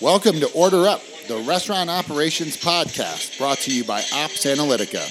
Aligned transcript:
Welcome 0.00 0.38
to 0.38 0.52
Order 0.52 0.86
Up, 0.86 1.02
the 1.26 1.38
restaurant 1.38 1.90
operations 1.90 2.56
podcast 2.56 3.36
brought 3.36 3.58
to 3.58 3.74
you 3.74 3.82
by 3.82 4.04
Ops 4.14 4.46
Analitica. 4.46 5.04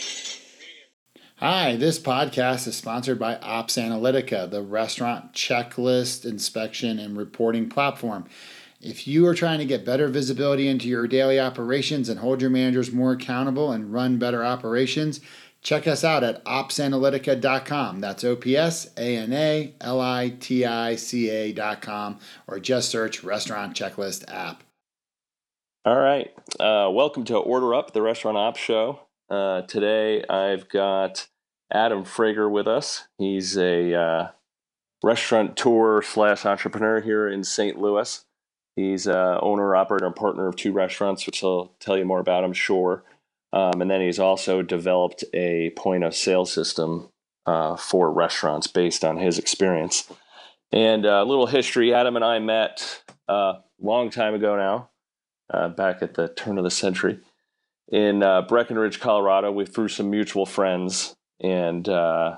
Hi, 1.40 1.75
this 1.75 2.00
podcast 2.00 2.67
is 2.67 2.78
sponsored 2.78 3.20
by 3.20 3.36
Ops 3.40 3.78
Analitica, 3.78 4.48
the 4.50 4.62
restaurant 4.62 5.34
checklist 5.34 6.24
inspection 6.24 7.00
and 7.00 7.18
reporting 7.18 7.68
platform. 7.68 8.30
If 8.80 9.10
you 9.10 9.28
are 9.28 9.36
trying 9.36 9.60
to 9.60 9.66
get 9.66 9.84
better 9.84 10.08
visibility 10.08 10.70
into 10.70 10.88
your 10.88 11.06
daily 11.06 11.38
operations 11.38 12.08
and 12.08 12.22
hold 12.22 12.40
your 12.40 12.50
managers 12.50 12.90
more 12.90 13.12
accountable 13.12 13.74
and 13.74 13.92
run 13.92 14.18
better 14.18 14.46
operations, 14.46 15.20
check 15.62 15.86
us 15.86 16.06
out 16.06 16.24
at 16.24 16.46
opsanalitica.com. 16.46 18.00
That's 18.00 18.24
O 18.24 18.38
P 18.38 18.56
S 18.56 18.90
A 18.96 19.18
N 19.18 19.34
A 19.34 19.74
L 19.82 20.00
I 20.00 20.30
T 20.40 20.64
I 20.64 20.96
C 20.96 21.30
A.com 21.30 22.20
or 22.48 22.62
just 22.62 22.90
search 22.90 23.22
Restaurant 23.22 23.76
Checklist 23.76 24.24
app. 24.34 24.64
All 25.88 25.98
right. 25.98 26.30
Uh, 26.60 26.89
welcome 26.92 27.24
to 27.24 27.38
Order 27.38 27.74
Up, 27.74 27.93
the 27.93 28.02
Restaurant 28.02 28.36
Ops 28.36 28.60
Show. 28.60 29.00
Uh, 29.30 29.61
today 29.61 30.21
I've 30.30 30.68
got 30.68 31.30
Adam 31.71 32.03
Frager 32.03 32.52
with 32.52 32.67
us. 32.67 33.07
He's 33.17 33.57
a 33.57 33.94
uh, 33.94 34.27
restaurateur 35.02 36.02
slash 36.02 36.45
entrepreneur 36.45 36.99
here 36.99 37.30
in 37.30 37.45
St. 37.45 37.80
Louis. 37.80 38.25
He's 38.75 39.08
uh, 39.08 39.39
owner, 39.41 39.77
operator, 39.77 40.08
and 40.08 40.13
partner 40.13 40.49
of 40.49 40.58
two 40.58 40.73
restaurants, 40.73 41.25
which 41.25 41.41
I'll 41.41 41.71
tell 41.80 41.97
you 41.97 42.03
more 42.03 42.19
about, 42.19 42.44
I'm 42.44 42.52
sure. 42.52 43.05
Um, 43.53 43.80
and 43.80 43.89
then 43.89 44.02
he's 44.02 44.19
also 44.19 44.61
developed 44.61 45.23
a 45.33 45.69
point 45.77 46.03
of 46.03 46.13
sale 46.13 46.45
system 46.45 47.08
uh, 47.45 47.77
for 47.77 48.11
restaurants 48.11 48.67
based 48.67 49.05
on 49.05 49.16
his 49.16 49.39
experience. 49.39 50.11
And 50.69 51.05
uh, 51.05 51.23
a 51.23 51.23
little 51.23 51.47
history 51.47 51.94
Adam 51.94 52.17
and 52.17 52.25
I 52.25 52.39
met 52.39 53.03
a 53.30 53.59
long 53.80 54.09
time 54.09 54.33
ago 54.33 54.58
now 54.58 54.89
uh, 55.49 55.69
back 55.69 56.01
at 56.01 56.15
the 56.15 56.27
turn 56.27 56.57
of 56.57 56.63
the 56.63 56.71
century 56.71 57.19
in 57.89 58.23
uh, 58.23 58.41
Breckenridge, 58.44 58.99
Colorado. 58.99 59.52
We 59.52 59.66
through 59.66 59.89
some 59.89 60.09
mutual 60.09 60.45
friends, 60.45 61.16
and 61.39 61.88
uh, 61.88 62.38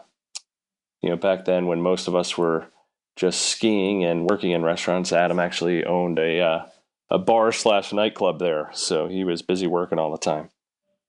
you 1.02 1.10
know, 1.10 1.18
back 1.18 1.46
then 1.46 1.68
when 1.68 1.82
most 1.82 2.08
of 2.08 2.16
us 2.16 2.38
were 2.38 2.68
just 3.16 3.42
skiing 3.42 4.04
and 4.04 4.30
working 4.30 4.52
in 4.52 4.64
restaurants, 4.64 5.12
Adam 5.12 5.40
actually 5.40 5.86
owned 5.86 6.20
a 6.20 6.42
uh, 6.42 6.66
a 7.10 7.18
bar 7.18 7.52
slash 7.52 7.92
nightclub 7.92 8.40
there, 8.40 8.70
so 8.74 9.08
he 9.08 9.24
was 9.24 9.42
busy 9.42 9.68
working 9.68 10.00
all 10.00 10.12
the 10.12 10.18
time. 10.18 10.50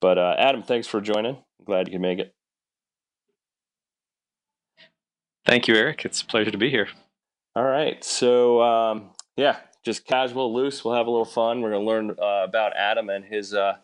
But 0.00 0.19
uh, 0.19 0.34
Adam, 0.38 0.62
thanks 0.62 0.86
for 0.86 1.00
joining. 1.00 1.36
I'm 1.36 1.64
glad 1.64 1.88
you 1.88 1.92
could 1.92 2.00
make 2.00 2.19
it. 2.19 2.34
Thank 5.47 5.69
you, 5.69 5.75
Eric. 5.75 6.05
It's 6.05 6.22
a 6.22 6.27
pleasure 6.27 6.50
to 6.50 6.58
be 6.58 6.70
here. 6.70 6.88
All 7.56 7.64
right. 7.64 8.03
So, 8.05 8.62
um, 8.62 9.10
yeah, 9.36 9.56
just 9.84 10.05
casual, 10.05 10.53
loose. 10.53 10.84
We'll 10.84 10.95
have 10.95 11.06
a 11.06 11.11
little 11.11 11.25
fun. 11.25 11.61
We're 11.61 11.70
going 11.70 11.83
to 11.83 11.89
learn 11.89 12.11
uh, 12.11 12.45
about 12.45 12.77
Adam 12.77 13.09
and 13.09 13.25
his 13.25 13.55
uh, 13.55 13.77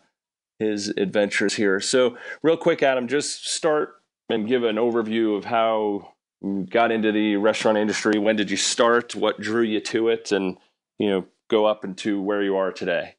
his 0.59 0.89
adventures 0.89 1.55
here. 1.55 1.79
So, 1.79 2.17
real 2.41 2.57
quick, 2.57 2.81
Adam, 2.81 3.07
just 3.07 3.47
start 3.47 3.95
and 4.29 4.47
give 4.47 4.63
an 4.63 4.75
overview 4.75 5.37
of 5.37 5.45
how 5.45 6.13
you 6.41 6.65
got 6.69 6.91
into 6.91 7.11
the 7.11 7.35
restaurant 7.35 7.77
industry. 7.77 8.19
When 8.19 8.35
did 8.35 8.49
you 8.49 8.57
start? 8.57 9.15
What 9.15 9.39
drew 9.39 9.63
you 9.63 9.79
to 9.81 10.09
it? 10.09 10.31
And 10.31 10.57
you 10.99 11.09
know, 11.09 11.25
go 11.49 11.65
up 11.65 11.83
into 11.83 12.21
where 12.21 12.43
you 12.43 12.57
are 12.57 12.71
today. 12.71 13.16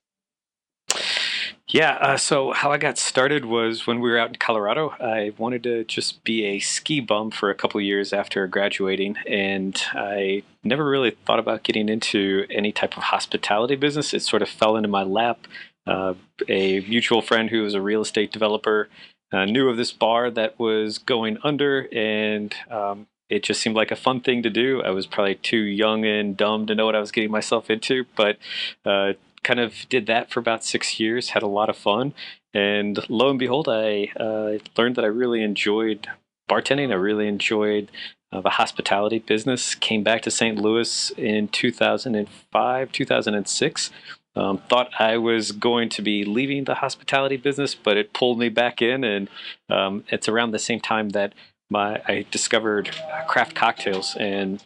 Yeah, 1.70 1.98
uh, 2.00 2.16
so 2.16 2.52
how 2.52 2.72
I 2.72 2.78
got 2.78 2.96
started 2.96 3.44
was 3.44 3.86
when 3.86 4.00
we 4.00 4.08
were 4.08 4.18
out 4.18 4.30
in 4.30 4.36
Colorado. 4.36 4.94
I 4.98 5.34
wanted 5.36 5.62
to 5.64 5.84
just 5.84 6.24
be 6.24 6.46
a 6.46 6.60
ski 6.60 7.00
bum 7.00 7.30
for 7.30 7.50
a 7.50 7.54
couple 7.54 7.78
years 7.82 8.14
after 8.14 8.46
graduating, 8.46 9.16
and 9.26 9.78
I 9.92 10.44
never 10.64 10.88
really 10.88 11.10
thought 11.10 11.38
about 11.38 11.64
getting 11.64 11.90
into 11.90 12.46
any 12.48 12.72
type 12.72 12.96
of 12.96 13.02
hospitality 13.02 13.76
business. 13.76 14.14
It 14.14 14.22
sort 14.22 14.40
of 14.40 14.48
fell 14.48 14.76
into 14.76 14.88
my 14.88 15.02
lap. 15.02 15.46
Uh, 15.86 16.14
a 16.48 16.80
mutual 16.80 17.20
friend 17.20 17.50
who 17.50 17.62
was 17.62 17.74
a 17.74 17.82
real 17.82 18.00
estate 18.00 18.32
developer 18.32 18.88
uh, 19.30 19.44
knew 19.44 19.68
of 19.68 19.76
this 19.76 19.92
bar 19.92 20.30
that 20.30 20.58
was 20.58 20.96
going 20.96 21.36
under, 21.44 21.86
and 21.92 22.54
um, 22.70 23.06
it 23.28 23.42
just 23.42 23.60
seemed 23.60 23.76
like 23.76 23.90
a 23.90 23.96
fun 23.96 24.22
thing 24.22 24.42
to 24.42 24.48
do. 24.48 24.82
I 24.82 24.88
was 24.90 25.06
probably 25.06 25.34
too 25.34 25.58
young 25.58 26.06
and 26.06 26.34
dumb 26.34 26.66
to 26.66 26.74
know 26.74 26.86
what 26.86 26.96
I 26.96 27.00
was 27.00 27.12
getting 27.12 27.30
myself 27.30 27.68
into, 27.68 28.06
but 28.16 28.38
uh, 28.86 29.12
kind 29.42 29.60
of 29.60 29.86
did 29.88 30.06
that 30.06 30.30
for 30.30 30.40
about 30.40 30.64
six 30.64 30.98
years, 31.00 31.30
had 31.30 31.42
a 31.42 31.48
lot 31.48 31.68
of 31.68 31.76
fun. 31.76 32.14
And 32.54 32.98
lo 33.08 33.30
and 33.30 33.38
behold, 33.38 33.68
I 33.68 34.10
uh, 34.18 34.58
learned 34.76 34.96
that 34.96 35.04
I 35.04 35.08
really 35.08 35.42
enjoyed 35.42 36.08
bartending. 36.48 36.90
I 36.90 36.96
really 36.96 37.28
enjoyed 37.28 37.90
uh, 38.32 38.40
the 38.40 38.50
hospitality 38.50 39.18
business. 39.18 39.74
Came 39.74 40.02
back 40.02 40.22
to 40.22 40.30
St. 40.30 40.58
Louis 40.58 41.10
in 41.16 41.48
2005, 41.48 42.92
2006. 42.92 43.90
Um, 44.36 44.58
thought 44.68 44.90
I 45.00 45.16
was 45.16 45.52
going 45.52 45.88
to 45.90 46.02
be 46.02 46.24
leaving 46.24 46.64
the 46.64 46.76
hospitality 46.76 47.36
business, 47.36 47.74
but 47.74 47.96
it 47.96 48.12
pulled 48.12 48.38
me 48.38 48.48
back 48.48 48.80
in. 48.80 49.02
And 49.02 49.28
um, 49.68 50.04
it's 50.08 50.28
around 50.28 50.52
the 50.52 50.58
same 50.58 50.80
time 50.80 51.10
that 51.10 51.32
my 51.70 52.00
I 52.06 52.24
discovered 52.30 52.90
craft 53.26 53.54
cocktails, 53.54 54.16
and 54.16 54.64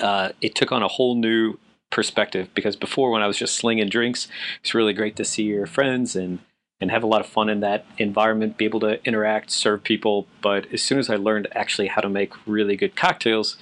uh, 0.00 0.30
it 0.40 0.54
took 0.54 0.72
on 0.72 0.82
a 0.82 0.88
whole 0.88 1.14
new 1.14 1.58
perspective 1.90 2.48
because 2.54 2.76
before 2.76 3.10
when 3.10 3.22
I 3.22 3.26
was 3.26 3.36
just 3.36 3.56
slinging 3.56 3.88
drinks, 3.88 4.28
it's 4.60 4.74
really 4.74 4.92
great 4.92 5.16
to 5.16 5.24
see 5.24 5.44
your 5.44 5.66
friends 5.66 6.16
and 6.16 6.40
and 6.80 6.90
have 6.90 7.02
a 7.02 7.06
lot 7.06 7.20
of 7.20 7.26
fun 7.26 7.50
in 7.50 7.60
that 7.60 7.84
environment, 7.98 8.56
be 8.56 8.64
able 8.64 8.80
to 8.80 9.04
interact, 9.06 9.50
serve 9.50 9.84
people. 9.84 10.26
But 10.40 10.72
as 10.72 10.80
soon 10.80 10.98
as 10.98 11.10
I 11.10 11.16
learned 11.16 11.46
actually 11.52 11.88
how 11.88 12.00
to 12.00 12.08
make 12.08 12.32
really 12.46 12.74
good 12.74 12.96
cocktails, 12.96 13.58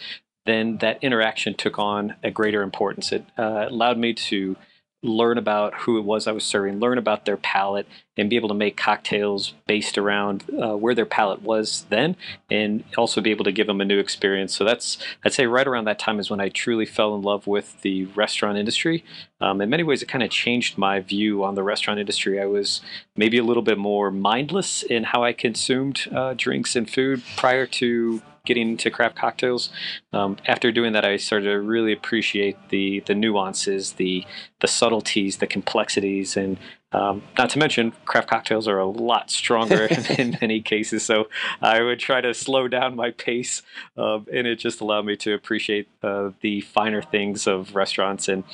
then 0.47 0.78
that 0.78 1.03
interaction 1.03 1.55
took 1.55 1.78
on 1.78 2.15
a 2.22 2.31
greater 2.31 2.62
importance. 2.62 3.11
It 3.11 3.25
uh, 3.37 3.67
allowed 3.69 3.99
me 3.99 4.15
to 4.15 4.56
learn 5.03 5.38
about 5.38 5.75
who 5.75 5.97
it 5.97 6.04
was 6.04 6.26
I 6.26 6.32
was 6.32 6.44
serving, 6.44 6.81
learn 6.81 6.98
about 6.98 7.25
their 7.25 7.36
palate, 7.36 7.86
and 8.16 8.28
be 8.28 8.34
able 8.34 8.48
to 8.48 8.54
make 8.54 8.76
cocktails 8.76 9.54
based 9.69 9.97
around 9.97 10.44
uh, 10.60 10.76
where 10.76 10.94
their 10.94 11.06
palate 11.06 11.42
was 11.42 11.86
then, 11.88 12.16
and 12.50 12.82
also 12.97 13.20
be 13.20 13.31
able 13.31 13.44
to 13.44 13.53
give 13.53 13.69
them 13.69 13.81
a 13.81 13.84
new 13.84 14.00
experience. 14.00 14.54
So 14.54 14.64
that's 14.64 14.98
I'd 15.25 15.32
say 15.32 15.47
right 15.47 15.66
around 15.66 15.84
that 15.84 16.00
time 16.00 16.19
is 16.19 16.31
when 16.31 16.41
I 16.41 16.48
truly 16.48 16.84
fell 16.84 17.14
in 17.14 17.22
love 17.22 17.47
with 17.47 17.81
the 17.82 18.06
restaurant 18.06 18.58
industry. 18.58 19.04
Um, 19.41 19.60
in 19.60 19.70
many 19.70 19.84
ways, 19.84 20.03
it 20.03 20.08
kind 20.08 20.25
of 20.25 20.31
changed 20.31 20.76
my 20.76 20.98
view 20.98 21.44
on 21.44 21.54
the 21.54 21.62
restaurant 21.62 22.00
industry. 22.00 22.41
I 22.41 22.47
was 22.47 22.81
maybe 23.16 23.38
a 23.38 23.44
little 23.44 23.62
bit 23.62 23.78
more 23.78 24.10
mindless 24.10 24.82
in 24.82 25.04
how 25.04 25.22
I 25.22 25.32
consumed 25.32 26.08
uh, 26.12 26.34
drinks 26.37 26.75
and 26.75 26.91
food 26.91 27.22
prior 27.37 27.66
to 27.66 28.20
getting 28.48 28.70
into 28.70 28.91
craft 28.91 29.14
cocktails. 29.14 29.70
Um, 30.12 30.38
after 30.47 30.72
doing 30.72 30.94
that, 30.94 31.04
I 31.04 31.19
started 31.19 31.50
to 31.50 31.60
really 31.60 31.92
appreciate 31.92 32.56
the 32.70 33.00
the 33.06 33.14
nuances, 33.14 33.92
the 33.92 34.25
the 34.60 34.66
subtleties, 34.66 35.36
the 35.36 35.47
complexities, 35.47 36.36
and 36.36 36.58
um, 36.93 37.22
not 37.37 37.50
to 37.50 37.59
mention, 37.59 37.93
craft 38.06 38.28
cocktails 38.28 38.66
are 38.66 38.78
a 38.78 38.87
lot 38.87 39.31
stronger 39.31 39.88
in 40.19 40.38
many 40.41 40.60
cases. 40.60 41.04
So 41.04 41.28
I 41.60 41.82
would 41.82 41.99
try 41.99 42.21
to 42.21 42.32
slow 42.32 42.69
down 42.69 42.97
my 42.97 43.10
pace, 43.10 43.62
um, 43.97 44.26
and 44.32 44.47
it 44.47 44.56
just 44.56 44.81
allowed 44.81 45.04
me 45.04 45.16
to 45.16 45.34
appreciate 45.34 45.88
uh, 46.03 46.31
the 46.41 46.62
finer 46.62 47.03
things 47.03 47.47
of 47.47 47.75
restaurants. 47.75 48.28
And 48.28 48.44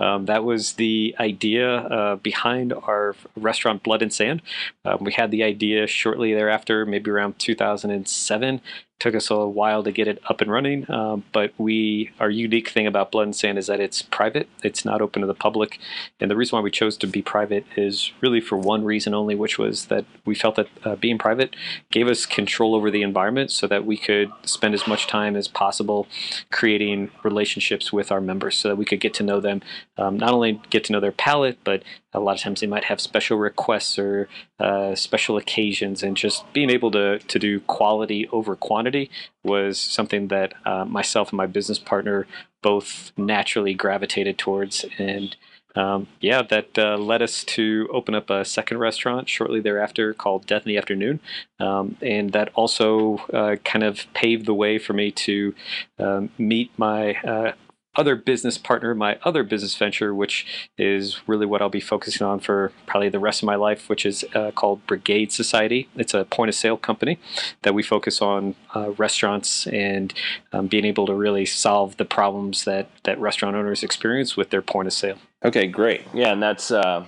um, 0.00 0.26
that 0.26 0.44
was 0.44 0.74
the 0.74 1.14
idea 1.20 1.76
uh, 1.76 2.16
behind 2.16 2.72
our 2.72 3.14
restaurant, 3.36 3.82
Blood 3.82 4.02
and 4.02 4.12
Sand. 4.12 4.42
Um, 4.84 4.98
we 5.04 5.12
had 5.12 5.30
the 5.30 5.44
idea 5.44 5.86
shortly 5.86 6.34
thereafter, 6.34 6.84
maybe 6.84 7.10
around 7.10 7.38
2007 7.38 8.60
took 9.04 9.14
us 9.14 9.30
a 9.30 9.46
while 9.46 9.82
to 9.82 9.92
get 9.92 10.08
it 10.08 10.18
up 10.30 10.40
and 10.40 10.50
running 10.50 10.88
um, 10.90 11.24
but 11.32 11.52
we 11.58 12.10
our 12.20 12.30
unique 12.30 12.68
thing 12.68 12.86
about 12.86 13.10
blood 13.10 13.24
and 13.24 13.36
sand 13.36 13.58
is 13.58 13.66
that 13.66 13.80
it's 13.80 14.02
private 14.02 14.48
it's 14.62 14.84
not 14.84 15.02
open 15.02 15.20
to 15.20 15.26
the 15.26 15.34
public 15.34 15.78
and 16.20 16.30
the 16.30 16.36
reason 16.36 16.56
why 16.56 16.62
we 16.62 16.70
chose 16.70 16.96
to 16.96 17.06
be 17.06 17.20
private 17.20 17.66
is 17.76 17.83
really 18.20 18.40
for 18.40 18.56
one 18.56 18.84
reason 18.84 19.14
only 19.14 19.34
which 19.34 19.58
was 19.58 19.86
that 19.86 20.04
we 20.24 20.34
felt 20.34 20.56
that 20.56 20.68
uh, 20.84 20.96
being 20.96 21.18
private 21.18 21.54
gave 21.90 22.08
us 22.08 22.26
control 22.26 22.74
over 22.74 22.90
the 22.90 23.02
environment 23.02 23.50
so 23.50 23.66
that 23.66 23.84
we 23.84 23.96
could 23.96 24.30
spend 24.42 24.74
as 24.74 24.86
much 24.86 25.06
time 25.06 25.36
as 25.36 25.48
possible 25.48 26.06
creating 26.50 27.10
relationships 27.22 27.92
with 27.92 28.10
our 28.10 28.20
members 28.20 28.56
so 28.56 28.68
that 28.68 28.76
we 28.76 28.84
could 28.84 29.00
get 29.00 29.14
to 29.14 29.22
know 29.22 29.40
them 29.40 29.62
um, 29.98 30.16
not 30.16 30.32
only 30.32 30.60
get 30.70 30.84
to 30.84 30.92
know 30.92 31.00
their 31.00 31.12
palate 31.12 31.58
but 31.64 31.82
a 32.14 32.20
lot 32.20 32.36
of 32.36 32.40
times 32.40 32.60
they 32.60 32.66
might 32.66 32.84
have 32.84 33.00
special 33.00 33.36
requests 33.36 33.98
or 33.98 34.28
uh, 34.60 34.94
special 34.94 35.36
occasions, 35.36 36.02
and 36.02 36.16
just 36.16 36.50
being 36.52 36.70
able 36.70 36.90
to 36.92 37.18
to 37.18 37.38
do 37.38 37.60
quality 37.60 38.28
over 38.28 38.54
quantity 38.54 39.10
was 39.42 39.78
something 39.80 40.28
that 40.28 40.54
uh, 40.64 40.84
myself 40.84 41.30
and 41.30 41.36
my 41.36 41.46
business 41.46 41.78
partner 41.78 42.26
both 42.62 43.12
naturally 43.16 43.74
gravitated 43.74 44.38
towards, 44.38 44.84
and 44.96 45.36
um, 45.74 46.06
yeah, 46.20 46.42
that 46.42 46.78
uh, 46.78 46.96
led 46.96 47.22
us 47.22 47.44
to 47.44 47.88
open 47.92 48.14
up 48.14 48.30
a 48.30 48.44
second 48.44 48.78
restaurant 48.78 49.28
shortly 49.28 49.60
thereafter 49.60 50.14
called 50.14 50.46
Death 50.46 50.62
in 50.62 50.68
the 50.68 50.78
Afternoon. 50.78 51.20
Um, 51.60 51.96
and 52.00 52.32
that 52.32 52.50
also 52.54 53.18
uh, 53.32 53.56
kind 53.64 53.84
of 53.84 54.06
paved 54.14 54.46
the 54.46 54.54
way 54.54 54.78
for 54.78 54.92
me 54.92 55.10
to 55.10 55.54
um, 55.98 56.30
meet 56.38 56.70
my 56.76 57.14
uh, 57.14 57.52
other 57.96 58.16
business 58.16 58.58
partner, 58.58 58.94
my 58.94 59.18
other 59.24 59.42
business 59.42 59.76
venture, 59.76 60.14
which 60.14 60.68
is 60.76 61.20
really 61.26 61.46
what 61.46 61.62
I'll 61.62 61.68
be 61.68 61.80
focusing 61.80 62.26
on 62.26 62.40
for 62.40 62.72
probably 62.86 63.08
the 63.08 63.18
rest 63.18 63.42
of 63.42 63.46
my 63.46 63.54
life, 63.54 63.88
which 63.88 64.04
is 64.04 64.24
uh, 64.34 64.50
called 64.50 64.86
Brigade 64.86 65.32
Society. 65.32 65.88
It's 65.94 66.14
a 66.14 66.24
point 66.24 66.48
of 66.48 66.54
sale 66.54 66.76
company 66.76 67.18
that 67.62 67.74
we 67.74 67.82
focus 67.82 68.20
on 68.20 68.54
uh, 68.74 68.90
restaurants 68.92 69.66
and 69.68 70.12
um, 70.52 70.66
being 70.66 70.84
able 70.84 71.06
to 71.06 71.14
really 71.14 71.46
solve 71.46 71.96
the 71.96 72.04
problems 72.04 72.64
that, 72.64 72.88
that 73.04 73.18
restaurant 73.20 73.56
owners 73.56 73.82
experience 73.82 74.36
with 74.36 74.50
their 74.50 74.62
point 74.62 74.88
of 74.88 74.92
sale. 74.92 75.18
Okay, 75.44 75.66
great. 75.66 76.02
Yeah, 76.14 76.32
and 76.32 76.42
that's 76.42 76.70
uh, 76.70 77.06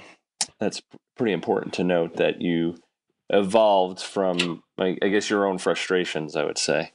that's 0.61 0.83
pretty 1.17 1.33
important 1.33 1.75
to 1.75 1.85
note 1.85 2.17
that 2.17 2.43
you 2.43 2.77
evolved 3.31 4.01
from, 4.01 4.63
I 4.79 4.93
guess, 4.93 5.31
your 5.31 5.47
own 5.47 5.59
frustrations. 5.59 6.37
I 6.37 6.45
would 6.45 6.59
say. 6.59 6.93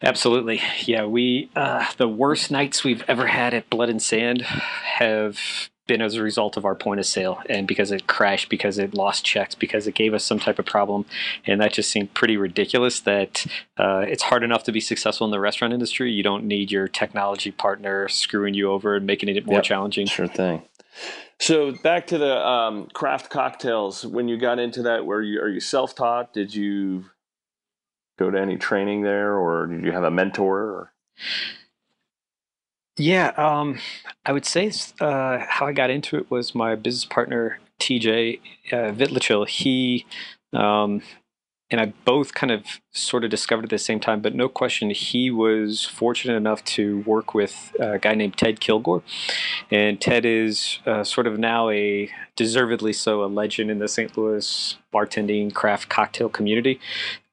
Absolutely. 0.00 0.62
Yeah, 0.84 1.04
we 1.06 1.50
uh, 1.56 1.86
the 1.96 2.08
worst 2.08 2.50
nights 2.50 2.84
we've 2.84 3.04
ever 3.08 3.26
had 3.26 3.52
at 3.52 3.68
Blood 3.68 3.88
and 3.88 4.00
Sand 4.00 4.42
have 4.42 5.38
been 5.86 6.02
as 6.02 6.14
a 6.14 6.22
result 6.22 6.56
of 6.56 6.64
our 6.64 6.74
point 6.74 7.00
of 7.00 7.06
sale 7.06 7.40
and 7.48 7.66
because 7.66 7.90
it 7.90 8.06
crashed 8.06 8.48
because 8.48 8.78
it 8.78 8.94
lost 8.94 9.24
checks 9.24 9.54
because 9.54 9.86
it 9.86 9.94
gave 9.94 10.14
us 10.14 10.24
some 10.24 10.38
type 10.38 10.58
of 10.58 10.66
problem 10.66 11.04
and 11.46 11.60
that 11.60 11.72
just 11.72 11.90
seemed 11.90 12.12
pretty 12.14 12.36
ridiculous 12.36 13.00
that 13.00 13.46
uh, 13.78 14.04
it's 14.06 14.24
hard 14.24 14.42
enough 14.42 14.64
to 14.64 14.72
be 14.72 14.80
successful 14.80 15.24
in 15.24 15.30
the 15.30 15.40
restaurant 15.40 15.72
industry 15.72 16.10
you 16.10 16.22
don't 16.22 16.44
need 16.44 16.70
your 16.70 16.88
technology 16.88 17.50
partner 17.50 18.08
screwing 18.08 18.54
you 18.54 18.70
over 18.70 18.96
and 18.96 19.06
making 19.06 19.28
it 19.28 19.46
more 19.46 19.56
Yep, 19.56 19.64
challenging 19.64 20.06
Sure 20.06 20.26
thing. 20.26 20.62
So 21.38 21.72
back 21.72 22.06
to 22.08 22.18
the 22.18 22.46
um, 22.46 22.88
craft 22.92 23.30
cocktails. 23.30 24.06
When 24.06 24.28
you 24.28 24.38
got 24.38 24.58
into 24.58 24.82
that, 24.82 25.04
were 25.04 25.20
you 25.20 25.40
are 25.40 25.48
you 25.48 25.60
self 25.60 25.94
taught? 25.94 26.32
Did 26.32 26.54
you 26.54 27.06
go 28.18 28.30
to 28.30 28.40
any 28.40 28.56
training 28.56 29.02
there, 29.02 29.34
or 29.36 29.66
did 29.66 29.84
you 29.84 29.92
have 29.92 30.04
a 30.04 30.10
mentor? 30.10 30.58
Or? 30.58 30.92
Yeah, 32.96 33.28
um, 33.36 33.78
I 34.24 34.32
would 34.32 34.46
say 34.46 34.72
uh, 35.00 35.38
how 35.46 35.66
I 35.66 35.72
got 35.72 35.90
into 35.90 36.16
it 36.16 36.30
was 36.30 36.54
my 36.54 36.74
business 36.76 37.04
partner 37.04 37.58
TJ 37.78 38.40
uh. 38.72 39.46
He 39.46 40.06
um, 40.52 41.02
and 41.70 41.80
I 41.80 41.92
both 42.04 42.32
kind 42.32 42.52
of 42.52 42.64
sort 42.92 43.24
of 43.24 43.30
discovered 43.30 43.64
at 43.64 43.70
the 43.70 43.78
same 43.78 43.98
time, 43.98 44.20
but 44.20 44.34
no 44.34 44.48
question, 44.48 44.90
he 44.90 45.30
was 45.30 45.84
fortunate 45.84 46.36
enough 46.36 46.64
to 46.64 47.00
work 47.00 47.34
with 47.34 47.74
a 47.80 47.98
guy 47.98 48.14
named 48.14 48.36
Ted 48.36 48.60
Kilgore, 48.60 49.02
and 49.70 50.00
Ted 50.00 50.24
is 50.24 50.78
uh, 50.86 51.02
sort 51.02 51.26
of 51.26 51.38
now 51.38 51.68
a 51.70 52.08
deservedly 52.36 52.92
so 52.92 53.24
a 53.24 53.26
legend 53.26 53.70
in 53.70 53.78
the 53.80 53.88
St. 53.88 54.16
Louis 54.16 54.76
bartending 54.94 55.52
craft 55.52 55.88
cocktail 55.88 56.28
community 56.28 56.78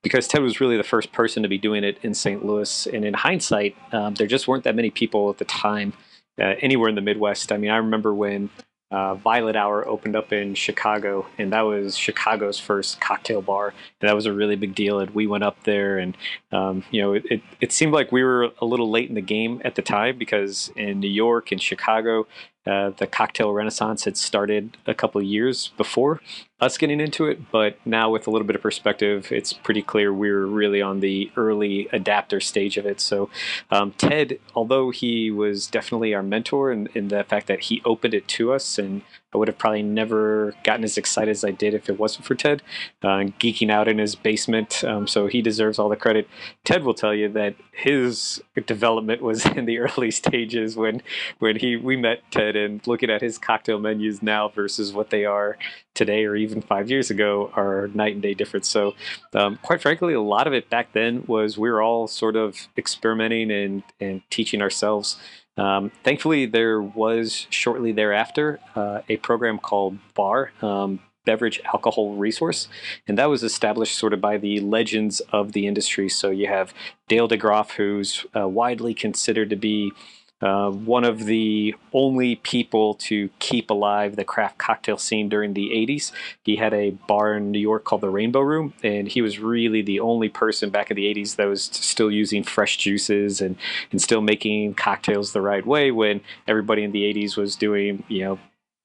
because 0.03 0.27
Ted 0.27 0.43
was 0.43 0.61
really 0.61 0.77
the 0.77 0.83
first 0.83 1.11
person 1.11 1.41
to 1.43 1.49
be 1.49 1.57
doing 1.57 1.83
it 1.83 1.97
in 2.03 2.13
St. 2.13 2.45
Louis. 2.45 2.87
And 2.87 3.03
in 3.03 3.13
hindsight, 3.13 3.75
um, 3.91 4.13
there 4.13 4.27
just 4.27 4.47
weren't 4.47 4.65
that 4.65 4.75
many 4.75 4.91
people 4.91 5.29
at 5.29 5.39
the 5.39 5.45
time 5.45 5.93
uh, 6.39 6.55
anywhere 6.61 6.89
in 6.89 6.95
the 6.95 7.01
Midwest. 7.01 7.51
I 7.51 7.57
mean, 7.57 7.71
I 7.71 7.77
remember 7.77 8.13
when 8.13 8.49
uh, 8.91 9.15
Violet 9.15 9.55
Hour 9.55 9.87
opened 9.87 10.15
up 10.15 10.31
in 10.31 10.53
Chicago, 10.53 11.25
and 11.39 11.51
that 11.51 11.61
was 11.61 11.97
Chicago's 11.97 12.59
first 12.59 13.01
cocktail 13.01 13.41
bar, 13.41 13.69
and 13.69 14.07
that 14.07 14.15
was 14.15 14.27
a 14.27 14.33
really 14.33 14.55
big 14.55 14.75
deal. 14.75 14.99
And 14.99 15.09
we 15.11 15.25
went 15.25 15.43
up 15.43 15.63
there, 15.63 15.97
and 15.97 16.15
um, 16.51 16.83
you 16.91 17.01
know, 17.01 17.13
it, 17.13 17.23
it, 17.31 17.41
it 17.59 17.71
seemed 17.71 17.91
like 17.91 18.11
we 18.11 18.23
were 18.23 18.51
a 18.61 18.65
little 18.65 18.91
late 18.91 19.09
in 19.09 19.15
the 19.15 19.21
game 19.21 19.61
at 19.65 19.73
the 19.73 19.81
time 19.81 20.19
because 20.19 20.71
in 20.75 20.99
New 20.99 21.09
York 21.09 21.51
and 21.51 21.59
Chicago, 21.59 22.27
uh, 22.65 22.91
the 22.97 23.07
cocktail 23.07 23.51
renaissance 23.51 24.05
had 24.05 24.17
started 24.17 24.77
a 24.87 24.93
couple 24.93 25.21
years 25.21 25.69
before 25.77 26.21
us 26.61 26.77
getting 26.77 27.01
into 27.01 27.25
it, 27.25 27.51
but 27.51 27.77
now 27.85 28.09
with 28.09 28.25
a 28.25 28.31
little 28.31 28.47
bit 28.47 28.55
of 28.55 28.61
perspective, 28.61 29.31
it's 29.31 29.51
pretty 29.51 29.81
clear 29.81 30.13
we 30.13 30.31
were 30.31 30.47
really 30.47 30.81
on 30.81 31.01
the 31.01 31.29
early 31.35 31.89
adapter 31.91 32.39
stage 32.39 32.77
of 32.77 32.85
it. 32.85 33.01
So, 33.01 33.29
um, 33.69 33.91
Ted, 33.97 34.39
although 34.55 34.89
he 34.89 35.29
was 35.29 35.67
definitely 35.67 36.13
our 36.13 36.23
mentor 36.23 36.71
in, 36.71 36.87
in 36.95 37.09
the 37.09 37.23
fact 37.25 37.47
that 37.47 37.61
he 37.61 37.81
opened 37.83 38.13
it 38.13 38.27
to 38.29 38.53
us, 38.53 38.77
and 38.77 39.01
I 39.33 39.37
would 39.37 39.47
have 39.47 39.57
probably 39.57 39.83
never 39.83 40.53
gotten 40.63 40.83
as 40.83 40.97
excited 40.97 41.31
as 41.31 41.43
I 41.43 41.51
did 41.51 41.73
if 41.73 41.89
it 41.89 41.99
wasn't 41.99 42.25
for 42.25 42.35
Ted, 42.35 42.61
uh, 43.01 43.25
geeking 43.39 43.71
out 43.71 43.87
in 43.87 43.97
his 43.97 44.15
basement. 44.15 44.83
Um, 44.83 45.07
so 45.07 45.27
he 45.27 45.41
deserves 45.41 45.79
all 45.79 45.89
the 45.89 45.95
credit. 45.95 46.27
Ted 46.63 46.83
will 46.83 46.93
tell 46.93 47.13
you 47.13 47.29
that 47.29 47.55
his 47.71 48.41
development 48.65 49.21
was 49.21 49.45
in 49.57 49.65
the 49.65 49.79
early 49.79 50.11
stages 50.11 50.75
when 50.75 51.01
when 51.39 51.57
he 51.57 51.75
we 51.75 51.95
met 51.95 52.19
Ted 52.31 52.55
and 52.55 52.85
looking 52.87 53.09
at 53.09 53.21
his 53.21 53.37
cocktail 53.37 53.79
menus 53.79 54.21
now 54.21 54.47
versus 54.49 54.93
what 54.93 55.09
they 55.09 55.25
are 55.25 55.57
today 55.93 56.25
or 56.25 56.35
even 56.35 56.61
five 56.61 56.89
years 56.89 57.09
ago 57.09 57.51
are 57.55 57.89
night 57.93 58.13
and 58.13 58.21
day 58.21 58.33
difference. 58.33 58.67
So, 58.67 58.93
um, 59.33 59.59
quite 59.61 59.81
frankly, 59.81 60.13
a 60.13 60.21
lot 60.21 60.47
of 60.47 60.53
it 60.53 60.69
back 60.69 60.93
then 60.93 61.23
was 61.27 61.57
we 61.57 61.69
were 61.69 61.81
all 61.81 62.07
sort 62.07 62.35
of 62.35 62.67
experimenting 62.77 63.51
and 63.51 63.83
and 63.99 64.21
teaching 64.29 64.61
ourselves. 64.61 65.17
Um, 65.57 65.91
thankfully, 66.03 66.45
there 66.45 66.81
was 66.81 67.47
shortly 67.49 67.91
thereafter 67.91 68.59
uh, 68.75 69.01
a 69.07 69.17
program 69.17 69.59
called 69.59 69.97
BAR. 70.13 70.51
Um, 70.61 70.99
Beverage 71.25 71.61
Alcohol 71.73 72.15
Resource, 72.15 72.67
and 73.07 73.17
that 73.17 73.29
was 73.29 73.43
established 73.43 73.97
sort 73.97 74.13
of 74.13 74.19
by 74.19 74.37
the 74.37 74.59
legends 74.59 75.21
of 75.31 75.53
the 75.53 75.67
industry. 75.67 76.09
So 76.09 76.31
you 76.31 76.47
have 76.47 76.73
Dale 77.07 77.29
DeGroff, 77.29 77.71
who's 77.71 78.25
uh, 78.35 78.47
widely 78.49 78.93
considered 78.93 79.49
to 79.51 79.55
be 79.55 79.93
uh, 80.41 80.69
one 80.69 81.05
of 81.05 81.25
the 81.25 81.73
only 81.93 82.35
people 82.35 82.95
to 82.95 83.29
keep 83.39 83.69
alive 83.69 84.15
the 84.15 84.25
craft 84.25 84.57
cocktail 84.57 84.97
scene 84.97 85.29
during 85.29 85.53
the 85.53 85.69
80s. 85.69 86.11
He 86.43 86.57
had 86.57 86.73
a 86.73 86.91
bar 86.91 87.35
in 87.35 87.51
New 87.51 87.59
York 87.59 87.85
called 87.85 88.01
the 88.01 88.09
Rainbow 88.09 88.41
Room, 88.41 88.73
and 88.83 89.07
he 89.07 89.21
was 89.21 89.39
really 89.39 89.81
the 89.81 90.01
only 90.01 90.27
person 90.27 90.69
back 90.69 90.91
in 90.91 90.97
the 90.97 91.05
80s 91.05 91.37
that 91.37 91.45
was 91.45 91.63
still 91.63 92.11
using 92.11 92.43
fresh 92.43 92.77
juices 92.77 93.39
and, 93.39 93.55
and 93.91 94.01
still 94.01 94.21
making 94.21 94.73
cocktails 94.73 95.31
the 95.31 95.41
right 95.41 95.65
way 95.65 95.91
when 95.91 96.19
everybody 96.45 96.83
in 96.83 96.91
the 96.91 97.03
80s 97.03 97.37
was 97.37 97.55
doing, 97.55 98.03
you 98.09 98.23
know, 98.25 98.39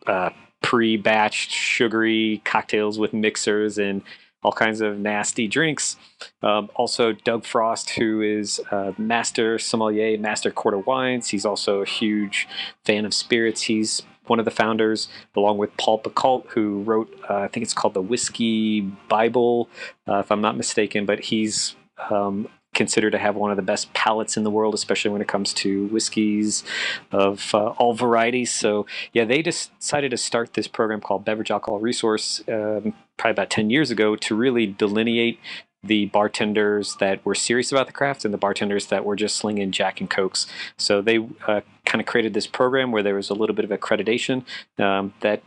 uh, 0.06 0.30
pre-batched 0.62 1.50
sugary 1.50 2.40
cocktails 2.44 2.98
with 2.98 3.12
mixers 3.12 3.78
and 3.78 4.02
all 4.42 4.52
kinds 4.52 4.80
of 4.80 4.98
nasty 4.98 5.48
drinks. 5.48 5.96
Um, 6.42 6.70
also, 6.74 7.12
Doug 7.12 7.44
Frost, 7.44 7.90
who 7.90 8.22
is 8.22 8.60
a 8.70 8.94
master 8.98 9.58
sommelier, 9.58 10.18
master 10.18 10.50
court 10.50 10.74
of 10.74 10.86
wines. 10.86 11.28
He's 11.28 11.44
also 11.44 11.82
a 11.82 11.86
huge 11.86 12.46
fan 12.84 13.04
of 13.04 13.12
spirits. 13.12 13.62
He's 13.62 14.02
one 14.26 14.38
of 14.38 14.44
the 14.44 14.50
founders, 14.50 15.08
along 15.34 15.58
with 15.58 15.76
Paul 15.76 16.00
Pacult, 16.00 16.46
who 16.48 16.82
wrote, 16.82 17.12
uh, 17.28 17.38
I 17.38 17.48
think 17.48 17.64
it's 17.64 17.74
called 17.74 17.94
the 17.94 18.02
Whiskey 18.02 18.82
Bible, 19.08 19.68
uh, 20.06 20.18
if 20.18 20.30
I'm 20.30 20.40
not 20.40 20.56
mistaken. 20.56 21.06
But 21.06 21.20
he's 21.20 21.74
um, 22.10 22.48
considered 22.74 23.10
to 23.10 23.18
have 23.18 23.34
one 23.34 23.50
of 23.50 23.56
the 23.56 23.62
best 23.62 23.92
palates 23.94 24.36
in 24.36 24.44
the 24.44 24.50
world, 24.50 24.74
especially 24.74 25.10
when 25.10 25.20
it 25.22 25.28
comes 25.28 25.52
to 25.52 25.86
whiskeys 25.88 26.62
of 27.10 27.52
uh, 27.54 27.68
all 27.70 27.94
varieties. 27.94 28.52
So, 28.52 28.86
yeah, 29.12 29.24
they 29.24 29.42
decided 29.42 30.10
to 30.10 30.16
start 30.16 30.54
this 30.54 30.68
program 30.68 31.00
called 31.00 31.24
Beverage 31.24 31.50
Alcohol 31.50 31.80
Resource 31.80 32.42
um, 32.48 32.94
probably 33.18 33.32
about 33.32 33.50
10 33.50 33.70
years 33.70 33.90
ago 33.90 34.16
to 34.16 34.34
really 34.34 34.66
delineate 34.66 35.38
the 35.82 36.06
bartenders 36.06 36.96
that 36.96 37.24
were 37.24 37.34
serious 37.34 37.70
about 37.70 37.86
the 37.86 37.92
craft 37.92 38.24
and 38.24 38.34
the 38.34 38.38
bartenders 38.38 38.86
that 38.86 39.04
were 39.04 39.14
just 39.14 39.36
slinging 39.36 39.70
Jack 39.70 40.00
and 40.00 40.10
Cokes. 40.10 40.46
So 40.76 41.00
they 41.00 41.18
uh, 41.46 41.60
kind 41.86 42.00
of 42.00 42.06
created 42.06 42.34
this 42.34 42.46
program 42.46 42.90
where 42.90 43.02
there 43.02 43.14
was 43.14 43.30
a 43.30 43.34
little 43.34 43.54
bit 43.54 43.64
of 43.64 43.70
accreditation 43.70 44.44
um, 44.78 45.14
that 45.20 45.42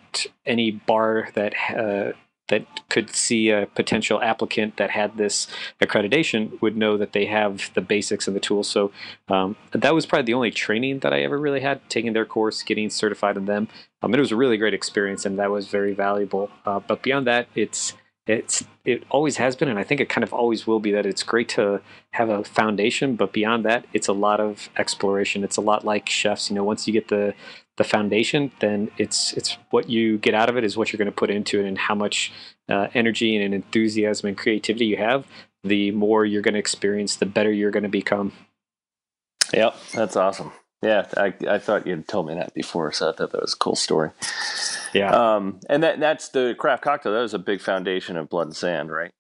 any 0.46 0.72
bar 0.72 1.30
that 1.34 1.54
uh, 1.75 2.13
that 2.51 2.88
could 2.89 3.10
see 3.10 3.50
a 3.50 3.65
potential 3.74 4.22
applicant 4.22 4.77
that 4.77 4.91
had 4.91 5.17
this 5.17 5.48
accreditation 5.81 6.62
would 6.62 6.77
know 6.77 6.98
that 6.98 7.13
they 7.13 7.25
have 7.25 7.72
the 7.74 7.81
basics 7.81 8.27
and 8.27 8.36
the 8.36 8.39
tools. 8.39 8.67
So 8.67 8.91
um, 9.29 9.55
that 9.72 9.96
was 9.96 10.05
probably 10.05 10.25
the 10.25 10.36
only 10.36 10.51
training 10.51 11.00
that 11.00 11.13
I 11.13 11.22
ever 11.24 11.39
really 11.39 11.62
had, 11.62 11.81
taking 11.89 12.13
their 12.13 12.25
course, 12.25 12.62
getting 12.62 12.89
certified 12.89 13.38
in 13.38 13.46
them. 13.46 13.67
Um, 14.03 14.13
it 14.13 14.20
was 14.20 14.31
a 14.31 14.36
really 14.36 14.58
great 14.58 14.74
experience, 14.74 15.25
and 15.25 15.39
that 15.39 15.50
was 15.50 15.67
very 15.67 15.93
valuable. 15.93 16.51
Uh, 16.65 16.79
but 16.79 17.01
beyond 17.01 17.25
that, 17.27 17.48
it's 17.55 17.93
it's 18.32 18.64
it 18.86 19.04
always 19.10 19.38
has 19.38 19.56
been, 19.56 19.68
and 19.68 19.78
I 19.78 19.84
think 19.84 20.02
it 20.02 20.10
kind 20.10 20.24
of 20.24 20.34
always 20.34 20.66
will 20.66 20.80
be. 20.80 20.92
That 20.92 21.06
it's 21.06 21.24
great 21.24 21.50
to 21.50 21.82
have 22.12 22.30
a 22.30 22.44
foundation, 22.44 23.16
but 23.16 23.34
beyond 23.34 23.66
that, 23.66 23.86
it's 23.94 24.08
a 24.08 24.14
lot 24.14 24.40
of 24.40 24.70
exploration. 24.78 25.44
It's 25.44 25.58
a 25.58 25.62
lot 25.62 25.86
like 25.86 26.10
chefs. 26.10 26.50
You 26.50 26.56
know, 26.56 26.64
once 26.64 26.88
you 26.88 26.94
get 26.94 27.10
the 27.10 27.34
the 27.78 27.84
foundation, 27.84 28.52
then 28.60 28.90
it's 28.98 29.34
it's 29.34 29.58
what 29.70 29.90
you 29.90 30.18
get 30.18 30.34
out 30.34 30.50
of 30.50 30.58
it 30.58 30.64
is 30.64 30.78
what 30.78 30.92
you're 30.92 30.98
going 30.98 31.06
to 31.06 31.12
put 31.12 31.30
into 31.30 31.60
it, 31.60 31.66
and 31.66 31.78
how 31.78 31.96
much 31.96 32.32
uh, 32.70 32.88
energy 32.94 33.36
and 33.36 33.54
enthusiasm 33.54 34.30
and 34.30 34.38
creativity 34.38 34.86
you 34.86 34.98
have. 34.98 35.26
The 35.64 35.92
more 35.92 36.26
you're 36.26 36.42
going 36.42 36.56
to 36.56 36.60
experience, 36.60 37.18
the 37.18 37.28
better 37.28 37.52
you're 37.52 37.72
going 37.72 37.84
to 37.84 37.90
become. 37.90 38.34
Yep, 39.54 39.76
that's 39.94 40.16
awesome. 40.16 40.52
Yeah, 40.82 41.08
I, 41.16 41.34
I 41.48 41.60
thought 41.60 41.86
you'd 41.86 42.08
told 42.08 42.28
me 42.28 42.34
that 42.34 42.56
before, 42.56 42.92
so 42.92 43.10
I 43.10 43.12
thought 43.12 43.32
that 43.32 43.42
was 43.42 43.54
a 43.54 43.58
cool 43.58 43.76
story. 43.76 44.10
Yeah. 44.93 45.12
Um, 45.12 45.60
and 45.69 45.83
that 45.83 46.00
that's 46.00 46.29
the 46.29 46.55
craft 46.57 46.83
cocktail. 46.83 47.13
That 47.13 47.21
was 47.21 47.33
a 47.33 47.39
big 47.39 47.62
foundation 47.62 48.17
of 48.17 48.29
Blood 48.29 48.48
and 48.48 48.55
Sand, 48.55 48.91
right? 48.91 49.12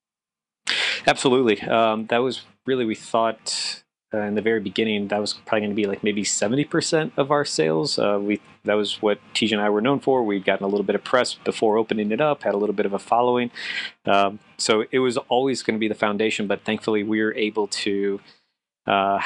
Absolutely. 1.07 1.61
Um, 1.61 2.05
that 2.07 2.19
was 2.19 2.41
really 2.65 2.85
we 2.85 2.95
thought 2.95 3.83
uh, 4.13 4.19
in 4.19 4.35
the 4.35 4.41
very 4.41 4.59
beginning 4.59 5.07
that 5.07 5.19
was 5.19 5.33
probably 5.33 5.61
going 5.61 5.71
to 5.71 5.75
be 5.75 5.85
like 5.85 6.03
maybe 6.03 6.23
seventy 6.23 6.65
percent 6.65 7.13
of 7.17 7.31
our 7.31 7.45
sales. 7.45 7.97
Uh, 7.97 8.19
we 8.21 8.41
that 8.65 8.73
was 8.75 9.01
what 9.01 9.19
TJ 9.33 9.53
and 9.53 9.61
I 9.61 9.69
were 9.69 9.81
known 9.81 9.99
for. 9.99 10.23
We'd 10.23 10.45
gotten 10.45 10.65
a 10.65 10.69
little 10.69 10.85
bit 10.85 10.95
of 10.95 11.03
press 11.03 11.33
before 11.33 11.77
opening 11.77 12.11
it 12.11 12.21
up, 12.21 12.43
had 12.43 12.53
a 12.53 12.57
little 12.57 12.75
bit 12.75 12.85
of 12.85 12.93
a 12.93 12.99
following. 12.99 13.51
Um, 14.05 14.39
so 14.57 14.85
it 14.91 14.99
was 14.99 15.17
always 15.17 15.63
going 15.63 15.75
to 15.75 15.79
be 15.79 15.87
the 15.87 15.95
foundation. 15.95 16.47
But 16.47 16.63
thankfully, 16.63 17.03
we 17.03 17.21
were 17.21 17.33
able 17.35 17.67
to. 17.67 18.19
Uh, 18.87 19.21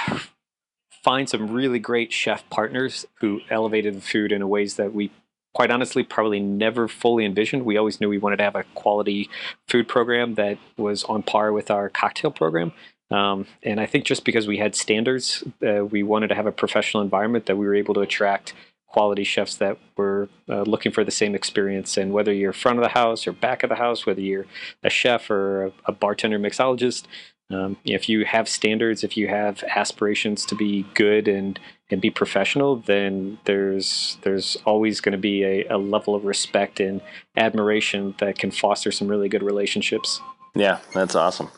find 1.05 1.29
some 1.29 1.51
really 1.51 1.77
great 1.77 2.11
chef 2.11 2.49
partners 2.49 3.05
who 3.19 3.39
elevated 3.51 3.93
the 3.93 4.01
food 4.01 4.31
in 4.31 4.49
ways 4.49 4.75
that 4.75 4.91
we 4.91 5.11
quite 5.55 5.71
honestly 5.71 6.03
probably 6.03 6.39
never 6.39 6.87
fully 6.87 7.25
envisioned. 7.25 7.63
We 7.63 7.77
always 7.77 7.99
knew 7.99 8.09
we 8.09 8.17
wanted 8.17 8.37
to 8.37 8.43
have 8.43 8.55
a 8.55 8.65
quality 8.75 9.29
food 9.69 9.87
program 9.87 10.35
that 10.35 10.57
was 10.77 11.05
on 11.05 11.23
par 11.23 11.53
with 11.53 11.71
our 11.71 11.89
cocktail 11.89 12.29
program. 12.29 12.73
Um, 13.09 13.47
and 13.63 13.79
I 13.79 13.85
think 13.85 14.03
just 14.03 14.25
because 14.25 14.47
we 14.47 14.57
had 14.57 14.75
standards, 14.75 15.43
uh, 15.65 15.85
we 15.85 16.03
wanted 16.03 16.27
to 16.27 16.35
have 16.35 16.45
a 16.45 16.51
professional 16.51 17.01
environment 17.01 17.45
that 17.45 17.55
we 17.55 17.65
were 17.65 17.75
able 17.75 17.93
to 17.93 18.01
attract 18.01 18.53
quality 18.87 19.23
chefs 19.23 19.55
that 19.55 19.77
were 19.95 20.27
uh, 20.49 20.63
looking 20.63 20.91
for 20.91 21.05
the 21.05 21.11
same 21.11 21.33
experience. 21.33 21.95
And 21.95 22.11
whether 22.11 22.33
you're 22.33 22.53
front 22.53 22.77
of 22.77 22.83
the 22.83 22.89
house 22.89 23.25
or 23.25 23.31
back 23.31 23.63
of 23.63 23.69
the 23.69 23.75
house, 23.75 24.05
whether 24.05 24.21
you're 24.21 24.47
a 24.83 24.89
chef 24.89 25.29
or 25.29 25.67
a, 25.67 25.71
a 25.85 25.91
bartender 25.93 26.39
mixologist, 26.39 27.05
um, 27.49 27.77
if 27.85 28.09
you 28.09 28.25
have 28.25 28.49
standards, 28.49 29.03
if 29.03 29.15
you 29.15 29.27
have 29.27 29.63
aspirations 29.63 30.45
to 30.47 30.55
be 30.55 30.85
good 30.95 31.27
and 31.27 31.59
and 31.91 32.01
be 32.01 32.09
professional, 32.09 32.77
then 32.77 33.37
there's 33.45 34.17
there's 34.21 34.57
always 34.65 35.01
going 35.01 35.13
to 35.13 35.17
be 35.17 35.43
a, 35.43 35.65
a 35.67 35.77
level 35.77 36.15
of 36.15 36.25
respect 36.25 36.79
and 36.79 37.01
admiration 37.37 38.15
that 38.19 38.37
can 38.37 38.51
foster 38.51 38.91
some 38.91 39.07
really 39.07 39.29
good 39.29 39.43
relationships. 39.43 40.19
Yeah, 40.55 40.79
that's 40.93 41.15
awesome. 41.15 41.49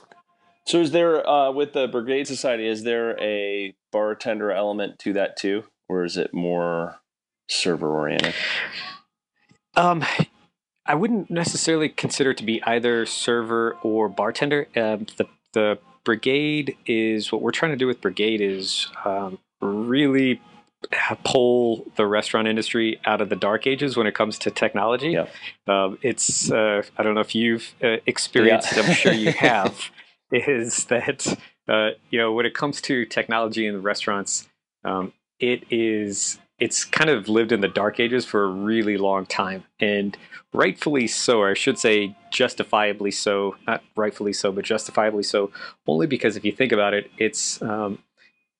So, 0.65 0.81
is 0.81 0.91
there 0.91 1.27
uh, 1.27 1.51
with 1.51 1.73
the 1.73 1.87
Brigade 1.87 2.27
Society? 2.27 2.67
Is 2.67 2.83
there 2.83 3.17
a 3.21 3.73
bartender 3.91 4.51
element 4.51 4.99
to 4.99 5.13
that 5.13 5.37
too, 5.37 5.63
or 5.87 6.03
is 6.03 6.17
it 6.17 6.33
more 6.33 6.99
server 7.47 7.89
oriented? 7.89 8.33
Um, 9.77 10.03
I 10.85 10.95
wouldn't 10.95 11.29
necessarily 11.29 11.87
consider 11.87 12.31
it 12.31 12.37
to 12.37 12.43
be 12.43 12.61
either 12.63 13.05
server 13.05 13.77
or 13.81 14.09
bartender. 14.09 14.67
Uh, 14.75 14.97
the 15.17 15.27
the 15.53 15.79
brigade 16.03 16.77
is 16.85 17.31
what 17.31 17.41
we're 17.41 17.51
trying 17.51 17.71
to 17.71 17.77
do 17.77 17.85
with 17.85 17.99
brigade 17.99 18.39
is 18.39 18.87
um, 19.03 19.39
really 19.61 20.41
pull 21.23 21.85
the 21.95 22.05
restaurant 22.05 22.47
industry 22.47 22.99
out 23.05 23.21
of 23.21 23.29
the 23.29 23.35
dark 23.35 23.67
ages 23.67 23.97
when 23.97 24.07
it 24.07 24.13
comes 24.13 24.37
to 24.39 24.51
technology. 24.51 25.11
Yeah. 25.11 25.27
Um, 25.67 25.97
it's 26.01 26.51
uh, 26.51 26.83
I 26.97 27.03
don't 27.03 27.15
know 27.15 27.21
if 27.21 27.35
you've 27.35 27.73
uh, 27.83 27.97
experienced. 28.05 28.75
Yeah. 28.75 28.83
I'm 28.83 28.93
sure 28.93 29.13
you 29.13 29.31
have. 29.39 29.91
is 30.31 30.85
that 30.85 31.37
uh, 31.67 31.91
you 32.09 32.19
know 32.19 32.33
when 32.33 32.45
it 32.45 32.53
comes 32.53 32.81
to 32.81 33.05
technology 33.05 33.65
in 33.65 33.73
the 33.73 33.79
restaurants, 33.79 34.47
um, 34.83 35.13
it 35.39 35.63
is 35.71 36.39
it's 36.59 36.83
kind 36.83 37.09
of 37.09 37.29
lived 37.29 37.51
in 37.51 37.61
the 37.61 37.67
dark 37.67 37.99
ages 37.99 38.25
for 38.25 38.43
a 38.43 38.47
really 38.47 38.97
long 38.97 39.25
time, 39.25 39.63
and 39.79 40.17
rightfully 40.53 41.07
so. 41.07 41.39
Or 41.39 41.51
I 41.51 41.53
should 41.53 41.77
say 41.77 42.15
justifiably 42.31 43.11
so, 43.11 43.55
not 43.65 43.83
rightfully 43.95 44.33
so, 44.33 44.51
but 44.51 44.65
justifiably 44.65 45.23
so. 45.23 45.51
Only 45.87 46.07
because 46.07 46.35
if 46.35 46.43
you 46.43 46.51
think 46.51 46.71
about 46.71 46.93
it, 46.93 47.09
it's 47.17 47.61
um, 47.61 47.99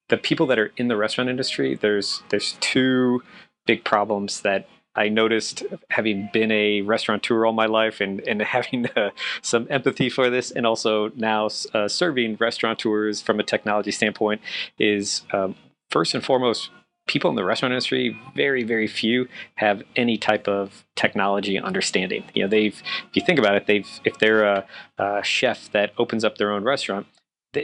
the 0.10 0.18
people 0.18 0.46
that 0.48 0.60
are 0.60 0.72
in 0.78 0.88
the 0.88 0.98
restaurant 0.98 1.30
industry. 1.30 1.76
There's 1.76 2.24
there's 2.30 2.54
two 2.60 3.22
big 3.66 3.84
problems 3.84 4.42
that 4.42 4.68
I 4.96 5.10
noticed 5.10 5.64
having 5.92 6.30
been 6.34 6.52
a 6.52 6.82
restaurateur 6.82 7.46
all 7.46 7.54
my 7.54 7.68
life 7.68 8.02
and, 8.02 8.20
and 8.22 8.42
having 8.58 8.88
uh, 8.96 9.12
some 9.42 9.68
empathy 9.70 10.10
for 10.10 10.30
this, 10.30 10.52
and 10.52 10.66
also 10.66 11.12
now 11.16 11.50
uh, 11.74 11.88
serving 11.88 12.38
restaurateurs 12.40 13.22
from 13.22 13.40
a 13.40 13.44
technology 13.44 13.92
standpoint, 13.92 14.42
is 14.80 15.22
um, 15.32 15.56
first 15.92 16.16
and 16.16 16.26
foremost, 16.26 16.72
people 17.06 17.30
in 17.30 17.38
the 17.38 17.44
restaurant 17.44 17.72
industry, 17.72 18.20
very, 18.36 18.64
very 18.64 18.88
few 18.88 19.30
have 19.56 19.82
any 19.96 20.18
type 20.18 20.48
of 20.48 20.84
technology 20.96 21.58
understanding. 21.58 22.24
You 22.34 22.44
know, 22.44 22.50
they've, 22.50 22.74
if 23.10 23.16
you 23.16 23.22
think 23.22 23.40
about 23.40 23.56
it, 23.56 23.66
they've, 23.66 23.88
if 24.04 24.18
they're 24.20 24.44
a, 24.44 24.66
a 24.98 25.24
chef 25.24 25.72
that 25.72 25.94
opens 25.98 26.26
up 26.26 26.38
their 26.38 26.52
own 26.52 26.66
restaurant, 26.66 27.08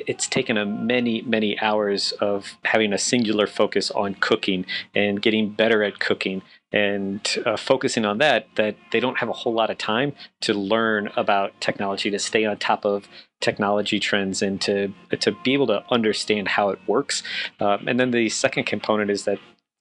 it's 0.07 0.27
taken 0.27 0.57
a 0.57 0.65
many 0.65 1.21
many 1.21 1.59
hours 1.59 2.11
of 2.13 2.57
having 2.65 2.93
a 2.93 2.97
singular 2.97 3.47
focus 3.47 3.91
on 3.91 4.15
cooking 4.15 4.65
and 4.95 5.21
getting 5.21 5.49
better 5.49 5.83
at 5.83 5.99
cooking 5.99 6.41
and 6.71 7.37
uh, 7.45 7.55
focusing 7.55 8.03
on 8.03 8.17
that 8.17 8.47
that 8.55 8.75
they 8.91 8.99
don't 8.99 9.19
have 9.19 9.29
a 9.29 9.33
whole 9.33 9.53
lot 9.53 9.69
of 9.69 9.77
time 9.77 10.13
to 10.41 10.53
learn 10.53 11.09
about 11.15 11.59
technology 11.61 12.09
to 12.09 12.19
stay 12.19 12.45
on 12.45 12.57
top 12.57 12.83
of 12.85 13.07
technology 13.39 13.99
trends 13.99 14.41
and 14.41 14.59
to 14.61 14.93
to 15.19 15.31
be 15.43 15.53
able 15.53 15.67
to 15.67 15.83
understand 15.91 16.47
how 16.47 16.69
it 16.69 16.79
works. 16.87 17.23
Um, 17.59 17.87
and 17.87 17.99
then 17.99 18.11
the 18.11 18.29
second 18.29 18.65
component 18.65 19.11
is 19.11 19.25
that 19.25 19.39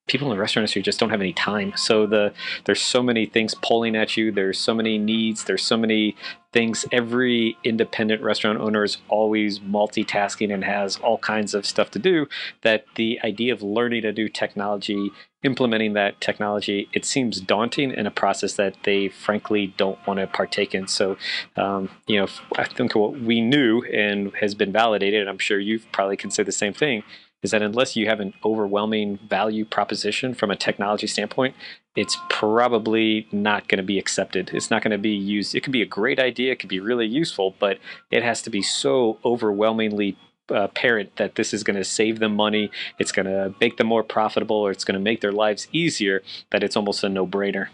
people 0.09 0.31
in 0.31 0.37
the 0.37 0.41
restaurant 0.41 0.65
industry 0.65 0.83
just 0.83 0.99
don't 0.99 1.11
have 1.11 1.21
any 1.21 1.33
time. 1.33 1.73
So 1.77 2.07
the 2.07 2.33
there's 2.65 2.83
so 2.83 3.03
many 3.03 3.27
things 3.27 3.55
pulling 3.55 3.95
at 3.97 4.17
you. 4.17 4.33
There's 4.33 4.59
so 4.59 4.75
many 4.75 4.99
needs. 4.99 5.45
There's 5.45 5.63
so 5.63 5.77
many 5.77 6.17
things. 6.53 6.85
Every 6.91 7.57
independent 7.65 8.21
restaurant 8.23 8.61
owner 8.61 8.83
is 8.83 8.99
always 9.09 9.61
multitasking 9.61 10.53
and 10.53 10.65
has 10.65 10.97
all 10.97 11.19
kinds 11.19 11.55
of 11.55 11.65
stuff 11.65 11.91
to 11.93 11.99
do. 11.99 12.27
That 12.63 12.85
the 12.97 13.21
idea 13.23 13.53
of 13.53 13.63
learning 13.63 14.03
to 14.03 14.13
do 14.13 14.29
technology, 14.29 15.11
implementing 15.45 15.93
that 15.93 16.21
technology, 16.21 16.89
it 16.93 17.05
seems 17.05 17.41
daunting 17.41 17.93
in 17.93 18.07
a 18.07 18.11
process 18.11 18.55
that 18.55 18.77
they 18.83 19.09
frankly 19.09 19.73
don't 19.77 20.05
want 20.07 20.19
to 20.19 20.27
partake 20.27 20.75
in. 20.75 20.89
So, 20.89 21.17
um, 21.57 21.91
you 22.09 22.19
know, 22.19 22.27
I 22.57 22.65
think 22.65 22.97
what 22.97 23.21
we 23.21 23.41
knew 23.41 23.83
and 23.83 24.35
has 24.41 24.55
been 24.57 24.73
validated, 24.73 25.21
and 25.21 25.31
I'm 25.31 25.39
sure 25.39 25.61
you've 25.61 25.91
probably 25.93 26.17
considered 26.17 26.49
the 26.49 26.53
same 26.53 26.73
thing 26.73 27.05
is 27.43 27.51
that 27.51 27.63
unless 27.63 27.97
you 27.97 28.07
have 28.07 28.21
an 28.21 28.35
overwhelming 28.45 29.19
value 29.19 29.65
proposition 29.65 30.35
from 30.35 30.51
a 30.51 30.57
technology 30.57 31.07
standpoint, 31.07 31.55
it's 31.97 32.17
probably 32.29 33.27
not 33.33 33.69
going 33.69 33.79
to 33.79 33.83
be 33.83 33.99
accepted. 33.99 34.51
It's 34.55 34.71
not 34.71 34.83
going 34.83 34.93
to 34.93 34.99
be 34.99 35.11
used. 35.11 35.55
It 35.55 35.63
could 35.63 35.73
be 35.73 35.83
a 35.83 35.87
great 35.87 36.19
idea, 36.19 36.53
it 36.53 36.59
could 36.59 36.69
be 36.69 36.81
really 36.81 37.07
useful, 37.07 37.55
but 37.59 37.79
it 38.11 38.23
has 38.23 38.43
to 38.43 38.51
be 38.51 38.63
so 38.63 39.19
overwhelmingly 39.25 40.17
uh, 40.51 40.69
parent 40.69 41.17
that 41.17 41.35
this 41.37 41.53
is 41.55 41.63
going 41.63 41.77
to 41.77 41.85
save 41.85 42.19
them 42.19 42.35
money, 42.35 42.71
it's 42.99 43.13
going 43.13 43.27
to 43.27 43.55
make 43.61 43.77
them 43.77 43.87
more 43.87 44.03
profitable, 44.03 44.57
or 44.57 44.71
it's 44.71 44.85
going 44.85 44.99
to 44.99 45.01
make 45.01 45.21
their 45.21 45.33
lives 45.33 45.69
easier, 45.73 46.23
that 46.51 46.63
it's 46.63 46.77
almost 46.77 47.05
a 47.05 47.09
no 47.09 47.27
brainer. 47.27 47.69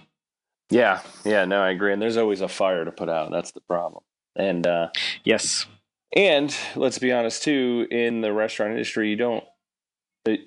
Yeah, 0.71 1.01
yeah, 1.25 1.45
no, 1.45 1.63
I 1.63 1.71
agree. 1.71 1.93
And 1.93 2.01
there's 2.01 2.19
always 2.19 2.41
a 2.41 2.49
fire 2.49 2.85
to 2.85 2.93
put 2.93 3.09
out. 3.09 3.31
That's 3.31 3.53
the 3.53 3.63
problem. 3.63 4.05
And 4.37 4.67
uh, 4.67 4.89
yes, 5.25 5.67
and 6.15 6.55
let's 6.77 6.99
be 6.99 7.13
honest 7.13 7.43
too, 7.43 7.87
in 7.91 8.21
the 8.21 8.33
restaurant 8.33 8.73
industry, 8.73 9.11
you 9.11 9.17
don't 9.17 9.45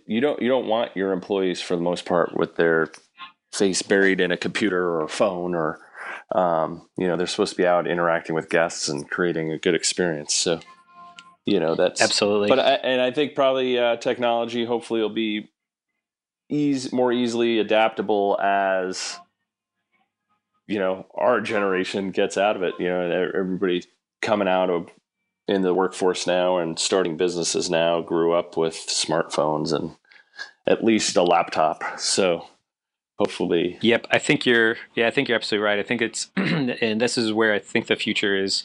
you 0.06 0.22
don't 0.22 0.42
you 0.42 0.48
don't 0.48 0.68
want 0.68 0.96
your 0.96 1.12
employees 1.12 1.62
for 1.62 1.76
the 1.76 1.82
most 1.82 2.06
part 2.06 2.36
with 2.36 2.56
their 2.56 2.90
face 3.52 3.82
buried 3.82 4.22
in 4.22 4.32
a 4.32 4.38
computer 4.38 4.90
or 4.90 5.04
a 5.04 5.10
phone 5.10 5.56
or 5.56 5.80
um, 6.34 6.88
you 6.98 7.08
know 7.08 7.18
they're 7.18 7.28
supposed 7.28 7.52
to 7.52 7.58
be 7.58 7.66
out 7.66 7.88
interacting 7.88 8.36
with 8.36 8.50
guests 8.50 8.88
and 8.88 9.10
creating 9.10 9.52
a 9.52 9.58
good 9.58 9.76
experience. 9.76 10.34
So 10.34 10.60
you 11.46 11.60
know 11.60 11.76
that's 11.76 12.02
absolutely. 12.02 12.50
But 12.50 12.60
I, 12.60 12.72
and 12.76 13.02
i 13.02 13.12
think 13.12 13.36
probably 13.36 13.78
uh, 13.78 13.98
technology 13.98 14.66
hopefully 14.66 15.02
will 15.02 15.10
be 15.10 15.50
ease 16.50 16.92
more 16.92 17.12
easily 17.12 17.60
adaptable 17.60 18.40
as 18.42 19.18
you 20.68 20.80
know 20.80 21.08
our 21.16 21.42
generation 21.42 22.12
gets 22.12 22.38
out 22.38 22.56
of 22.56 22.64
it. 22.64 22.76
You 22.80 22.88
know 22.88 23.30
everybody 23.36 23.84
coming 24.22 24.48
out 24.48 24.70
of 24.70 24.88
in 25.48 25.62
the 25.62 25.74
workforce 25.74 26.28
now 26.28 26.58
and 26.58 26.80
starting 26.80 27.18
businesses 27.18 27.70
now 27.70 28.02
grew 28.02 28.34
up 28.34 28.58
with 28.58 28.76
smartphones 28.76 29.74
and 29.74 29.96
at 30.68 30.84
least 30.84 31.18
a 31.18 31.24
laptop. 31.24 31.84
So 32.00 32.46
hopefully 33.18 33.78
Yep, 33.82 34.08
I 34.12 34.18
think 34.18 34.46
you're 34.46 34.78
yeah, 34.96 35.08
I 35.08 35.12
think 35.12 35.28
you're 35.28 35.36
absolutely 35.36 35.66
right. 35.66 35.80
I 35.80 35.84
think 35.84 36.02
it's 36.02 36.30
and 36.36 37.02
this 37.02 37.18
is 37.18 37.34
where 37.34 37.54
I 37.54 37.60
think 37.60 37.88
the 37.88 37.96
future 37.96 38.36
is 38.36 38.64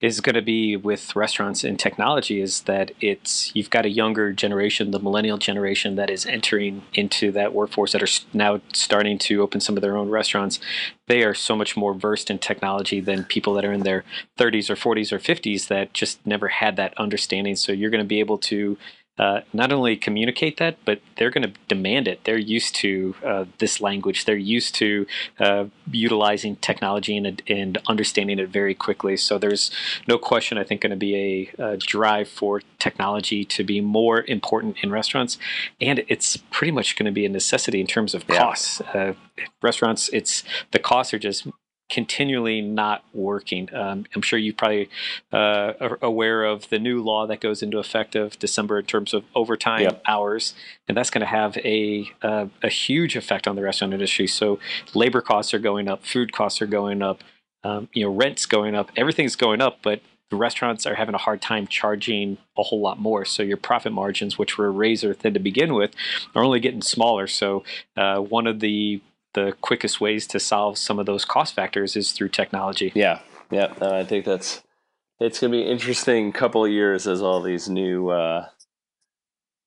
is 0.00 0.20
going 0.20 0.34
to 0.34 0.42
be 0.42 0.76
with 0.76 1.16
restaurants 1.16 1.64
and 1.64 1.78
technology 1.78 2.40
is 2.40 2.62
that 2.62 2.90
it's 3.00 3.54
you've 3.54 3.70
got 3.70 3.86
a 3.86 3.88
younger 3.88 4.32
generation, 4.32 4.90
the 4.90 4.98
millennial 4.98 5.38
generation 5.38 5.96
that 5.96 6.10
is 6.10 6.26
entering 6.26 6.82
into 6.92 7.32
that 7.32 7.54
workforce 7.54 7.92
that 7.92 8.02
are 8.02 8.26
now 8.32 8.60
starting 8.72 9.18
to 9.18 9.40
open 9.40 9.60
some 9.60 9.76
of 9.76 9.82
their 9.82 9.96
own 9.96 10.10
restaurants. 10.10 10.60
They 11.06 11.22
are 11.22 11.34
so 11.34 11.56
much 11.56 11.76
more 11.76 11.94
versed 11.94 12.30
in 12.30 12.38
technology 12.38 13.00
than 13.00 13.24
people 13.24 13.54
that 13.54 13.64
are 13.64 13.72
in 13.72 13.82
their 13.82 14.04
30s 14.38 14.68
or 14.68 14.74
40s 14.74 15.12
or 15.12 15.18
50s 15.18 15.68
that 15.68 15.94
just 15.94 16.24
never 16.26 16.48
had 16.48 16.76
that 16.76 16.92
understanding. 16.98 17.56
So 17.56 17.72
you're 17.72 17.90
going 17.90 18.04
to 18.04 18.08
be 18.08 18.20
able 18.20 18.38
to 18.38 18.76
uh, 19.18 19.40
not 19.52 19.72
only 19.72 19.96
communicate 19.96 20.56
that, 20.56 20.76
but 20.84 21.00
they're 21.16 21.30
going 21.30 21.44
to 21.44 21.52
demand 21.68 22.08
it. 22.08 22.24
They're 22.24 22.36
used 22.36 22.74
to 22.76 23.14
uh, 23.24 23.44
this 23.58 23.80
language. 23.80 24.24
They're 24.24 24.36
used 24.36 24.74
to 24.76 25.06
uh, 25.38 25.66
utilizing 25.90 26.56
technology 26.56 27.16
and, 27.16 27.40
and, 27.48 27.78
understanding 27.86 28.38
it 28.38 28.48
very 28.48 28.74
quickly. 28.74 29.16
So 29.16 29.38
there's 29.38 29.70
no 30.08 30.18
question, 30.18 30.58
I 30.58 30.64
think, 30.64 30.80
going 30.80 30.90
to 30.90 30.96
be 30.96 31.50
a, 31.58 31.62
a, 31.62 31.76
drive 31.76 32.28
for 32.28 32.62
technology 32.78 33.44
to 33.44 33.62
be 33.62 33.80
more 33.80 34.24
important 34.26 34.78
in 34.82 34.90
restaurants, 34.90 35.38
and 35.80 36.04
it's 36.08 36.36
pretty 36.36 36.72
much 36.72 36.96
going 36.96 37.06
to 37.06 37.12
be 37.12 37.26
a 37.26 37.28
necessity 37.28 37.80
in 37.80 37.86
terms 37.86 38.14
of 38.14 38.26
costs. 38.26 38.80
Yeah. 38.94 39.00
Uh, 39.00 39.14
restaurants, 39.62 40.08
it's 40.12 40.44
the 40.72 40.78
costs 40.78 41.12
are 41.14 41.18
just 41.18 41.46
continually 41.90 42.60
not 42.60 43.04
working. 43.12 43.68
Um, 43.74 44.06
I'm 44.14 44.22
sure 44.22 44.38
you 44.38 44.52
probably 44.52 44.88
uh, 45.32 45.74
are 45.80 45.98
aware 46.00 46.44
of 46.44 46.68
the 46.70 46.78
new 46.78 47.02
law 47.02 47.26
that 47.26 47.40
goes 47.40 47.62
into 47.62 47.78
effect 47.78 48.14
of 48.14 48.38
December 48.38 48.78
in 48.78 48.86
terms 48.86 49.12
of 49.12 49.24
overtime 49.34 49.82
yep. 49.82 50.02
hours, 50.06 50.54
and 50.88 50.96
that's 50.96 51.10
going 51.10 51.20
to 51.20 51.26
have 51.26 51.56
a 51.58 52.10
uh, 52.22 52.46
a 52.62 52.68
huge 52.68 53.16
effect 53.16 53.46
on 53.46 53.56
the 53.56 53.62
restaurant 53.62 53.92
industry. 53.92 54.26
So 54.26 54.58
labor 54.94 55.20
costs 55.20 55.52
are 55.54 55.58
going 55.58 55.88
up, 55.88 56.04
food 56.04 56.32
costs 56.32 56.62
are 56.62 56.66
going 56.66 57.02
up, 57.02 57.22
um, 57.62 57.88
you 57.92 58.04
know, 58.04 58.12
rent's 58.12 58.46
going 58.46 58.74
up, 58.74 58.90
everything's 58.96 59.36
going 59.36 59.60
up, 59.60 59.78
but 59.82 60.00
the 60.30 60.36
restaurants 60.36 60.86
are 60.86 60.94
having 60.94 61.14
a 61.14 61.18
hard 61.18 61.40
time 61.40 61.66
charging 61.66 62.38
a 62.56 62.62
whole 62.62 62.80
lot 62.80 62.98
more. 62.98 63.24
So 63.24 63.42
your 63.42 63.56
profit 63.56 63.92
margins, 63.92 64.38
which 64.38 64.56
were 64.56 64.72
razor 64.72 65.14
thin 65.14 65.34
to 65.34 65.40
begin 65.40 65.74
with, 65.74 65.94
are 66.34 66.42
only 66.42 66.60
getting 66.60 66.82
smaller. 66.82 67.26
So 67.26 67.62
uh, 67.96 68.18
one 68.18 68.46
of 68.46 68.60
the 68.60 69.00
the 69.34 69.54
quickest 69.60 70.00
ways 70.00 70.26
to 70.28 70.40
solve 70.40 70.78
some 70.78 70.98
of 70.98 71.06
those 71.06 71.24
cost 71.24 71.54
factors 71.54 71.96
is 71.96 72.12
through 72.12 72.30
technology. 72.30 72.92
Yeah, 72.94 73.20
yeah, 73.50 73.72
uh, 73.80 73.96
I 73.96 74.04
think 74.04 74.24
that's 74.24 74.62
it's 75.20 75.40
going 75.40 75.52
to 75.52 75.58
be 75.58 75.64
interesting 75.64 76.32
couple 76.32 76.64
of 76.64 76.70
years 76.70 77.06
as 77.06 77.22
all 77.22 77.40
these 77.40 77.68
new 77.68 78.08
uh, 78.08 78.46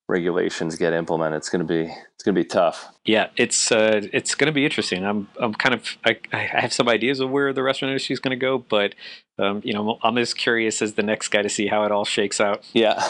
regulations 0.07 0.75
get 0.75 0.93
implemented, 0.93 1.37
it's 1.37 1.49
going 1.49 1.65
to 1.65 1.65
be 1.65 1.91
it's 2.15 2.23
going 2.23 2.35
to 2.35 2.41
be 2.41 2.47
tough. 2.47 2.89
Yeah, 3.05 3.29
it's 3.35 3.71
uh, 3.71 4.01
it's 4.13 4.35
going 4.35 4.47
to 4.47 4.53
be 4.53 4.63
interesting. 4.63 5.05
I'm 5.05 5.27
I'm 5.39 5.53
kind 5.53 5.75
of 5.75 5.97
I, 6.05 6.17
I 6.31 6.39
have 6.39 6.73
some 6.73 6.87
ideas 6.87 7.19
of 7.19 7.29
where 7.29 7.53
the 7.53 7.63
restaurant 7.63 7.91
industry 7.91 8.13
is 8.13 8.19
going 8.19 8.37
to 8.37 8.43
go, 8.43 8.57
but 8.57 8.95
um, 9.37 9.61
you 9.63 9.73
know 9.73 9.99
I'm 10.03 10.17
as 10.17 10.33
curious 10.33 10.81
as 10.81 10.93
the 10.93 11.03
next 11.03 11.29
guy 11.29 11.41
to 11.41 11.49
see 11.49 11.67
how 11.67 11.83
it 11.83 11.91
all 11.91 12.05
shakes 12.05 12.39
out. 12.39 12.63
Yeah. 12.73 13.03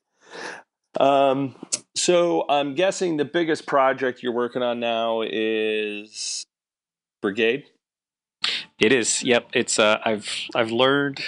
um. 1.00 1.54
So 1.96 2.44
I'm 2.48 2.74
guessing 2.74 3.16
the 3.16 3.24
biggest 3.24 3.66
project 3.66 4.22
you're 4.22 4.32
working 4.32 4.62
on 4.62 4.78
now 4.78 5.22
is 5.22 6.44
Brigade. 7.22 7.64
It 8.78 8.92
is. 8.92 9.22
Yep. 9.22 9.48
It's. 9.54 9.78
Uh, 9.78 9.98
I've 10.04 10.30
I've 10.54 10.70
learned 10.70 11.22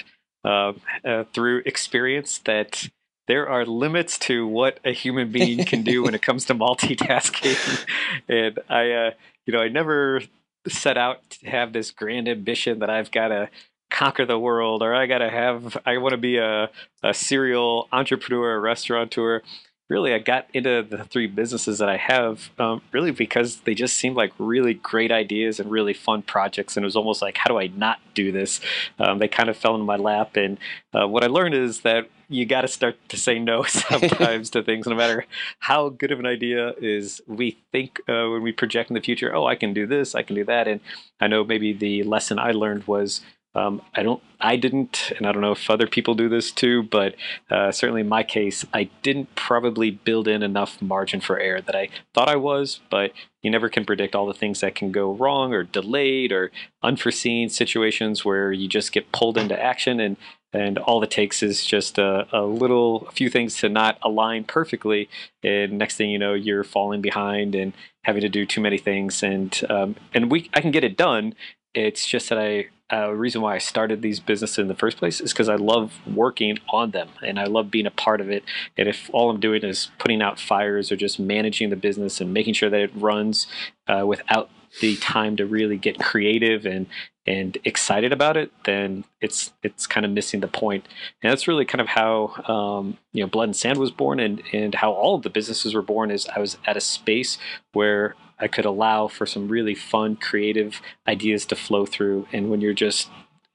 uh, 0.44 0.74
uh, 1.04 1.24
through 1.32 1.62
experience 1.64 2.38
that 2.44 2.88
there 3.28 3.48
are 3.48 3.64
limits 3.64 4.18
to 4.18 4.46
what 4.46 4.78
a 4.84 4.92
human 4.92 5.32
being 5.32 5.64
can 5.64 5.82
do 5.82 6.02
when 6.02 6.14
it 6.14 6.22
comes 6.22 6.44
to 6.46 6.54
multitasking. 6.54 7.86
and 8.28 8.58
I, 8.68 8.90
uh, 8.90 9.10
you 9.46 9.52
know, 9.52 9.60
I 9.60 9.68
never 9.68 10.22
set 10.66 10.98
out 10.98 11.28
to 11.30 11.48
have 11.48 11.72
this 11.72 11.90
grand 11.90 12.28
ambition 12.28 12.80
that 12.80 12.90
I've 12.90 13.10
got 13.10 13.28
to 13.28 13.48
conquer 13.90 14.26
the 14.26 14.38
world 14.38 14.82
or 14.82 14.94
I 14.94 15.06
got 15.06 15.18
to 15.18 15.30
have, 15.30 15.76
I 15.86 15.98
want 15.98 16.12
to 16.12 16.18
be 16.18 16.36
a, 16.36 16.70
a 17.02 17.14
serial 17.14 17.88
entrepreneur, 17.92 18.54
a 18.54 18.60
restaurateur 18.60 19.42
really 19.88 20.12
I 20.12 20.18
got 20.18 20.46
into 20.52 20.82
the 20.82 21.04
three 21.04 21.26
businesses 21.26 21.78
that 21.78 21.88
I 21.88 21.96
have 21.96 22.50
um, 22.58 22.82
really 22.92 23.10
because 23.10 23.56
they 23.60 23.74
just 23.74 23.96
seemed 23.96 24.16
like 24.16 24.32
really 24.38 24.74
great 24.74 25.10
ideas 25.10 25.58
and 25.58 25.70
really 25.70 25.94
fun 25.94 26.22
projects. 26.22 26.76
And 26.76 26.84
it 26.84 26.86
was 26.86 26.96
almost 26.96 27.22
like, 27.22 27.38
how 27.38 27.48
do 27.48 27.58
I 27.58 27.68
not 27.68 27.98
do 28.14 28.30
this? 28.30 28.60
Um, 28.98 29.18
they 29.18 29.28
kind 29.28 29.48
of 29.48 29.56
fell 29.56 29.74
in 29.74 29.80
my 29.82 29.96
lap. 29.96 30.36
And 30.36 30.58
uh, 30.92 31.08
what 31.08 31.24
I 31.24 31.28
learned 31.28 31.54
is 31.54 31.80
that 31.80 32.08
you 32.28 32.44
got 32.44 32.60
to 32.60 32.68
start 32.68 32.96
to 33.08 33.16
say 33.16 33.38
no 33.38 33.62
sometimes 33.68 34.50
to 34.50 34.62
things, 34.62 34.86
no 34.86 34.94
matter 34.94 35.24
how 35.60 35.88
good 35.88 36.12
of 36.12 36.18
an 36.18 36.26
idea 36.26 36.74
is. 36.78 37.22
We 37.26 37.58
think 37.72 38.00
uh, 38.08 38.28
when 38.28 38.42
we 38.42 38.52
project 38.52 38.90
in 38.90 38.94
the 38.94 39.00
future, 39.00 39.34
oh, 39.34 39.46
I 39.46 39.54
can 39.54 39.72
do 39.72 39.86
this, 39.86 40.14
I 40.14 40.22
can 40.22 40.36
do 40.36 40.44
that. 40.44 40.68
And 40.68 40.80
I 41.20 41.26
know 41.26 41.44
maybe 41.44 41.72
the 41.72 42.02
lesson 42.02 42.38
I 42.38 42.52
learned 42.52 42.86
was 42.86 43.22
um, 43.54 43.82
I 43.94 44.02
don't, 44.02 44.22
I 44.40 44.56
didn't, 44.56 45.12
and 45.16 45.26
I 45.26 45.32
don't 45.32 45.42
know 45.42 45.52
if 45.52 45.68
other 45.70 45.86
people 45.86 46.14
do 46.14 46.28
this 46.28 46.52
too, 46.52 46.82
but 46.84 47.14
uh, 47.50 47.72
certainly 47.72 48.02
in 48.02 48.08
my 48.08 48.22
case, 48.22 48.64
I 48.72 48.90
didn't 49.02 49.34
probably 49.34 49.90
build 49.90 50.28
in 50.28 50.42
enough 50.42 50.80
margin 50.80 51.20
for 51.20 51.40
error 51.40 51.60
that 51.60 51.74
I 51.74 51.88
thought 52.14 52.28
I 52.28 52.36
was. 52.36 52.80
But 52.90 53.12
you 53.42 53.50
never 53.50 53.68
can 53.68 53.84
predict 53.84 54.14
all 54.14 54.26
the 54.26 54.34
things 54.34 54.60
that 54.60 54.74
can 54.74 54.92
go 54.92 55.12
wrong 55.12 55.52
or 55.52 55.62
delayed 55.62 56.32
or 56.32 56.50
unforeseen 56.82 57.48
situations 57.48 58.24
where 58.24 58.52
you 58.52 58.68
just 58.68 58.92
get 58.92 59.12
pulled 59.12 59.38
into 59.38 59.60
action 59.60 60.00
and 60.00 60.16
and 60.52 60.78
all 60.78 61.02
it 61.02 61.10
takes 61.10 61.42
is 61.42 61.64
just 61.64 61.98
a, 61.98 62.26
a 62.32 62.42
little 62.42 63.06
a 63.08 63.12
few 63.12 63.28
things 63.28 63.56
to 63.58 63.68
not 63.68 63.98
align 64.02 64.44
perfectly 64.44 65.08
and 65.42 65.78
next 65.78 65.96
thing 65.96 66.10
you 66.10 66.18
know 66.18 66.34
you're 66.34 66.64
falling 66.64 67.00
behind 67.00 67.54
and 67.54 67.72
having 68.02 68.22
to 68.22 68.28
do 68.28 68.46
too 68.46 68.60
many 68.60 68.78
things 68.78 69.22
and 69.22 69.60
um, 69.68 69.94
and 70.14 70.30
we 70.30 70.48
I 70.54 70.60
can 70.60 70.70
get 70.70 70.84
it 70.84 70.96
done 70.96 71.34
it's 71.74 72.06
just 72.06 72.28
that 72.28 72.38
I 72.38 72.68
uh, 72.90 73.12
reason 73.12 73.42
why 73.42 73.54
I 73.54 73.58
started 73.58 74.00
these 74.00 74.18
businesses 74.18 74.58
in 74.58 74.68
the 74.68 74.74
first 74.74 74.96
place 74.96 75.20
is 75.20 75.32
because 75.32 75.48
I 75.50 75.56
love 75.56 75.92
working 76.06 76.58
on 76.70 76.92
them 76.92 77.10
and 77.22 77.38
I 77.38 77.44
love 77.44 77.70
being 77.70 77.86
a 77.86 77.90
part 77.90 78.20
of 78.22 78.30
it. 78.30 78.44
And 78.78 78.88
if 78.88 79.10
all 79.12 79.28
I'm 79.28 79.40
doing 79.40 79.62
is 79.62 79.90
putting 79.98 80.22
out 80.22 80.40
fires 80.40 80.90
or 80.90 80.96
just 80.96 81.20
managing 81.20 81.68
the 81.68 81.76
business 81.76 82.20
and 82.20 82.32
making 82.32 82.54
sure 82.54 82.70
that 82.70 82.80
it 82.80 82.90
runs 82.94 83.46
uh, 83.88 84.06
without 84.06 84.48
the 84.80 84.96
time 84.96 85.36
to 85.36 85.46
really 85.46 85.76
get 85.76 85.98
creative 85.98 86.66
and 86.66 86.86
and 87.26 87.58
excited 87.64 88.10
about 88.10 88.38
it, 88.38 88.50
then 88.64 89.04
it's 89.20 89.52
it's 89.62 89.86
kind 89.86 90.06
of 90.06 90.12
missing 90.12 90.40
the 90.40 90.48
point. 90.48 90.86
And 91.22 91.30
that's 91.30 91.46
really 91.46 91.66
kind 91.66 91.82
of 91.82 91.88
how 91.88 92.28
um, 92.52 92.96
you 93.12 93.22
know 93.22 93.28
Blood 93.28 93.44
and 93.44 93.56
Sand 93.56 93.78
was 93.78 93.90
born, 93.90 94.18
and 94.18 94.42
and 94.52 94.74
how 94.74 94.92
all 94.92 95.14
of 95.14 95.22
the 95.22 95.30
businesses 95.30 95.74
were 95.74 95.82
born. 95.82 96.10
Is 96.10 96.26
I 96.34 96.38
was 96.38 96.56
at 96.66 96.76
a 96.76 96.80
space 96.80 97.36
where 97.72 98.14
I 98.40 98.48
could 98.48 98.64
allow 98.64 99.08
for 99.08 99.26
some 99.26 99.48
really 99.48 99.74
fun, 99.74 100.16
creative 100.16 100.80
ideas 101.06 101.44
to 101.46 101.56
flow 101.56 101.86
through. 101.86 102.26
And 102.32 102.50
when 102.50 102.60
you're 102.60 102.72
just 102.72 103.10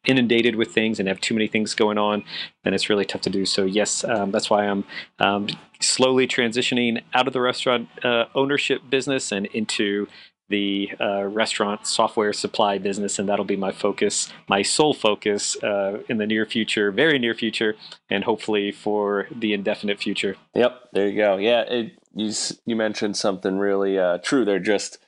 inundated 0.06 0.56
with 0.56 0.74
things 0.74 1.00
and 1.00 1.08
have 1.08 1.22
too 1.22 1.34
many 1.34 1.48
things 1.48 1.76
going 1.76 1.98
on, 1.98 2.24
then 2.64 2.74
it's 2.74 2.90
really 2.90 3.06
tough 3.06 3.22
to 3.22 3.30
do. 3.30 3.46
So 3.46 3.64
yes, 3.64 4.04
um, 4.04 4.32
that's 4.32 4.50
why 4.50 4.68
I'm 4.68 4.84
um, 5.20 5.48
slowly 5.80 6.28
transitioning 6.28 7.02
out 7.14 7.28
of 7.28 7.34
the 7.34 7.42
restaurant 7.42 7.88
uh, 8.04 8.26
ownership 8.36 8.82
business 8.90 9.32
and 9.32 9.46
into 9.48 10.08
the 10.50 10.92
uh, 11.00 11.24
restaurant 11.24 11.88
software 11.88 12.34
supply 12.34 12.78
business, 12.78 13.18
and 13.18 13.28
that'll 13.28 13.46
be 13.46 13.56
my 13.56 13.72
focus, 13.72 14.32
my 14.48 14.62
sole 14.62 14.94
focus 14.94 15.56
uh, 15.64 16.00
in 16.10 16.18
the 16.18 16.28
near 16.28 16.46
future, 16.46 16.92
very 16.92 17.18
near 17.18 17.34
future, 17.34 17.76
and 18.10 18.24
hopefully 18.24 18.72
for 18.72 19.28
the 19.34 19.54
indefinite 19.54 20.00
future. 20.00 20.36
Yep, 20.54 20.90
there 20.92 21.08
you 21.08 21.18
go. 21.18 21.38
Yeah, 21.38 21.62
it, 21.62 21.94
you 22.14 22.32
you 22.66 22.76
mentioned 22.76 23.18
something 23.18 23.58
really 23.58 23.98
uh, 23.98 24.20
true 24.20 24.46
there. 24.46 24.60
Just 24.60 25.00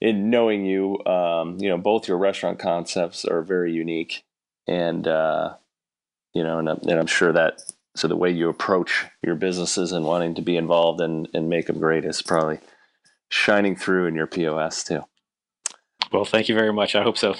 in 0.00 0.30
knowing 0.30 0.64
you, 0.64 1.04
um, 1.06 1.56
you 1.58 1.68
know, 1.68 1.78
both 1.78 2.06
your 2.06 2.18
restaurant 2.18 2.58
concepts 2.58 3.24
are 3.24 3.42
very 3.42 3.72
unique, 3.72 4.24
and 4.68 5.08
uh, 5.08 5.54
you 6.34 6.42
know, 6.42 6.58
and, 6.58 6.68
and 6.68 6.98
I'm 7.00 7.06
sure 7.06 7.32
that 7.32 7.62
so 7.96 8.08
the 8.08 8.16
way 8.16 8.30
you 8.30 8.50
approach 8.50 9.06
your 9.22 9.36
businesses 9.36 9.90
and 9.92 10.04
wanting 10.04 10.34
to 10.34 10.42
be 10.42 10.56
involved 10.56 11.00
and 11.00 11.28
and 11.32 11.48
make 11.48 11.66
them 11.66 11.78
great 11.78 12.04
is 12.04 12.20
probably 12.20 12.58
shining 13.28 13.76
through 13.76 14.06
in 14.06 14.14
your 14.14 14.26
POS 14.26 14.84
too. 14.84 15.02
Well, 16.12 16.24
thank 16.24 16.48
you 16.48 16.54
very 16.54 16.72
much. 16.72 16.94
I 16.94 17.02
hope 17.02 17.18
so. 17.18 17.34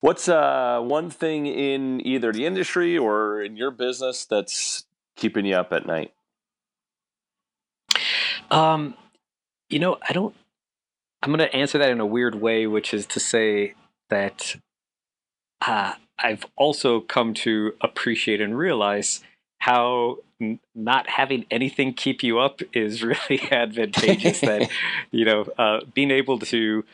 What's 0.00 0.28
uh, 0.28 0.80
one 0.82 1.10
thing 1.10 1.46
in 1.46 2.06
either 2.06 2.32
the 2.32 2.46
industry 2.46 2.96
or 2.96 3.42
in 3.42 3.56
your 3.56 3.72
business 3.72 4.24
that's 4.24 4.84
keeping 5.16 5.44
you 5.44 5.56
up 5.56 5.72
at 5.72 5.86
night? 5.86 6.12
Um, 8.50 8.94
you 9.68 9.78
know, 9.78 9.98
I 10.08 10.12
don't. 10.12 10.34
I'm 11.22 11.30
going 11.30 11.40
to 11.40 11.54
answer 11.54 11.78
that 11.78 11.90
in 11.90 12.00
a 12.00 12.06
weird 12.06 12.36
way, 12.36 12.66
which 12.68 12.94
is 12.94 13.04
to 13.06 13.18
say 13.18 13.74
that 14.08 14.54
uh, 15.66 15.94
I've 16.18 16.46
also 16.56 17.00
come 17.00 17.34
to 17.34 17.72
appreciate 17.80 18.40
and 18.40 18.56
realize 18.56 19.22
how 19.58 20.18
n- 20.40 20.60
not 20.74 21.08
having 21.08 21.46
anything 21.50 21.92
keep 21.92 22.22
you 22.22 22.38
up 22.38 22.60
is 22.72 23.02
really 23.02 23.40
advantageous. 23.50 24.40
that 24.40 24.70
you 25.10 25.24
know, 25.24 25.46
uh, 25.58 25.80
being 25.94 26.10
able 26.10 26.38
to 26.38 26.84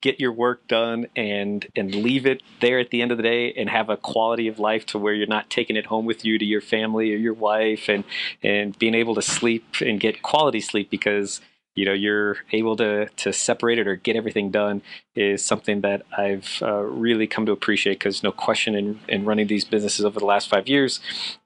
get 0.00 0.18
your 0.18 0.32
work 0.32 0.66
done 0.66 1.06
and 1.14 1.66
and 1.76 1.94
leave 1.94 2.26
it 2.26 2.42
there 2.60 2.80
at 2.80 2.90
the 2.90 3.02
end 3.02 3.12
of 3.12 3.16
the 3.16 3.22
day 3.22 3.52
and 3.52 3.70
have 3.70 3.88
a 3.88 3.96
quality 3.96 4.48
of 4.48 4.58
life 4.58 4.84
to 4.84 4.98
where 4.98 5.14
you're 5.14 5.28
not 5.28 5.48
taking 5.48 5.76
it 5.76 5.86
home 5.86 6.04
with 6.04 6.24
you 6.24 6.38
to 6.38 6.44
your 6.44 6.60
family 6.60 7.12
or 7.14 7.16
your 7.16 7.34
wife 7.34 7.88
and 7.88 8.02
and 8.42 8.78
being 8.78 8.94
able 8.94 9.14
to 9.14 9.22
sleep 9.22 9.64
and 9.80 10.00
get 10.00 10.22
quality 10.22 10.60
sleep 10.60 10.90
because 10.90 11.40
you 11.80 11.86
know 11.86 11.94
you're 11.94 12.36
able 12.52 12.76
to 12.76 13.08
to 13.16 13.32
separate 13.32 13.78
it 13.78 13.88
or 13.88 13.96
get 13.96 14.14
everything 14.14 14.50
done 14.50 14.82
is 15.16 15.42
something 15.42 15.80
that 15.80 16.02
I've 16.16 16.58
uh, 16.62 16.82
really 16.82 17.26
come 17.26 17.46
to 17.46 17.52
appreciate 17.52 17.98
because 17.98 18.22
no 18.22 18.32
question 18.32 18.74
in, 18.74 19.00
in 19.08 19.24
running 19.24 19.46
these 19.46 19.64
businesses 19.64 20.04
over 20.04 20.20
the 20.20 20.26
last 20.26 20.50
five 20.50 20.68
years 20.68 21.00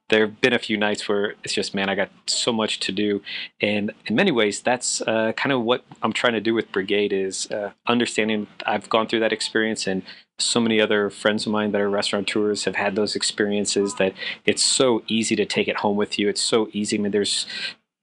there 0.09 0.27
have 0.27 0.39
been 0.39 0.53
a 0.53 0.59
few 0.59 0.77
nights 0.77 1.07
where 1.07 1.35
it's 1.43 1.53
just 1.53 1.73
man 1.73 1.89
I 1.89 1.95
got 1.95 2.09
so 2.27 2.51
much 2.51 2.79
to 2.81 2.91
do. 2.91 3.21
And 3.61 3.91
in 4.05 4.15
many 4.15 4.31
ways 4.31 4.61
that's 4.61 5.01
uh, 5.01 5.31
kind 5.37 5.53
of 5.53 5.63
what 5.63 5.83
I'm 6.03 6.13
trying 6.13 6.33
to 6.33 6.41
do 6.41 6.53
with 6.53 6.71
Brigade 6.71 7.13
is 7.13 7.49
uh, 7.49 7.71
understanding 7.87 8.47
I've 8.65 8.89
gone 8.89 9.07
through 9.07 9.21
that 9.21 9.33
experience 9.33 9.87
and 9.87 10.03
so 10.37 10.59
many 10.59 10.81
other 10.81 11.09
friends 11.09 11.45
of 11.45 11.53
mine 11.53 11.71
that 11.71 11.81
are 11.81 11.89
restaurateurs 11.89 12.65
have 12.65 12.75
had 12.75 12.95
those 12.95 13.15
experiences 13.15 13.95
that 13.95 14.13
it's 14.45 14.63
so 14.63 15.01
easy 15.07 15.35
to 15.37 15.45
take 15.45 15.69
it 15.69 15.77
home 15.77 15.95
with 15.95 16.19
you. 16.19 16.27
It's 16.27 16.41
so 16.41 16.67
easy. 16.73 16.97
I 16.97 17.01
mean 17.01 17.11
there's 17.11 17.47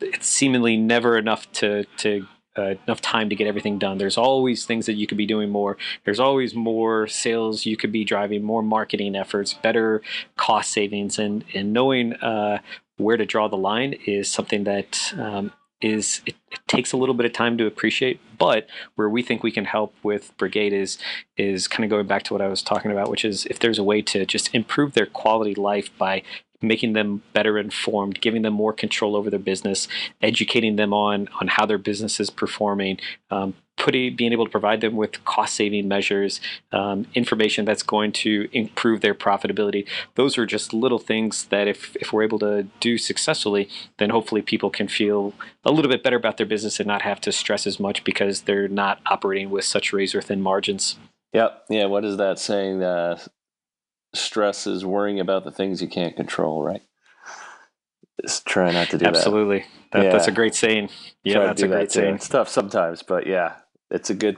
it's 0.03 0.27
seemingly 0.27 0.77
never 0.77 1.17
enough 1.17 1.51
to 1.53 1.85
to 1.99 2.27
uh, 2.57 2.75
enough 2.87 3.01
time 3.01 3.31
to 3.31 3.37
get 3.37 3.47
everything 3.47 3.79
done. 3.79 3.99
There's 3.99 4.19
always 4.19 4.65
things 4.65 4.87
that 4.87 4.95
you 4.95 5.07
could 5.07 5.17
be 5.17 5.27
doing 5.27 5.49
more. 5.49 5.79
There's 6.05 6.21
always 6.21 6.55
more 6.55 7.07
sales 7.07 7.65
you 7.65 7.77
could 7.77 7.93
be 7.93 8.05
driving, 8.05 8.43
more 8.43 8.63
marketing 8.63 9.17
efforts, 9.17 9.55
better 9.55 10.03
cost 10.37 10.71
savings, 10.71 11.19
and 11.19 11.45
and 11.55 11.73
knowing 11.73 12.15
uh, 12.15 12.59
where 12.99 13.17
to 13.17 13.27
draw 13.27 13.49
the 13.49 13.57
line 13.57 13.95
is 14.07 14.31
something 14.31 14.65
that 14.65 15.15
um, 15.19 15.53
is 15.81 16.21
it, 16.27 16.37
it, 16.51 16.61
takes 16.69 16.93
a 16.93 16.97
little 16.97 17.15
bit 17.15 17.27
of 17.27 17.33
time 17.33 17.59
to 17.59 17.67
appreciate. 17.67 18.21
But 18.39 18.67
where 18.95 19.09
we 19.09 19.23
think 19.23 19.43
we 19.43 19.51
can 19.51 19.65
help 19.65 19.95
with 20.03 20.37
Brigade 20.37 20.73
is 20.73 20.99
is 21.37 21.69
kind 21.69 21.85
of 21.85 21.91
going 21.91 22.07
back 22.07 22.23
to 22.25 22.35
what 22.35 22.43
I 22.43 22.49
was 22.49 22.63
talking 22.63 22.91
about, 22.91 23.11
which 23.11 23.25
is 23.25 23.47
if 23.47 23.59
there's 23.59 23.79
a 23.79 23.85
way 23.85 24.03
to 24.03 24.27
just 24.27 24.55
improve 24.55 24.93
their 24.93 25.07
quality 25.07 25.55
life 25.55 25.91
by 25.97 26.23
making 26.63 26.93
them 26.93 27.23
better 27.33 27.59
informed, 27.59 28.21
giving 28.21 28.43
them 28.43 28.55
more 28.55 28.73
control 28.73 29.17
over 29.17 29.31
their 29.31 29.39
business, 29.39 29.89
educating 30.21 30.77
them 30.77 30.93
on 30.93 31.29
on 31.41 31.49
how 31.49 31.67
their 31.67 31.79
business 31.79 32.21
is 32.21 32.31
performing, 32.31 32.99
um, 33.31 33.55
putting 33.77 34.15
being 34.15 34.33
able 34.33 34.45
to 34.45 34.51
provide 34.51 34.81
them 34.81 34.97
with 34.97 35.25
cost 35.25 35.55
saving 35.55 35.89
measures, 35.89 36.41
um, 36.71 37.07
information 37.15 37.65
that's 37.65 37.83
going 37.83 38.13
to 38.13 38.49
improve 38.53 39.01
their 39.01 39.15
profitability. 39.15 39.87
Those 40.15 40.39
are 40.39 40.47
just 40.47 40.73
little 40.73 40.99
things 40.99 41.45
that 41.47 41.67
if 41.69 41.97
if 41.97 42.13
we're 42.13 42.23
able 42.23 42.39
to 42.41 42.65
do 42.81 42.99
successfully, 42.99 43.69
then 43.99 44.11
hopefully 44.11 44.43
people 44.43 44.71
can 44.71 44.89
feel 44.89 45.35
a 45.65 45.73
little 45.73 45.91
bit 45.91 46.03
better 46.03 46.17
about 46.17 46.37
their 46.37 46.47
business 46.47 46.79
and 46.81 46.87
not 46.87 47.03
have 47.03 47.21
to 47.23 47.33
stress 47.33 47.67
as 47.67 47.81
much 47.81 48.05
because 48.05 48.43
they're 48.43 48.69
not 48.69 49.01
operating 49.07 49.51
with 49.51 49.65
such 49.65 49.93
razor 49.93 50.23
thin 50.23 50.41
margins. 50.41 50.99
Yep. 51.33 51.65
Yeah. 51.71 51.87
What 51.87 52.05
is 52.05 52.19
that 52.19 52.39
saying? 52.39 52.83
Uh, 52.83 53.19
stress 54.15 54.67
is 54.67 54.85
worrying 54.85 55.21
about 55.21 55.45
the 55.45 55.51
things 55.51 55.81
you 55.83 55.89
can't 55.89 56.17
control, 56.17 56.63
right? 56.63 56.83
Just 58.21 58.47
try 58.47 58.71
not 58.71 58.89
to 58.91 58.99
do 58.99 59.07
Absolutely. 59.07 59.61
that. 59.61 59.67
That, 59.93 60.05
Yeah. 60.05 60.13
That's 60.13 60.29
a 60.29 60.33
great 60.33 60.55
saying. 60.55 60.91
Yeah, 61.25 61.35
Try 61.35 61.47
that's 61.47 61.63
a 61.63 61.69
great 61.69 61.91
too. 61.91 62.01
saying. 62.01 62.15
It's 62.17 62.29
tough 62.29 62.49
sometimes, 62.49 63.03
but 63.03 63.27
yeah, 63.27 63.55
it's 63.91 64.11
a 64.11 64.15
good. 64.15 64.37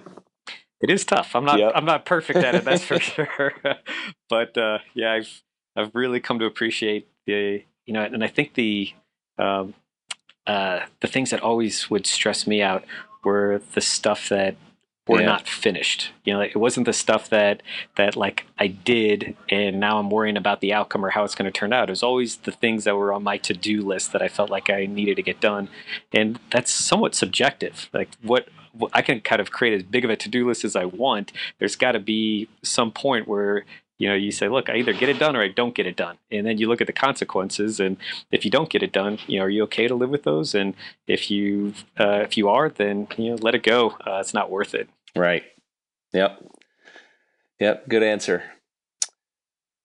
It 0.81 0.91
is 0.91 1.05
tough. 1.05 1.35
I'm 1.35 1.45
not. 1.45 1.59
Yep. 1.59 1.73
I'm 1.75 1.85
not 1.85 2.05
perfect 2.05 2.39
at 2.39 2.55
it. 2.55 2.65
That's 2.65 2.85
for 2.85 2.99
sure. 3.01 3.53
but 4.29 4.57
uh, 4.57 4.79
yeah, 4.95 5.13
I've 5.13 5.43
I've 5.77 5.95
really 5.95 6.21
come 6.21 6.39
to 6.39 6.47
appreciate 6.47 7.09
the 7.27 7.65
you 7.87 7.93
know, 7.93 8.03
and 8.03 8.25
I 8.25 8.29
think 8.29 8.55
the 8.55 8.93
um, 9.39 9.75
uh, 10.47 10.81
the 11.01 11.07
things 11.09 11.31
that 11.31 11.41
always 11.41 11.91
would 11.91 12.07
stress 12.07 12.47
me 12.47 12.63
out 12.63 12.85
were 13.23 13.61
the 13.75 13.81
stuff 13.81 14.29
that 14.29 14.57
were 15.07 15.21
Yeah. 15.21 15.27
not 15.27 15.47
finished. 15.47 16.11
You 16.25 16.33
know, 16.35 16.41
it 16.41 16.57
wasn't 16.57 16.87
the 16.87 16.93
stuff 16.93 17.29
that 17.29 17.63
that 17.97 18.17
like 18.17 18.47
I 18.59 18.69
did 18.69 19.37
and 19.51 19.79
now 19.79 19.99
I'm 19.99 20.09
worrying 20.09 20.37
about 20.37 20.61
the 20.61 20.73
outcome 20.73 21.05
or 21.05 21.11
how 21.11 21.25
it's 21.25 21.35
going 21.35 21.51
to 21.51 21.59
turn 21.59 21.73
out. 21.73 21.89
It 21.89 21.93
was 21.93 22.03
always 22.03 22.37
the 22.37 22.53
things 22.53 22.85
that 22.85 22.97
were 22.97 23.13
on 23.13 23.23
my 23.23 23.37
to-do 23.37 23.83
list 23.83 24.13
that 24.13 24.23
I 24.23 24.29
felt 24.29 24.49
like 24.51 24.71
I 24.71 24.87
needed 24.87 25.17
to 25.17 25.23
get 25.23 25.41
done. 25.41 25.69
And 26.13 26.39
that's 26.51 26.71
somewhat 26.71 27.15
subjective. 27.15 27.89
Like 27.93 28.09
what 28.23 28.49
what- 28.73 28.91
I 28.93 29.03
can 29.03 29.21
kind 29.21 29.41
of 29.41 29.53
create 29.53 29.75
as 29.75 29.83
big 29.85 30.05
of 30.05 30.11
a 30.11 30.17
to-do 30.17 30.49
list 30.49 30.65
as 30.65 30.75
I 30.75 30.85
want. 30.85 31.33
There's 31.61 31.77
got 31.77 31.93
to 31.93 32.01
be 32.01 32.49
some 32.63 32.91
point 32.91 33.29
where 33.29 33.65
you 33.99 34.09
know 34.09 34.15
you 34.15 34.31
say, 34.31 34.49
look, 34.49 34.69
I 34.69 34.77
either 34.77 34.93
get 34.93 35.09
it 35.09 35.19
done 35.19 35.37
or 35.37 35.43
I 35.43 35.49
don't 35.49 35.75
get 35.75 35.87
it 35.87 35.97
done, 35.97 36.19
and 36.31 36.47
then 36.47 36.59
you 36.59 36.69
look 36.69 36.81
at 36.81 36.87
the 36.87 36.93
consequences. 36.93 37.81
And 37.81 37.97
if 38.31 38.45
you 38.45 38.51
don't 38.51 38.71
get 38.71 38.83
it 38.83 38.93
done, 38.93 39.19
you 39.27 39.39
know, 39.39 39.45
are 39.45 39.51
you 39.51 39.63
okay 39.65 39.87
to 39.89 39.95
live 39.95 40.11
with 40.11 40.25
those? 40.25 40.55
And 40.55 40.75
if 41.07 41.31
you 41.31 41.75
uh, 41.99 42.21
if 42.21 42.37
you 42.37 42.49
are, 42.49 42.69
then 42.69 43.09
you 43.17 43.31
know, 43.31 43.37
let 43.41 43.55
it 43.55 43.63
go. 43.63 43.91
Uh, 44.07 44.19
it's 44.21 44.35
not 44.35 44.51
worth 44.51 44.75
it. 44.75 44.89
Right. 45.17 45.45
Yep. 46.13 46.45
Yep. 47.61 47.89
Good 47.89 48.03
answer. 48.03 48.43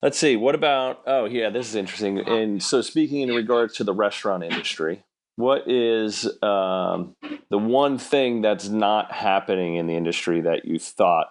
Let's 0.02 0.18
see. 0.18 0.38
What 0.38 0.56
about? 0.56 1.02
Oh, 1.06 1.26
yeah. 1.26 1.50
This 1.50 1.68
is 1.68 1.76
interesting. 1.76 2.20
And 2.20 2.64
so, 2.64 2.82
speaking 2.82 3.22
in 3.22 3.36
regards 3.36 3.76
to 3.76 3.84
the 3.84 3.94
restaurant 3.94 4.44
industry, 4.44 5.04
what 5.36 5.70
is 5.70 6.26
um, 6.42 7.16
the 7.50 7.58
one 7.58 7.98
thing 7.98 8.42
that's 8.42 8.70
not 8.70 9.12
happening 9.12 9.76
in 9.76 9.88
the 9.88 9.96
industry 9.96 10.42
that 10.42 10.66
you 10.66 10.80
thought 10.80 11.28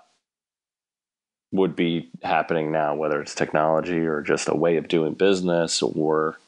would 1.52 1.76
be 1.76 2.10
happening 2.22 2.72
now, 2.72 2.94
whether 2.94 3.20
it's 3.22 3.34
technology 3.34 4.00
or 4.00 4.22
just 4.22 4.48
a 4.48 4.54
way 4.56 4.76
of 4.76 4.88
doing 4.88 5.14
business 5.14 5.82
or 5.82 6.38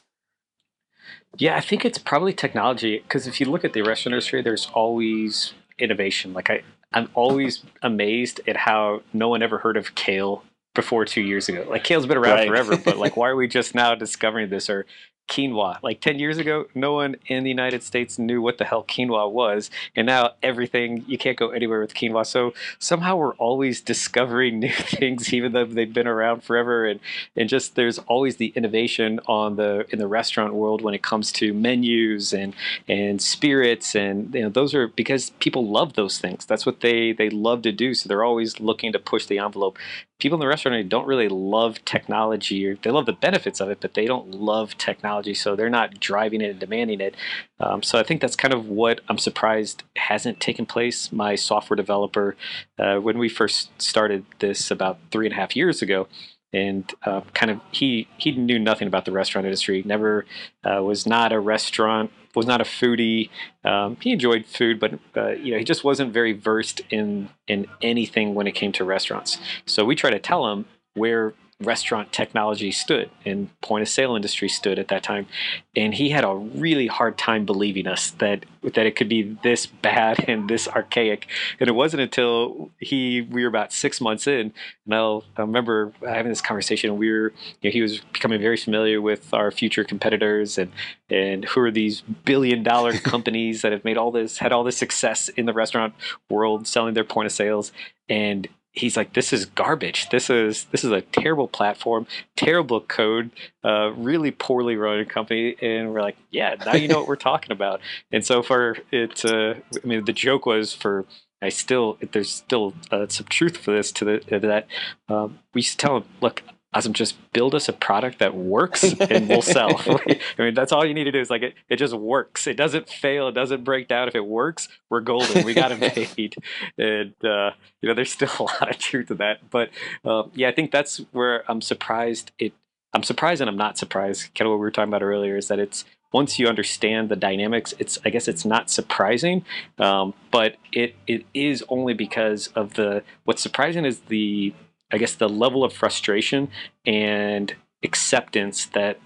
Yeah, 1.37 1.57
I 1.57 1.61
think 1.61 1.85
it's 1.85 1.97
probably 1.97 2.33
technology 2.33 2.99
because 2.99 3.27
if 3.27 3.39
you 3.41 3.47
look 3.47 3.65
at 3.65 3.73
the 3.73 3.81
restaurant 3.83 4.13
industry, 4.13 4.41
there's 4.41 4.67
always 4.73 5.53
innovation. 5.79 6.33
Like 6.33 6.49
I, 6.49 6.63
I'm 6.93 7.09
always 7.15 7.63
amazed 7.81 8.41
at 8.47 8.57
how 8.57 9.03
no 9.13 9.29
one 9.29 9.43
ever 9.43 9.59
heard 9.59 9.77
of 9.77 9.95
kale 9.95 10.43
before 10.75 11.05
two 11.05 11.21
years 11.21 11.49
ago. 11.49 11.65
Like 11.69 11.83
kale's 11.83 12.05
been 12.05 12.17
around 12.17 12.37
Right. 12.37 12.45
forever, 12.45 12.77
but 12.77 12.97
like 12.97 13.15
why 13.17 13.29
are 13.29 13.35
we 13.35 13.47
just 13.47 13.75
now 13.75 13.95
discovering 13.95 14.49
this? 14.49 14.69
Or 14.69 14.85
quinoa. 15.31 15.77
Like 15.81 16.01
ten 16.01 16.19
years 16.19 16.37
ago, 16.37 16.65
no 16.75 16.93
one 16.93 17.15
in 17.27 17.43
the 17.43 17.49
United 17.49 17.83
States 17.83 18.19
knew 18.19 18.41
what 18.41 18.57
the 18.57 18.65
hell 18.65 18.83
quinoa 18.83 19.31
was, 19.31 19.71
and 19.95 20.05
now 20.05 20.31
everything 20.43 21.05
you 21.07 21.17
can't 21.17 21.37
go 21.37 21.49
anywhere 21.49 21.79
with 21.81 21.93
quinoa. 21.93 22.25
So 22.25 22.53
somehow 22.79 23.15
we're 23.15 23.35
always 23.35 23.81
discovering 23.81 24.59
new 24.65 24.73
things, 24.73 25.33
even 25.33 25.53
though 25.53 25.65
they've 25.65 25.91
been 25.91 26.07
around 26.07 26.43
forever. 26.43 26.85
And 26.85 26.99
and 27.35 27.49
just 27.49 27.75
there's 27.75 27.99
always 27.99 28.35
the 28.37 28.51
innovation 28.55 29.19
on 29.27 29.55
the 29.55 29.85
in 29.89 29.99
the 29.99 30.07
restaurant 30.07 30.53
world 30.53 30.81
when 30.81 30.93
it 30.93 31.01
comes 31.01 31.31
to 31.31 31.53
menus 31.53 32.33
and 32.33 32.53
and 32.87 33.21
spirits 33.21 33.95
and 33.95 34.33
you 34.33 34.41
know 34.41 34.49
those 34.49 34.73
are 34.73 34.87
because 34.87 35.29
people 35.39 35.67
love 35.67 35.93
those 35.93 36.19
things 36.19 36.45
that's 36.45 36.65
what 36.65 36.81
they 36.81 37.11
they 37.11 37.29
love 37.29 37.61
to 37.61 37.71
do 37.71 37.93
so 37.93 38.07
they're 38.07 38.23
always 38.23 38.59
looking 38.59 38.91
to 38.91 38.99
push 38.99 39.25
the 39.25 39.37
envelope 39.37 39.77
people 40.19 40.35
in 40.35 40.39
the 40.39 40.47
restaurant 40.47 40.89
don't 40.89 41.07
really 41.07 41.29
love 41.29 41.83
technology 41.85 42.77
they 42.81 42.91
love 42.91 43.05
the 43.05 43.13
benefits 43.13 43.59
of 43.59 43.69
it 43.69 43.79
but 43.79 43.93
they 43.93 44.05
don't 44.05 44.31
love 44.31 44.77
technology 44.77 45.20
so 45.33 45.55
they're 45.55 45.69
not 45.69 45.99
driving 45.99 46.41
it 46.41 46.51
and 46.51 46.59
demanding 46.59 47.01
it. 47.01 47.15
Um, 47.59 47.83
so 47.83 47.99
i 47.99 48.03
think 48.03 48.21
that's 48.21 48.35
kind 48.35 48.53
of 48.53 48.67
what 48.67 49.01
i'm 49.07 49.17
surprised 49.17 49.83
hasn't 49.97 50.39
taken 50.39 50.65
place. 50.65 51.11
My 51.11 51.35
software 51.35 51.75
developer 51.75 52.35
uh, 52.79 52.97
when 52.97 53.17
we 53.17 53.29
first 53.29 53.69
started 53.81 54.25
this 54.39 54.71
about 54.71 54.99
three 55.11 55.25
and 55.25 55.33
a 55.33 55.35
half 55.35 55.55
years 55.55 55.81
ago 55.81 56.07
and 56.53 56.93
uh, 57.05 57.21
kind 57.33 57.51
of 57.51 57.59
he 57.71 58.07
he 58.17 58.31
knew 58.31 58.59
nothing 58.59 58.87
about 58.87 59.05
the 59.05 59.11
restaurant 59.11 59.45
industry 59.45 59.83
never 59.85 60.25
uh, 60.63 60.81
was 60.83 61.05
not 61.05 61.31
a 61.31 61.39
restaurant 61.39 62.11
was 62.33 62.45
not 62.45 62.61
a 62.61 62.63
foodie. 62.63 63.29
Um, 63.65 63.97
he 64.01 64.11
enjoyed 64.11 64.45
food 64.45 64.79
but 64.79 64.99
uh, 65.15 65.29
you 65.31 65.51
know 65.51 65.57
he 65.57 65.63
just 65.63 65.83
wasn't 65.83 66.13
very 66.13 66.33
versed 66.33 66.81
in 66.89 67.29
in 67.47 67.67
anything 67.81 68.35
when 68.35 68.47
it 68.47 68.53
came 68.53 68.71
to 68.73 68.83
restaurants. 68.83 69.37
So 69.65 69.85
we 69.85 69.95
try 69.95 70.09
to 70.09 70.19
tell 70.19 70.51
him 70.51 70.65
where 70.93 71.33
restaurant 71.61 72.11
technology 72.11 72.71
stood 72.71 73.09
and 73.25 73.49
point 73.61 73.81
of 73.81 73.89
sale 73.89 74.15
industry 74.15 74.49
stood 74.49 74.79
at 74.79 74.87
that 74.89 75.03
time. 75.03 75.27
And 75.75 75.93
he 75.93 76.09
had 76.09 76.23
a 76.23 76.33
really 76.35 76.87
hard 76.87 77.17
time 77.17 77.45
believing 77.45 77.87
us 77.87 78.11
that 78.11 78.45
that 78.61 78.85
it 78.85 78.95
could 78.95 79.09
be 79.09 79.37
this 79.43 79.65
bad 79.65 80.25
and 80.27 80.49
this 80.49 80.67
archaic. 80.67 81.27
And 81.59 81.67
it 81.67 81.73
wasn't 81.73 82.01
until 82.01 82.69
he 82.79 83.21
we 83.21 83.43
were 83.43 83.49
about 83.49 83.73
six 83.73 84.01
months 84.01 84.27
in 84.27 84.53
and 84.85 84.95
I'll, 84.95 85.23
I 85.37 85.41
remember 85.41 85.93
having 86.01 86.29
this 86.31 86.41
conversation 86.41 86.97
we 86.97 87.11
were 87.11 87.33
you 87.61 87.69
know, 87.69 87.71
he 87.71 87.81
was 87.81 87.99
becoming 87.99 88.41
very 88.41 88.57
familiar 88.57 89.01
with 89.01 89.33
our 89.33 89.51
future 89.51 89.83
competitors 89.83 90.57
and 90.57 90.71
and 91.09 91.45
who 91.45 91.61
are 91.61 91.71
these 91.71 92.01
billion 92.01 92.63
dollar 92.63 92.93
companies 92.97 93.61
that 93.61 93.71
have 93.71 93.83
made 93.83 93.97
all 93.97 94.11
this 94.11 94.39
had 94.39 94.51
all 94.51 94.63
this 94.63 94.77
success 94.77 95.29
in 95.29 95.45
the 95.45 95.53
restaurant 95.53 95.93
world 96.29 96.67
selling 96.67 96.93
their 96.93 97.03
point 97.03 97.25
of 97.25 97.31
sales. 97.31 97.71
And 98.09 98.47
he's 98.71 98.95
like 98.95 99.13
this 99.13 99.33
is 99.33 99.45
garbage. 99.45 100.09
This 100.09 100.29
is 100.29 100.65
this 100.65 100.83
is 100.83 100.91
a 100.91 101.01
terrible 101.01 101.47
platform 101.47 102.07
terrible 102.35 102.81
code 102.81 103.31
uh, 103.63 103.91
really 103.95 104.31
poorly 104.31 104.75
run 104.75 105.03
company. 105.05 105.55
And 105.61 105.93
we're 105.93 106.01
like 106.01 106.17
yeah 106.29 106.55
now 106.65 106.73
you 106.73 106.87
know 106.87 106.99
what 106.99 107.07
we're 107.07 107.15
talking 107.31 107.51
about. 107.51 107.81
And 108.11 108.25
so 108.25 108.41
far, 108.41 108.77
it 108.91 109.23
uh, 109.25 109.55
i 109.83 109.87
mean 109.87 110.05
the 110.05 110.13
joke 110.13 110.45
was 110.45 110.73
for 110.73 111.05
i 111.41 111.49
still 111.49 111.97
there's 112.11 112.31
still 112.31 112.73
uh, 112.91 113.07
some 113.07 113.27
truth 113.27 113.57
for 113.57 113.71
this 113.71 113.91
to 113.93 114.05
the 114.05 114.39
that. 114.39 114.67
Um, 115.09 115.39
we 115.53 115.59
used 115.59 115.79
to 115.79 115.85
tell 115.85 115.97
him 115.97 116.05
look 116.21 116.43
Awesome, 116.73 116.93
just 116.93 117.17
build 117.33 117.53
us 117.53 117.67
a 117.67 117.73
product 117.73 118.19
that 118.19 118.33
works 118.33 118.83
and 118.83 119.27
we'll 119.27 119.41
sell. 119.57 119.77
I 119.87 120.19
mean, 120.37 120.53
that's 120.53 120.71
all 120.71 120.85
you 120.85 120.93
need 120.93 121.03
to 121.03 121.11
do 121.11 121.19
is 121.19 121.29
like 121.29 121.41
it, 121.41 121.55
it 121.67 121.75
just 121.75 121.93
works. 121.93 122.47
It 122.47 122.55
doesn't 122.55 122.87
fail, 122.87 123.27
it 123.27 123.33
doesn't 123.33 123.65
break 123.65 123.89
down. 123.89 124.07
If 124.07 124.15
it 124.15 124.25
works, 124.25 124.69
we're 124.89 125.01
golden. 125.01 125.43
We 125.43 125.53
got 125.53 125.71
it 125.73 125.79
made. 126.17 126.35
And, 126.77 127.13
uh, 127.25 127.51
you 127.81 127.89
know, 127.89 127.93
there's 127.93 128.11
still 128.11 128.31
a 128.39 128.43
lot 128.43 128.69
of 128.69 128.77
truth 128.77 129.09
to 129.09 129.15
that. 129.15 129.49
But 129.49 129.69
uh, 130.05 130.23
yeah, 130.33 130.47
I 130.47 130.53
think 130.53 130.71
that's 130.71 130.99
where 131.11 131.43
I'm 131.51 131.61
surprised. 131.61 132.31
It, 132.39 132.53
I'm 132.93 133.03
surprised 133.03 133.41
and 133.41 133.49
I'm 133.49 133.57
not 133.57 133.77
surprised. 133.77 134.33
Kind 134.33 134.47
of 134.47 134.51
what 134.51 134.57
we 134.57 134.61
were 134.61 134.71
talking 134.71 134.89
about 134.89 135.03
earlier 135.03 135.35
is 135.35 135.49
that 135.49 135.59
it's 135.59 135.83
once 136.13 136.39
you 136.39 136.47
understand 136.47 137.09
the 137.09 137.15
dynamics, 137.15 137.73
it's 137.79 137.97
I 138.03 138.09
guess 138.09 138.27
it's 138.27 138.45
not 138.45 138.69
surprising, 138.69 139.45
um, 139.79 140.13
but 140.29 140.57
it 140.71 140.95
it 141.07 141.25
is 141.33 141.63
only 141.69 141.93
because 141.93 142.47
of 142.47 142.73
the 142.73 143.03
what's 143.23 143.41
surprising 143.41 143.85
is 143.85 143.99
the 144.01 144.53
I 144.91 144.97
guess 144.97 145.15
the 145.15 145.29
level 145.29 145.63
of 145.63 145.73
frustration 145.73 146.49
and 146.85 147.55
acceptance 147.83 148.65
that 148.67 148.99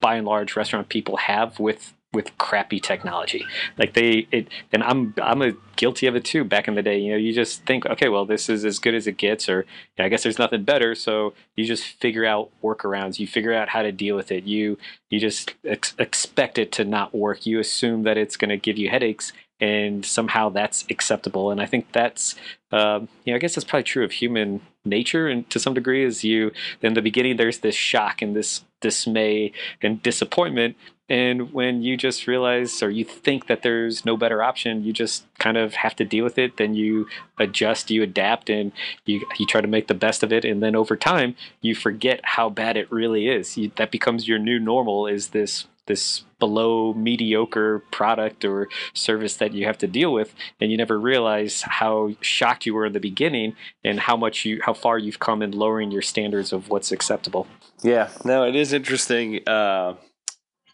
by 0.00 0.16
and 0.16 0.26
large 0.26 0.56
restaurant 0.56 0.88
people 0.88 1.16
have 1.16 1.58
with 1.58 1.94
with 2.12 2.36
crappy 2.36 2.78
technology. 2.78 3.46
Like 3.78 3.94
they 3.94 4.26
it 4.30 4.48
and 4.72 4.82
I'm 4.82 5.14
I'm 5.22 5.40
a 5.40 5.52
guilty 5.76 6.06
of 6.06 6.14
it 6.14 6.24
too 6.24 6.44
back 6.44 6.68
in 6.68 6.74
the 6.74 6.82
day. 6.82 6.98
You 6.98 7.12
know, 7.12 7.16
you 7.16 7.32
just 7.32 7.64
think, 7.64 7.86
okay, 7.86 8.08
well 8.08 8.26
this 8.26 8.48
is 8.48 8.64
as 8.64 8.78
good 8.78 8.94
as 8.94 9.06
it 9.06 9.16
gets 9.16 9.48
or 9.48 9.60
you 9.62 9.66
know, 9.98 10.04
I 10.04 10.08
guess 10.08 10.22
there's 10.22 10.38
nothing 10.38 10.64
better, 10.64 10.94
so 10.94 11.32
you 11.56 11.64
just 11.64 11.84
figure 11.84 12.26
out 12.26 12.50
workarounds. 12.62 13.18
You 13.18 13.26
figure 13.26 13.54
out 13.54 13.70
how 13.70 13.82
to 13.82 13.92
deal 13.92 14.14
with 14.14 14.30
it. 14.30 14.44
You 14.44 14.76
you 15.08 15.20
just 15.20 15.54
ex- 15.64 15.94
expect 15.98 16.58
it 16.58 16.70
to 16.72 16.84
not 16.84 17.14
work. 17.14 17.46
You 17.46 17.58
assume 17.60 18.02
that 18.02 18.18
it's 18.18 18.36
going 18.36 18.50
to 18.50 18.58
give 18.58 18.76
you 18.76 18.90
headaches 18.90 19.32
and 19.60 20.04
somehow 20.04 20.50
that's 20.50 20.84
acceptable. 20.90 21.50
And 21.50 21.62
I 21.62 21.66
think 21.66 21.92
that's 21.92 22.34
um, 22.72 23.08
you 23.24 23.32
know, 23.32 23.36
I 23.36 23.38
guess 23.38 23.54
that's 23.54 23.64
probably 23.64 23.84
true 23.84 24.04
of 24.04 24.12
human 24.12 24.60
nature 24.84 25.28
and 25.28 25.48
to 25.50 25.58
some 25.58 25.74
degree 25.74 26.04
is 26.04 26.24
you 26.24 26.50
in 26.80 26.94
the 26.94 27.02
beginning 27.02 27.36
there's 27.36 27.58
this 27.58 27.74
shock 27.74 28.20
and 28.20 28.34
this 28.34 28.64
dismay 28.80 29.52
and 29.80 30.02
disappointment. 30.02 30.76
And 31.08 31.52
when 31.52 31.82
you 31.82 31.96
just 31.96 32.26
realize 32.26 32.82
or 32.82 32.90
you 32.90 33.04
think 33.04 33.46
that 33.46 33.62
there's 33.62 34.04
no 34.04 34.16
better 34.16 34.42
option 34.42 34.82
you 34.82 34.92
just 34.92 35.24
kind 35.38 35.56
of 35.56 35.74
have 35.74 35.94
to 35.96 36.04
deal 36.04 36.24
with 36.24 36.38
it. 36.38 36.56
Then 36.56 36.74
you 36.74 37.06
adjust 37.38 37.90
you 37.90 38.02
adapt 38.02 38.50
and 38.50 38.72
you 39.04 39.24
you 39.38 39.46
try 39.46 39.60
to 39.60 39.68
make 39.68 39.86
the 39.86 39.94
best 39.94 40.22
of 40.22 40.32
it. 40.32 40.44
And 40.44 40.62
then 40.62 40.74
over 40.74 40.96
time 40.96 41.36
you 41.60 41.74
forget 41.74 42.20
how 42.24 42.50
bad 42.50 42.76
it 42.76 42.90
really 42.90 43.28
is. 43.28 43.56
You, 43.56 43.70
that 43.76 43.90
becomes 43.90 44.26
your 44.26 44.38
new 44.38 44.58
normal 44.58 45.06
is 45.06 45.28
this 45.28 45.66
this 45.86 46.24
below 46.38 46.94
mediocre 46.94 47.80
product 47.90 48.44
or 48.44 48.68
service 48.94 49.36
that 49.36 49.52
you 49.52 49.64
have 49.66 49.78
to 49.78 49.86
deal 49.86 50.12
with 50.12 50.34
and 50.60 50.70
you 50.70 50.76
never 50.76 50.98
realize 50.98 51.62
how 51.62 52.10
shocked 52.20 52.66
you 52.66 52.74
were 52.74 52.86
in 52.86 52.92
the 52.92 53.00
beginning 53.00 53.54
and 53.84 54.00
how 54.00 54.16
much 54.16 54.44
you 54.44 54.60
how 54.64 54.72
far 54.72 54.98
you've 54.98 55.18
come 55.18 55.42
in 55.42 55.50
lowering 55.52 55.90
your 55.90 56.02
standards 56.02 56.52
of 56.52 56.68
what's 56.68 56.92
acceptable 56.92 57.46
Yeah, 57.82 58.10
no, 58.24 58.44
it 58.44 58.54
is 58.54 58.72
interesting. 58.72 59.46
Uh, 59.46 59.94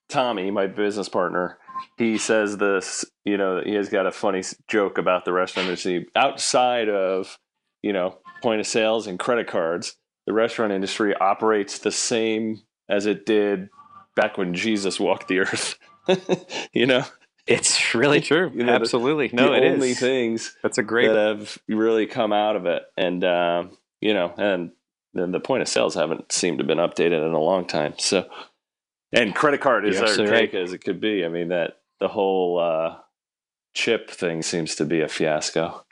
Tommy, 0.08 0.50
my 0.50 0.66
business 0.66 1.08
partner, 1.08 1.58
he 1.96 2.18
says 2.18 2.56
this. 2.56 3.04
You 3.24 3.36
know, 3.36 3.62
he 3.64 3.74
has 3.74 3.88
got 3.88 4.06
a 4.06 4.12
funny 4.12 4.42
joke 4.68 4.98
about 4.98 5.24
the 5.24 5.32
restaurant 5.32 5.68
industry 5.68 6.06
outside 6.16 6.88
of 6.88 7.38
you 7.82 7.92
know 7.92 8.18
point 8.42 8.60
of 8.60 8.66
sales 8.66 9.06
and 9.06 9.18
credit 9.18 9.46
cards. 9.46 9.96
The 10.26 10.32
restaurant 10.32 10.72
industry 10.72 11.14
operates 11.14 11.78
the 11.78 11.92
same 11.92 12.62
as 12.88 13.06
it 13.06 13.26
did 13.26 13.68
back 14.18 14.36
when 14.36 14.52
Jesus 14.52 14.98
walked 14.98 15.28
the 15.28 15.38
earth. 15.38 15.78
you 16.72 16.86
know, 16.86 17.04
it's 17.46 17.94
really 17.94 18.20
true. 18.20 18.50
You 18.54 18.64
know, 18.64 18.74
Absolutely, 18.74 19.28
the, 19.28 19.36
no, 19.36 19.50
the 19.50 19.56
it 19.56 19.72
only 19.72 19.90
is. 19.92 20.00
things 20.00 20.56
that's 20.62 20.78
a 20.78 20.82
great 20.82 21.08
that 21.08 21.38
have 21.38 21.58
really 21.68 22.06
come 22.06 22.32
out 22.32 22.56
of 22.56 22.66
it, 22.66 22.82
and 22.96 23.22
um, 23.24 23.78
you 24.00 24.12
know, 24.12 24.34
and 24.36 24.72
then 25.14 25.30
the 25.30 25.40
point 25.40 25.62
of 25.62 25.68
sales 25.68 25.94
haven't 25.94 26.32
seemed 26.32 26.58
to 26.58 26.62
have 26.62 26.68
been 26.68 26.78
updated 26.78 27.24
in 27.24 27.32
a 27.32 27.40
long 27.40 27.64
time. 27.64 27.94
So, 27.98 28.28
and 29.12 29.34
credit 29.34 29.60
card 29.60 29.86
is 29.86 30.00
as 30.00 30.18
archaic 30.18 30.52
right. 30.52 30.62
as 30.62 30.72
it 30.72 30.78
could 30.78 31.00
be. 31.00 31.24
I 31.24 31.28
mean 31.28 31.48
that 31.48 31.78
the 32.00 32.08
whole 32.08 32.58
uh, 32.58 32.96
chip 33.74 34.10
thing 34.10 34.42
seems 34.42 34.74
to 34.76 34.84
be 34.84 35.00
a 35.00 35.08
fiasco. 35.08 35.84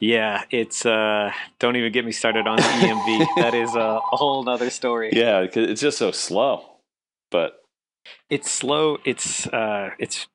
Yeah, 0.00 0.44
it's 0.50 0.86
uh 0.86 1.32
don't 1.58 1.76
even 1.76 1.92
get 1.92 2.04
me 2.04 2.12
started 2.12 2.46
on 2.46 2.58
EMV. 2.58 3.26
that 3.36 3.54
is 3.54 3.74
a, 3.74 4.00
whole 4.00 4.44
nother 4.44 4.70
story. 4.70 5.10
Yeah, 5.12 5.46
it's 5.52 5.80
just 5.80 5.98
so 5.98 6.12
slow. 6.12 6.64
But 7.30 7.62
it's 8.30 8.50
slow, 8.50 8.98
it's 9.04 9.46
uh 9.48 9.90
it's 9.98 10.28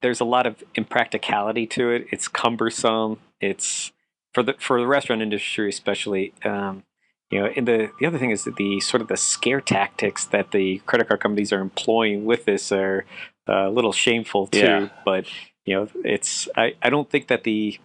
there's 0.00 0.20
a 0.20 0.24
lot 0.24 0.46
of 0.46 0.64
impracticality 0.74 1.66
to 1.68 1.90
it. 1.90 2.06
It's 2.10 2.26
cumbersome. 2.26 3.18
It's 3.40 3.92
for 4.32 4.42
the 4.42 4.54
for 4.58 4.80
the 4.80 4.86
restaurant 4.86 5.20
industry 5.20 5.68
especially 5.68 6.32
um 6.44 6.84
you 7.32 7.40
know, 7.40 7.46
and 7.56 7.66
the 7.66 7.90
the 7.98 8.06
other 8.06 8.18
thing 8.18 8.30
is 8.30 8.44
that 8.44 8.56
the 8.56 8.78
sort 8.80 9.00
of 9.00 9.08
the 9.08 9.16
scare 9.16 9.62
tactics 9.62 10.26
that 10.26 10.50
the 10.50 10.78
credit 10.80 11.08
card 11.08 11.20
companies 11.20 11.50
are 11.50 11.60
employing 11.60 12.26
with 12.26 12.44
this 12.44 12.70
are 12.70 13.06
uh, 13.48 13.68
a 13.68 13.70
little 13.70 13.92
shameful 13.92 14.46
too. 14.48 14.58
Yeah. 14.58 14.88
But 15.02 15.26
you 15.64 15.74
know, 15.74 15.88
it's 16.04 16.46
I, 16.56 16.74
I 16.82 16.90
don't 16.90 17.08
think 17.08 17.28
that 17.28 17.44
the 17.44 17.78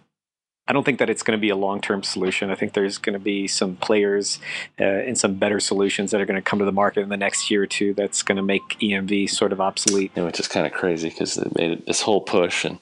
I 0.68 0.74
don't 0.74 0.84
think 0.84 0.98
that 0.98 1.08
it's 1.08 1.22
going 1.22 1.36
to 1.36 1.40
be 1.40 1.48
a 1.48 1.56
long 1.56 1.80
term 1.80 2.02
solution. 2.02 2.50
I 2.50 2.54
think 2.54 2.74
there's 2.74 2.98
going 2.98 3.14
to 3.14 3.18
be 3.18 3.48
some 3.48 3.76
players 3.76 4.38
uh, 4.78 4.84
and 4.84 5.16
some 5.16 5.34
better 5.34 5.60
solutions 5.60 6.10
that 6.10 6.20
are 6.20 6.26
going 6.26 6.36
to 6.36 6.42
come 6.42 6.58
to 6.58 6.66
the 6.66 6.72
market 6.72 7.00
in 7.00 7.08
the 7.08 7.16
next 7.16 7.50
year 7.50 7.62
or 7.62 7.66
two 7.66 7.94
that's 7.94 8.22
going 8.22 8.36
to 8.36 8.42
make 8.42 8.62
EMV 8.80 9.30
sort 9.30 9.52
of 9.52 9.62
obsolete. 9.62 10.12
Yeah, 10.14 10.24
which 10.24 10.38
is 10.38 10.46
kind 10.46 10.66
of 10.66 10.72
crazy 10.72 11.08
because 11.08 11.36
they 11.36 11.50
made 11.56 11.70
it, 11.78 11.86
this 11.86 12.02
whole 12.02 12.20
push 12.20 12.66
and 12.66 12.78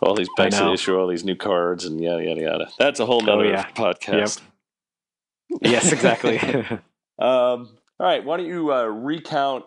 all 0.00 0.14
these 0.14 0.28
banks 0.36 0.56
that 0.56 0.72
issue 0.72 0.96
all 0.96 1.08
these 1.08 1.24
new 1.24 1.34
cards 1.34 1.84
and 1.84 2.00
yada 2.00 2.24
yada 2.24 2.40
yada. 2.40 2.70
That's 2.78 3.00
a 3.00 3.06
whole 3.06 3.22
oh, 3.22 3.26
nother 3.26 3.46
oh, 3.46 3.48
yeah. 3.48 3.68
podcast. 3.70 4.40
Yep. 5.50 5.60
yes, 5.62 5.92
exactly. 5.92 6.38
um, 7.18 7.76
all 7.98 8.06
right, 8.06 8.24
why 8.24 8.36
don't 8.36 8.46
you 8.46 8.72
uh, 8.72 8.84
recount 8.84 9.64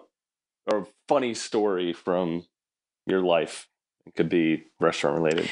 a 0.72 0.86
funny 1.10 1.34
story 1.34 1.92
from 1.92 2.46
your 3.06 3.22
life? 3.22 3.68
It 4.08 4.15
could 4.15 4.30
be 4.30 4.63
restaurant 4.80 5.22
related, 5.22 5.50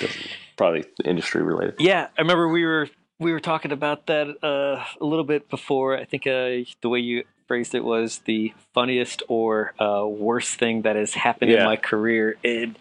probably 0.57 0.85
industry 1.03 1.41
related. 1.43 1.75
Yeah, 1.79 2.07
I 2.17 2.21
remember 2.21 2.47
we 2.47 2.65
were 2.65 2.89
we 3.19 3.31
were 3.31 3.39
talking 3.39 3.71
about 3.71 4.07
that 4.07 4.27
uh, 4.43 4.83
a 4.99 5.05
little 5.05 5.23
bit 5.23 5.49
before. 5.49 5.97
I 5.97 6.05
think 6.05 6.27
uh, 6.27 6.69
the 6.81 6.89
way 6.89 6.99
you 6.99 7.23
phrased 7.47 7.75
it 7.75 7.83
was 7.83 8.19
the 8.25 8.53
funniest 8.73 9.23
or 9.27 9.73
uh, 9.79 10.05
worst 10.05 10.57
thing 10.57 10.81
that 10.81 10.95
has 10.95 11.13
happened 11.13 11.51
yeah. 11.51 11.59
in 11.59 11.65
my 11.65 11.75
career. 11.75 12.37
And 12.43 12.77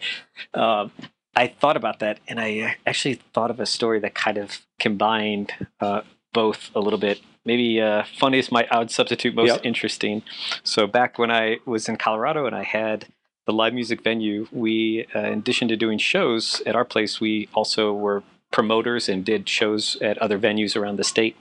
um, 0.53 0.91
I 1.35 1.47
thought 1.47 1.77
about 1.77 1.99
that, 1.99 2.19
and 2.27 2.39
I 2.39 2.75
actually 2.85 3.15
thought 3.33 3.51
of 3.51 3.59
a 3.59 3.65
story 3.65 3.99
that 3.99 4.15
kind 4.15 4.37
of 4.37 4.59
combined 4.79 5.53
uh, 5.79 6.01
both 6.33 6.71
a 6.75 6.79
little 6.79 6.99
bit. 6.99 7.21
Maybe 7.45 7.79
uh, 7.79 8.03
funniest 8.17 8.51
might 8.51 8.71
I 8.71 8.79
would 8.79 8.91
substitute 8.91 9.35
most 9.35 9.49
yep. 9.49 9.61
interesting. 9.63 10.23
So 10.63 10.87
back 10.87 11.19
when 11.19 11.29
I 11.29 11.57
was 11.65 11.87
in 11.87 11.97
Colorado 11.97 12.45
and 12.47 12.55
I 12.55 12.63
had 12.63 13.05
the 13.45 13.53
live 13.53 13.73
music 13.73 14.03
venue, 14.03 14.47
we, 14.51 15.05
uh, 15.15 15.19
in 15.19 15.39
addition 15.39 15.67
to 15.67 15.75
doing 15.75 15.97
shows 15.97 16.61
at 16.65 16.75
our 16.75 16.85
place, 16.85 17.19
we 17.19 17.47
also 17.53 17.93
were 17.93 18.23
promoters 18.51 19.09
and 19.09 19.25
did 19.25 19.49
shows 19.49 19.97
at 20.01 20.17
other 20.19 20.39
venues 20.39 20.75
around 20.75 20.97
the 20.97 21.03
state. 21.03 21.35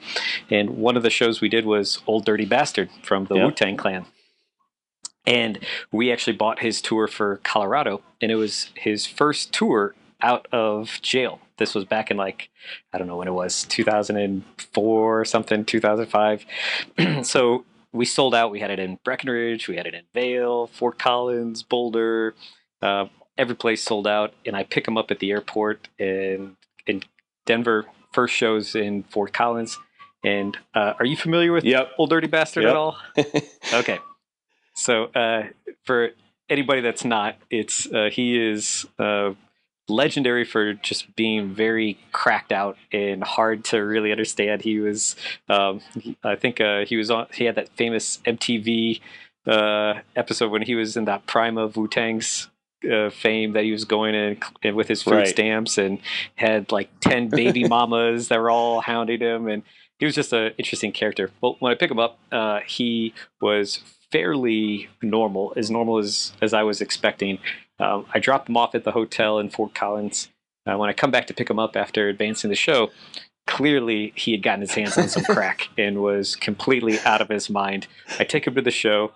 And 0.51 0.71
one 0.71 0.97
of 0.97 1.03
the 1.03 1.11
shows 1.11 1.40
we 1.40 1.49
did 1.49 1.64
was 1.64 2.01
Old 2.07 2.25
Dirty 2.25 2.45
Bastard 2.45 2.90
from 3.03 3.27
the 3.27 3.37
yep. 3.37 3.45
Wu 3.45 3.51
Tang 3.53 3.77
Clan. 3.77 4.07
And 5.27 5.59
we 5.90 6.12
actually 6.12 6.37
bought 6.37 6.59
his 6.59 6.83
tour 6.83 7.07
for 7.09 7.40
Colorado, 7.45 8.03
and 8.21 8.31
it 8.31 8.35
was 8.35 8.71
his 8.75 9.07
first 9.07 9.53
tour 9.53 9.95
out 10.21 10.47
of 10.53 10.99
jail. 11.01 11.40
This 11.57 11.75
was 11.75 11.85
back 11.85 12.11
in 12.11 12.17
like, 12.17 12.51
I 12.93 12.99
don't 12.99 13.07
know 13.07 13.17
when 13.17 13.29
it 13.29 13.33
was, 13.33 13.64
2004 13.64 15.21
or 15.21 15.25
something, 15.25 15.64
2005. 15.64 16.45
so 17.23 17.64
we 17.95 18.05
sold 18.05 18.35
out. 18.35 18.51
We 18.51 18.61
had 18.61 18.71
it 18.71 18.81
in 18.81 18.99
Breckenridge, 19.05 19.69
we 19.69 19.77
had 19.77 19.87
it 19.87 19.95
in 19.95 20.03
Vail, 20.13 20.67
Fort 20.67 20.99
Collins, 20.99 21.63
Boulder, 21.63 22.35
uh, 22.83 23.07
every 23.39 23.55
place 23.55 23.83
sold 23.83 24.07
out. 24.07 24.35
And 24.45 24.57
I 24.57 24.65
pick 24.65 24.85
them 24.85 24.99
up 24.99 25.11
at 25.11 25.21
the 25.21 25.31
airport 25.31 25.89
in 25.99 26.57
in 26.87 27.03
Denver. 27.47 27.87
First 28.13 28.35
shows 28.35 28.75
in 28.75 29.05
Fort 29.05 29.33
Collins. 29.33 29.79
And 30.25 30.57
uh, 30.75 30.95
are 30.99 31.05
you 31.05 31.17
familiar 31.17 31.53
with 31.53 31.65
yep. 31.65 31.91
Old 31.99 32.11
Dirty 32.11 32.27
Bastard 32.27 32.65
yep. 32.65 32.71
at 32.71 32.77
all? 32.77 32.99
okay. 33.75 33.99
So 34.75 35.05
uh, 35.15 35.45
for 35.85 36.11
anybody 36.49 36.81
that's 36.81 37.05
not, 37.05 37.37
it's 37.51 37.87
uh, 37.93 38.09
he 38.11 38.41
is 38.41 38.87
uh, 38.99 39.33
legendary 39.88 40.44
for 40.44 40.75
just 40.75 41.14
being 41.14 41.55
very 41.55 41.99
cracked 42.12 42.53
out 42.53 42.77
and 42.92 43.23
hard 43.23 43.64
to 43.66 43.79
really 43.79 44.11
understand. 44.11 44.62
He 44.62 44.81
was, 44.81 45.16
um, 45.49 45.81
I 46.23 46.37
think, 46.37 46.61
uh, 46.61 46.85
he 46.87 46.97
was 46.97 47.11
on. 47.11 47.27
He 47.33 47.44
had 47.44 47.57
that 47.57 47.68
famous 47.70 48.18
MTV 48.27 49.01
uh, 49.47 49.94
episode 50.16 50.51
when 50.51 50.62
he 50.62 50.75
was 50.75 50.97
in 50.97 51.05
that 51.05 51.27
prime 51.27 51.59
of 51.59 51.77
Wu 51.77 51.88
Tang's 51.88 52.49
uh, 52.90 53.11
fame 53.11 53.53
that 53.53 53.64
he 53.64 53.73
was 53.73 53.85
going 53.85 54.14
in, 54.14 54.38
in 54.62 54.75
with 54.75 54.88
his 54.88 55.03
food 55.03 55.14
right. 55.14 55.29
stamps 55.29 55.79
and 55.79 55.99
had 56.37 56.73
like 56.73 56.90
ten 57.01 57.29
baby 57.31 57.64
mamas 57.64 58.29
that 58.29 58.40
were 58.40 58.51
all 58.51 58.81
hounding 58.81 59.20
him, 59.20 59.49
and 59.49 59.62
he 59.99 60.07
was 60.07 60.14
just 60.14 60.33
an 60.33 60.53
interesting 60.59 60.92
character. 60.92 61.31
Well, 61.40 61.57
when 61.61 61.73
I 61.73 61.75
pick 61.75 61.90
him 61.90 61.99
up, 61.99 62.18
uh, 62.33 62.61
he 62.66 63.14
was 63.40 63.81
fairly 64.11 64.88
normal, 65.03 65.53
as 65.57 65.70
normal 65.70 65.99
as 65.99 66.33
as 66.40 66.55
I 66.55 66.62
was 66.62 66.81
expecting. 66.81 67.38
Um, 67.85 68.07
I 68.14 68.18
dropped 68.18 68.49
him 68.49 68.57
off 68.57 68.75
at 68.75 68.85
the 68.85 68.92
hotel 68.92 69.38
in 69.38 69.51
Fort 69.51 69.75
Collins. 69.75 70.31
Uh, 70.66 70.79
when 70.79 70.88
I 70.88 70.94
come 70.94 71.11
back 71.11 71.27
to 71.27 71.35
pick 71.35 71.51
him 71.51 71.59
up 71.59 71.77
after 71.77 72.09
advancing 72.09 72.49
the 72.49 72.57
show, 72.57 72.90
clearly 73.47 74.12
he 74.16 74.33
had 74.33 74.42
gotten 74.42 74.62
his 74.62 74.73
hands 74.73 74.97
on 74.97 75.09
some 75.09 75.25
crack 75.25 75.68
and 75.79 76.03
was 76.03 76.35
completely 76.37 76.99
out 77.01 77.20
of 77.20 77.29
his 77.29 77.51
mind. 77.51 77.87
I 78.18 78.25
take 78.25 78.47
him 78.47 78.55
to 78.55 78.62
the 78.62 78.70
show. 78.70 79.12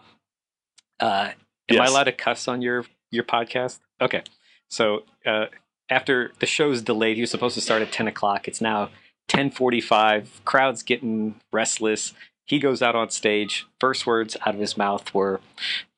Uh, 1.01 1.31
am 1.71 1.77
yes. 1.77 1.89
I 1.89 1.91
allowed 1.91 2.05
to 2.05 2.13
cuss 2.13 2.47
on 2.47 2.61
your 2.61 2.85
your 3.11 3.25
podcast? 3.25 3.79
Okay, 4.01 4.23
so 4.69 5.05
uh, 5.25 5.47
after 5.89 6.33
the 6.41 6.47
show's 6.47 6.83
delayed, 6.83 7.17
he 7.17 7.23
was 7.23 7.31
supposed 7.31 7.55
to 7.55 7.63
start 7.63 7.81
at 7.81 7.93
ten 7.93 8.07
o'clock. 8.07 8.49
It's 8.49 8.61
now 8.61 8.91
ten 9.29 9.51
forty-five. 9.51 10.43
Crowd's 10.45 10.83
getting 10.83 11.37
restless. 11.53 12.13
He 12.45 12.59
goes 12.59 12.83
out 12.83 12.97
on 12.97 13.11
stage. 13.11 13.67
First 13.81 14.07
words 14.07 14.37
out 14.45 14.55
of 14.55 14.61
his 14.61 14.77
mouth 14.77 15.15
were, 15.15 15.41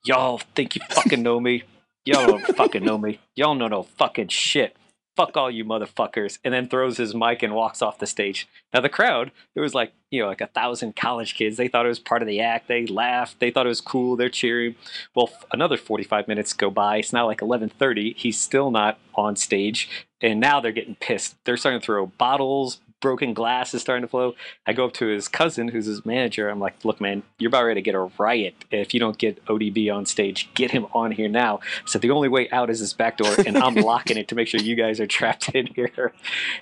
"Y'all 0.04 0.40
think 0.54 0.76
you 0.76 0.83
fucking 0.90 1.22
know 1.22 1.40
me? 1.40 1.64
Y'all 2.04 2.26
don't 2.26 2.56
fucking 2.56 2.84
know 2.84 2.98
me. 2.98 3.20
Y'all 3.36 3.54
know 3.54 3.68
no 3.68 3.82
fucking 3.82 4.28
shit. 4.28 4.76
Fuck 5.16 5.36
all 5.36 5.50
you 5.50 5.64
motherfuckers. 5.64 6.38
And 6.42 6.54
then 6.54 6.68
throws 6.68 6.96
his 6.96 7.14
mic 7.14 7.42
and 7.42 7.54
walks 7.54 7.82
off 7.82 7.98
the 7.98 8.06
stage. 8.06 8.48
Now 8.72 8.80
the 8.80 8.88
crowd, 8.88 9.32
it 9.54 9.60
was 9.60 9.74
like, 9.74 9.92
you 10.10 10.22
know, 10.22 10.28
like 10.28 10.40
a 10.40 10.46
thousand 10.46 10.96
college 10.96 11.34
kids. 11.34 11.56
They 11.58 11.68
thought 11.68 11.84
it 11.84 11.90
was 11.90 11.98
part 11.98 12.22
of 12.22 12.28
the 12.28 12.40
act. 12.40 12.68
They 12.68 12.86
laughed. 12.86 13.38
They 13.38 13.50
thought 13.50 13.66
it 13.66 13.68
was 13.68 13.82
cool. 13.82 14.16
They're 14.16 14.30
cheering. 14.30 14.76
Well, 15.14 15.30
another 15.52 15.76
45 15.76 16.26
minutes 16.26 16.54
go 16.54 16.70
by. 16.70 16.98
It's 16.98 17.12
now 17.12 17.26
like 17.26 17.40
11:30. 17.40 18.16
He's 18.16 18.40
still 18.40 18.70
not 18.70 18.98
on 19.14 19.36
stage. 19.36 19.90
And 20.22 20.40
now 20.40 20.60
they're 20.60 20.72
getting 20.72 20.96
pissed. 20.96 21.36
They're 21.44 21.56
starting 21.56 21.80
to 21.80 21.84
throw 21.84 22.06
bottles, 22.06 22.80
broken 23.00 23.34
glass 23.34 23.74
is 23.74 23.82
starting 23.82 24.02
to 24.02 24.08
flow. 24.08 24.34
I 24.66 24.72
go 24.72 24.84
up 24.86 24.92
to 24.94 25.06
his 25.06 25.28
cousin, 25.28 25.68
who's 25.68 25.86
his 25.86 26.04
manager. 26.04 26.48
I'm 26.48 26.60
like, 26.60 26.84
look, 26.84 27.00
man, 27.00 27.22
you're 27.38 27.48
about 27.48 27.64
ready 27.64 27.80
to 27.80 27.84
get 27.84 27.94
a 27.94 28.10
riot. 28.18 28.54
If 28.70 28.94
you 28.94 29.00
don't 29.00 29.18
get 29.18 29.44
ODB 29.46 29.92
on 29.94 30.06
stage, 30.06 30.48
get 30.54 30.70
him 30.70 30.86
on 30.92 31.12
here 31.12 31.28
now. 31.28 31.60
So 31.84 31.98
the 31.98 32.10
only 32.10 32.28
way 32.28 32.48
out 32.50 32.70
is 32.70 32.80
this 32.80 32.92
back 32.92 33.16
door, 33.16 33.34
and 33.46 33.56
I'm 33.58 33.74
locking 33.90 34.16
it 34.16 34.28
to 34.28 34.34
make 34.34 34.48
sure 34.48 34.60
you 34.60 34.76
guys 34.76 35.00
are 35.00 35.06
trapped 35.06 35.50
in 35.50 35.66
here. 35.66 36.12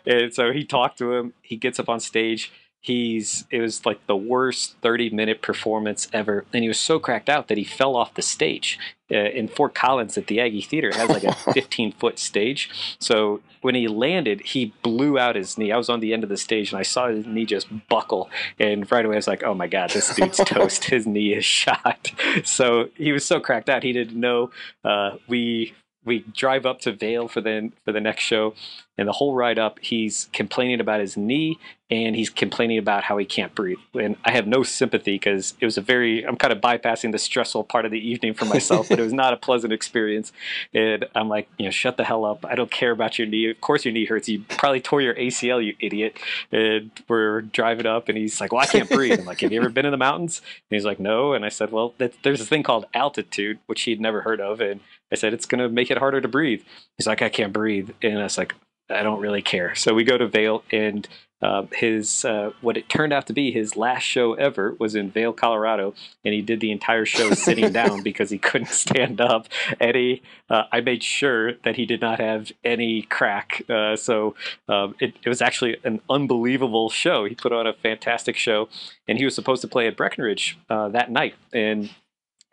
And 0.07 0.33
so 0.33 0.53
he 0.53 0.65
talked 0.65 0.99
to 0.99 1.15
him. 1.15 1.35
He 1.43 1.57
gets 1.57 1.79
up 1.79 1.89
on 1.89 2.01
stage 2.01 2.53
he's 2.81 3.45
it 3.51 3.61
was 3.61 3.85
like 3.85 4.07
the 4.07 4.17
worst 4.17 4.77
30 4.83 5.11
minute 5.11 5.43
performance 5.43 6.09
ever. 6.13 6.45
And 6.53 6.63
he 6.63 6.69
was 6.69 6.79
so 6.79 6.99
cracked 6.99 7.29
out 7.29 7.49
that 7.49 7.59
he 7.59 7.65
fell 7.65 7.97
off 7.97 8.15
the 8.15 8.23
stage 8.23 8.79
uh, 9.11 9.17
in 9.17 9.49
fort 9.49 9.75
collins 9.75 10.17
at 10.17 10.27
the 10.27 10.41
aggie 10.41 10.63
theater. 10.63 10.89
It 10.89 10.97
has 10.97 11.11
like 11.11 11.25
a 11.25 11.33
15 11.53 11.93
foot 11.93 12.19
stage. 12.19 12.97
So 13.01 13.41
when 13.61 13.75
he 13.75 13.89
landed 13.89 14.41
he 14.43 14.73
blew 14.83 15.19
out 15.19 15.37
his 15.37 15.59
knee. 15.59 15.73
I 15.73 15.77
was 15.77 15.89
on 15.89 16.01
the 16.01 16.13
end 16.13 16.23
of 16.23 16.29
the 16.31 16.37
stage 16.37 16.73
and 16.73 16.79
i 16.79 16.83
saw 16.83 17.09
his 17.09 17.27
knee 17.27 17.47
just 17.47 17.67
buckle. 17.89 18.31
And 18.59 18.91
right 18.91 19.05
away 19.05 19.17
i 19.17 19.19
was 19.19 19.27
like 19.27 19.43
oh 19.43 19.55
my 19.55 19.67
god 19.67 19.91
this 19.91 20.15
dude's 20.15 20.39
toast. 20.47 20.85
His 20.85 21.07
knee 21.07 21.35
is 21.35 21.45
shot. 21.45 22.13
So 22.45 22.89
he 22.95 23.13
was 23.13 23.25
so 23.25 23.41
cracked 23.41 23.69
out 23.69 23.83
he 23.83 23.93
didn't 23.93 24.19
know 24.19 24.51
uh, 24.85 25.17
we 25.27 25.75
we 26.09 26.25
drive 26.35 26.67
up 26.67 26.81
to 26.81 26.93
Vail 26.93 27.29
for 27.29 27.41
the 27.41 27.71
for 27.85 27.93
the 27.93 28.01
next 28.01 28.25
show, 28.25 28.55
and 28.99 29.07
the 29.07 29.13
whole 29.13 29.35
ride 29.35 29.59
up, 29.61 29.79
he's 29.81 30.29
complaining 30.33 30.81
about 30.81 31.01
his 31.01 31.17
knee 31.17 31.59
and 31.91 32.17
he's 32.17 32.29
complaining 32.29 32.77
about 32.77 33.05
how 33.05 33.17
he 33.17 33.25
can't 33.25 33.55
breathe. 33.55 33.79
And 33.95 34.17
I 34.25 34.33
have 34.33 34.47
no 34.47 34.63
sympathy 34.63 35.15
because 35.15 35.55
it 35.61 35.65
was 35.65 35.79
a 35.79 35.81
very 35.81 36.27
I'm 36.27 36.37
kind 36.37 36.53
of 36.53 36.61
bypassing 36.61 37.13
the 37.13 37.19
stressful 37.19 37.65
part 37.65 37.87
of 37.87 37.93
the 37.93 38.07
evening 38.07 38.35
for 38.35 38.45
myself, 38.45 38.89
but 38.89 38.99
it 38.99 39.03
was 39.03 39.13
not 39.13 39.33
a 39.33 39.37
pleasant 39.37 39.73
experience. 39.73 40.33
And 40.75 41.07
I'm 41.15 41.29
like, 41.29 41.49
you 41.59 41.65
know, 41.65 41.71
shut 41.71 41.97
the 41.97 42.05
hell 42.05 42.25
up. 42.25 42.45
I 42.45 42.57
don't 42.57 42.71
care 42.71 42.91
about 42.91 43.19
your 43.19 43.29
knee. 43.29 43.49
Of 43.49 43.61
course 43.61 43.85
your 43.85 43.95
knee 43.95 44.05
hurts. 44.05 44.29
You 44.29 44.45
probably 44.49 44.81
tore 44.81 45.01
your 45.01 45.15
ACL, 45.15 45.65
you 45.65 45.75
idiot. 45.79 46.19
And 46.51 46.91
we're 47.07 47.43
driving 47.43 47.87
up, 47.87 48.09
and 48.09 48.19
he's 48.19 48.41
like, 48.41 48.53
well, 48.53 48.63
I 48.63 48.67
can't 48.67 48.91
breathe. 48.91 49.21
I'm 49.21 49.27
like, 49.27 49.41
have 49.41 49.53
you 49.53 49.61
ever 49.61 49.71
been 49.71 49.87
in 49.87 49.93
the 49.93 49.97
mountains? 49.97 50.43
And 50.71 50.77
he's 50.77 50.85
like, 50.85 50.99
no. 50.99 51.33
And 51.33 51.45
I 51.45 51.49
said, 51.51 51.71
well, 51.71 51.95
there's 52.23 52.41
a 52.41 52.47
thing 52.47 52.65
called 52.65 52.87
altitude, 52.95 53.61
which 53.67 53.83
he'd 53.83 54.01
never 54.01 54.23
heard 54.23 54.41
of, 54.41 54.61
and 54.61 54.81
I 55.13 55.17
said, 55.17 55.33
it's 55.33 55.47
going 55.47 55.61
to 55.61 55.69
make 55.69 55.91
it 55.91 55.99
harder 55.99 56.21
to 56.21 56.29
breathe. 56.29 56.63
He's 56.97 57.07
like, 57.07 57.23
I 57.23 57.29
can't 57.29 57.53
breathe. 57.53 57.91
And 58.03 58.19
I 58.19 58.25
was 58.25 58.39
like, 58.39 58.55
I 58.91 59.03
don't 59.03 59.21
really 59.21 59.43
care. 59.43 59.75
So 59.75 59.95
we 59.95 60.05
go 60.05 60.17
to 60.17 60.27
Vail, 60.27 60.65
and 60.71 61.07
uh, 61.41 61.65
his 61.73 62.25
uh, 62.25 62.51
what 62.61 62.77
it 62.77 62.89
turned 62.89 63.13
out 63.13 63.27
to 63.27 63.33
be 63.33 63.53
his 63.53 63.77
last 63.77 64.03
show 64.03 64.35
ever 64.35 64.75
was 64.79 64.95
in 64.95 65.11
Vail, 65.11 65.33
Colorado, 65.33 65.95
and 66.25 66.35
he 66.35 66.41
did 66.41 66.61
the 66.61 66.73
entire 66.73 67.05
show 67.05 67.31
sitting 67.33 67.71
down 67.73 68.03
because 68.03 68.31
he 68.31 68.39
couldn't 68.39 68.71
stand 68.71 69.21
up. 69.21 69.49
Eddie, 69.79 70.23
uh, 70.49 70.63
I 70.73 70.81
made 70.81 71.03
sure 71.03 71.55
that 71.65 71.77
he 71.77 71.85
did 71.87 72.01
not 72.01 72.19
have 72.19 72.51
any 72.65 73.03
crack, 73.03 73.63
uh, 73.69 73.95
so 73.95 74.35
um, 74.69 74.95
it, 75.01 75.15
it, 75.23 75.29
was 75.29 75.43
actually 75.43 75.77
an 75.85 76.01
unbelievable 76.09 76.89
show. 76.89 77.25
He 77.27 77.35
put 77.35 77.53
on 77.53 77.67
a 77.67 77.75
fantastic 77.75 78.37
show, 78.37 78.69
and 79.07 79.19
he 79.19 79.25
was 79.25 79.35
supposed 79.35 79.61
to 79.63 79.69
play 79.69 79.87
at 79.87 79.97
Breckenridge 79.97 80.59
uh, 80.71 80.89
that 80.89 81.11
night, 81.11 81.35
and 81.53 81.91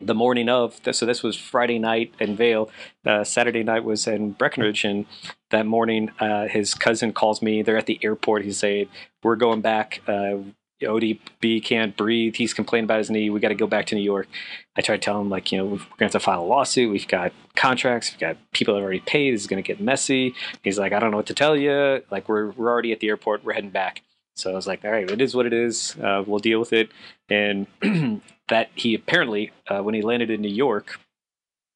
the 0.01 0.13
morning 0.13 0.49
of, 0.49 0.79
so 0.91 1.05
this 1.05 1.23
was 1.23 1.37
Friday 1.37 1.79
night 1.79 2.13
in 2.19 2.35
Vail. 2.35 2.69
Uh, 3.05 3.23
Saturday 3.23 3.63
night 3.63 3.83
was 3.83 4.07
in 4.07 4.31
Breckenridge, 4.31 4.83
and 4.83 5.05
that 5.51 5.65
morning, 5.65 6.11
uh, 6.19 6.47
his 6.47 6.73
cousin 6.73 7.13
calls 7.13 7.41
me. 7.41 7.61
They're 7.61 7.77
at 7.77 7.85
the 7.85 7.99
airport. 8.03 8.43
He's 8.43 8.59
saying, 8.59 8.89
"We're 9.23 9.37
going 9.37 9.61
back. 9.61 10.01
Uh, 10.07 10.37
ODB 10.83 11.63
can't 11.63 11.95
breathe. 11.95 12.35
He's 12.35 12.53
complaining 12.53 12.83
about 12.83 12.97
his 12.97 13.09
knee. 13.09 13.29
We 13.29 13.39
got 13.39 13.49
to 13.49 13.55
go 13.55 13.67
back 13.67 13.85
to 13.87 13.95
New 13.95 14.01
York." 14.01 14.27
I 14.75 14.81
try 14.81 14.97
to 14.97 15.01
tell 15.01 15.21
him, 15.21 15.29
like, 15.29 15.51
you 15.51 15.57
know, 15.57 15.63
we're 15.65 15.77
going 15.77 15.97
to 15.97 16.03
have 16.03 16.11
to 16.11 16.19
file 16.19 16.43
a 16.43 16.45
lawsuit. 16.45 16.91
We've 16.91 17.07
got 17.07 17.31
contracts. 17.55 18.11
We've 18.11 18.19
got 18.19 18.37
people 18.51 18.73
that 18.73 18.81
have 18.81 18.85
already 18.85 18.99
paid. 18.99 19.33
This 19.33 19.41
is 19.41 19.47
going 19.47 19.63
to 19.63 19.67
get 19.67 19.79
messy. 19.79 20.35
He's 20.63 20.77
like, 20.77 20.91
"I 20.91 20.99
don't 20.99 21.11
know 21.11 21.17
what 21.17 21.27
to 21.27 21.33
tell 21.33 21.55
you. 21.55 22.03
Like, 22.11 22.27
we're 22.27 22.51
we're 22.51 22.69
already 22.69 22.91
at 22.91 22.99
the 22.99 23.07
airport. 23.07 23.45
We're 23.45 23.53
heading 23.53 23.69
back." 23.69 24.01
So 24.35 24.51
I 24.51 24.55
was 24.55 24.67
like, 24.67 24.83
all 24.83 24.91
right, 24.91 25.09
it 25.09 25.21
is 25.21 25.33
what 25.33 25.45
it 25.45 25.53
is. 25.53 25.95
Uh, 25.95 26.23
we'll 26.27 26.39
deal 26.39 26.59
with 26.59 26.73
it. 26.73 26.91
And 27.29 27.67
that 28.47 28.69
he 28.75 28.93
apparently, 28.95 29.51
uh, 29.67 29.81
when 29.81 29.95
he 29.95 30.01
landed 30.01 30.29
in 30.29 30.41
New 30.41 30.47
York, 30.53 30.99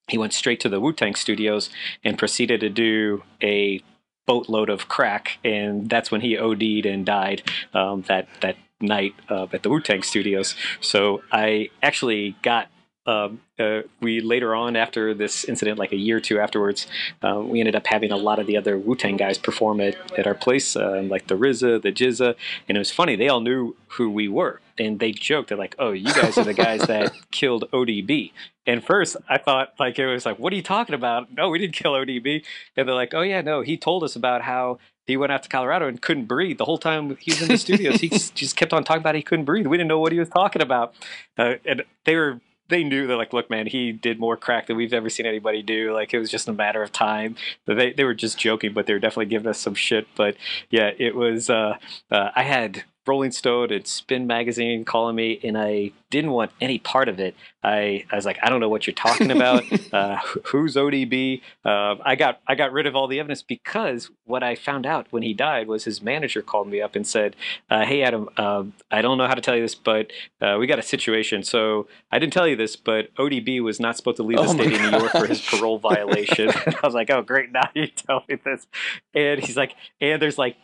he 0.07 0.17
went 0.17 0.33
straight 0.33 0.59
to 0.61 0.69
the 0.69 0.79
Wu 0.79 0.93
Tang 0.93 1.15
studios 1.15 1.69
and 2.03 2.17
proceeded 2.17 2.59
to 2.61 2.69
do 2.69 3.23
a 3.41 3.81
boatload 4.25 4.69
of 4.69 4.87
crack. 4.87 5.39
And 5.43 5.89
that's 5.89 6.11
when 6.11 6.21
he 6.21 6.37
OD'd 6.37 6.85
and 6.85 7.05
died 7.05 7.43
um, 7.73 8.03
that, 8.07 8.27
that 8.41 8.55
night 8.81 9.13
uh, 9.29 9.47
at 9.51 9.63
the 9.63 9.69
Wu 9.69 9.81
Tang 9.81 10.03
studios. 10.03 10.55
So 10.81 11.21
I 11.31 11.69
actually 11.81 12.35
got 12.41 12.69
um, 13.05 13.41
uh, 13.57 13.81
we 14.01 14.21
later 14.21 14.53
on 14.53 14.75
after 14.75 15.13
this 15.13 15.43
incident, 15.45 15.79
like 15.79 15.91
a 15.91 15.97
year 15.97 16.17
or 16.17 16.19
two 16.19 16.39
afterwards, 16.39 16.85
uh, 17.23 17.41
we 17.43 17.59
ended 17.59 17.75
up 17.75 17.87
having 17.87 18.11
a 18.11 18.17
lot 18.17 18.39
of 18.39 18.47
the 18.47 18.57
other 18.57 18.77
Wu 18.77 18.95
Tang 18.95 19.17
guys 19.17 19.37
perform 19.37 19.81
at, 19.81 19.95
at 20.17 20.27
our 20.27 20.35
place, 20.35 20.75
uh, 20.75 21.01
like 21.03 21.27
the 21.27 21.35
RZA, 21.35 21.81
the 21.81 21.91
GZA, 21.91 22.35
and 22.67 22.77
it 22.77 22.79
was 22.79 22.91
funny. 22.91 23.15
They 23.15 23.27
all 23.27 23.41
knew 23.41 23.75
who 23.87 24.09
we 24.09 24.27
were, 24.27 24.61
and 24.77 24.99
they 24.99 25.11
joked. 25.11 25.49
They're 25.49 25.57
like, 25.57 25.75
"Oh, 25.79 25.91
you 25.91 26.13
guys 26.13 26.37
are 26.37 26.43
the 26.43 26.53
guys 26.53 26.81
that 26.81 27.13
killed 27.31 27.65
ODB." 27.71 28.31
And 28.67 28.83
first, 28.83 29.17
I 29.27 29.37
thought 29.37 29.73
like 29.79 29.97
it 29.97 30.05
was 30.05 30.25
like, 30.25 30.37
"What 30.37 30.53
are 30.53 30.57
you 30.57 30.63
talking 30.63 30.95
about?" 30.95 31.33
No, 31.35 31.49
we 31.49 31.57
didn't 31.57 31.73
kill 31.73 31.93
ODB. 31.93 32.43
And 32.75 32.87
they're 32.87 32.95
like, 32.95 33.13
"Oh 33.13 33.21
yeah, 33.21 33.41
no, 33.41 33.61
he 33.61 33.77
told 33.77 34.03
us 34.03 34.15
about 34.15 34.41
how." 34.43 34.79
He 35.07 35.17
went 35.17 35.31
out 35.31 35.41
to 35.41 35.49
Colorado 35.49 35.87
and 35.87 35.99
couldn't 35.99 36.25
breathe 36.25 36.59
the 36.59 36.65
whole 36.65 36.77
time 36.77 37.17
he 37.19 37.31
was 37.31 37.41
in 37.41 37.47
the 37.47 37.57
studios. 37.57 37.99
he 37.99 38.09
just 38.35 38.55
kept 38.55 38.73
on 38.73 38.83
talking 38.83 39.01
about 39.01 39.15
he 39.15 39.23
couldn't 39.23 39.45
breathe. 39.45 39.65
We 39.65 39.75
didn't 39.75 39.87
know 39.87 39.97
what 39.99 40.11
he 40.11 40.19
was 40.19 40.29
talking 40.29 40.61
about, 40.61 40.93
uh, 41.35 41.55
and 41.65 41.83
they 42.05 42.15
were 42.15 42.39
they 42.69 42.83
knew 42.83 43.07
they're 43.07 43.17
like, 43.17 43.33
look, 43.33 43.49
man, 43.49 43.67
he 43.67 43.91
did 43.91 44.19
more 44.19 44.37
crack 44.37 44.67
than 44.67 44.77
we've 44.77 44.93
ever 44.93 45.09
seen 45.09 45.25
anybody 45.25 45.61
do. 45.61 45.93
Like 45.93 46.13
it 46.13 46.19
was 46.19 46.31
just 46.31 46.47
a 46.47 46.53
matter 46.53 46.81
of 46.81 46.91
time. 46.91 47.35
They 47.65 47.91
they 47.91 48.03
were 48.03 48.13
just 48.13 48.39
joking, 48.39 48.73
but 48.73 48.85
they 48.85 48.93
were 48.93 48.99
definitely 48.99 49.25
giving 49.25 49.47
us 49.47 49.59
some 49.59 49.75
shit. 49.75 50.07
But 50.15 50.35
yeah, 50.69 50.91
it 50.97 51.15
was. 51.15 51.49
Uh, 51.49 51.77
uh, 52.11 52.29
I 52.35 52.43
had 52.43 52.83
Rolling 53.07 53.31
Stone 53.31 53.71
and 53.71 53.87
Spin 53.87 54.27
Magazine 54.27 54.85
calling 54.85 55.15
me, 55.15 55.39
and 55.43 55.57
I 55.57 55.91
didn't 56.11 56.31
want 56.31 56.51
any 56.61 56.79
part 56.79 57.09
of 57.09 57.19
it. 57.19 57.35
I, 57.63 58.05
I 58.11 58.15
was 58.15 58.25
like, 58.25 58.37
I 58.41 58.49
don't 58.49 58.59
know 58.59 58.69
what 58.69 58.87
you're 58.87 58.93
talking 58.93 59.31
about. 59.31 59.63
uh, 59.93 60.17
who's 60.45 60.75
ODB? 60.75 61.41
Uh, 61.65 61.95
I 62.03 62.15
got 62.15 62.39
I 62.47 62.55
got 62.55 62.71
rid 62.71 62.85
of 62.85 62.95
all 62.95 63.07
the 63.07 63.19
evidence 63.19 63.41
because 63.41 64.09
what 64.25 64.43
I 64.43 64.55
found 64.55 64.85
out 64.85 65.07
when 65.09 65.23
he 65.23 65.33
died 65.33 65.67
was 65.67 65.85
his 65.85 66.01
manager 66.01 66.41
called 66.41 66.67
me 66.67 66.81
up 66.81 66.95
and 66.95 67.05
said, 67.05 67.35
uh, 67.69 67.85
"Hey 67.85 68.03
Adam, 68.03 68.29
um, 68.37 68.73
I 68.91 69.01
don't 69.01 69.17
know 69.17 69.27
how 69.27 69.35
to 69.35 69.41
tell 69.41 69.55
you 69.55 69.61
this, 69.61 69.75
but 69.75 70.11
uh, 70.41 70.57
we 70.59 70.67
got 70.67 70.79
a 70.79 70.83
situation. 70.83 71.43
So 71.43 71.87
I 72.11 72.19
didn't 72.19 72.33
tell 72.33 72.47
you 72.47 72.55
this, 72.55 72.75
but 72.75 73.13
ODB 73.15 73.61
was 73.61 73.79
not 73.79 73.97
supposed 73.97 74.17
to 74.17 74.23
leave 74.23 74.37
the 74.37 74.43
oh 74.43 74.53
state 74.53 74.73
of 74.73 74.81
New 74.81 74.97
York 74.97 75.11
for 75.11 75.25
his 75.25 75.41
parole 75.41 75.79
violation." 75.79 76.49
I 76.67 76.79
was 76.83 76.93
like, 76.93 77.09
"Oh 77.09 77.21
great, 77.21 77.51
now 77.51 77.69
you 77.73 77.87
tell 77.87 78.23
me 78.29 78.35
this." 78.35 78.67
And 79.13 79.41
he's 79.41 79.57
like, 79.57 79.75
"And 79.99 80.21
there's 80.21 80.37
like 80.37 80.57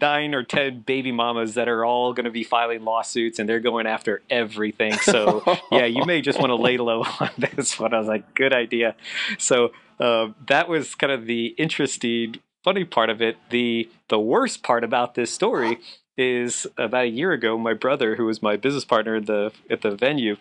nine 0.00 0.34
or 0.34 0.42
ten 0.42 0.80
baby 0.80 1.12
mamas 1.12 1.54
that 1.54 1.68
are 1.68 1.84
all 1.84 2.12
going 2.12 2.24
to 2.24 2.30
be 2.30 2.44
filing 2.44 2.84
lawsuits 2.84 3.38
and 3.38 3.48
they're 3.48 3.60
going 3.60 3.86
after 3.86 4.22
everything. 4.30 4.92
So 4.94 5.42
yeah, 5.72 5.84
you 5.84 6.04
may 6.04 6.20
just 6.20 6.38
want 6.38 6.50
to 6.50 6.56
lay 6.56 6.76
low 6.76 7.02
on 7.20 7.30
this 7.36 7.78
one. 7.78 7.94
I 7.94 7.98
was 7.98 8.08
like, 8.08 8.34
good 8.34 8.52
idea. 8.52 8.96
So 9.38 9.72
uh, 10.00 10.28
that 10.48 10.68
was 10.68 10.94
kind 10.94 11.12
of 11.12 11.26
the 11.26 11.48
interesting, 11.58 12.36
funny 12.62 12.84
part 12.84 13.10
of 13.10 13.22
it. 13.22 13.36
The 13.50 13.88
the 14.08 14.18
worst 14.18 14.62
part 14.62 14.84
about 14.84 15.14
this 15.14 15.32
story 15.32 15.78
is 16.16 16.66
about 16.78 17.04
a 17.04 17.08
year 17.08 17.32
ago, 17.32 17.58
my 17.58 17.74
brother, 17.74 18.16
who 18.16 18.26
was 18.26 18.42
my 18.42 18.56
business 18.56 18.84
partner 18.84 19.16
at 19.16 19.26
the 19.26 19.52
at 19.70 19.82
the 19.82 19.96
venue, 19.96 20.36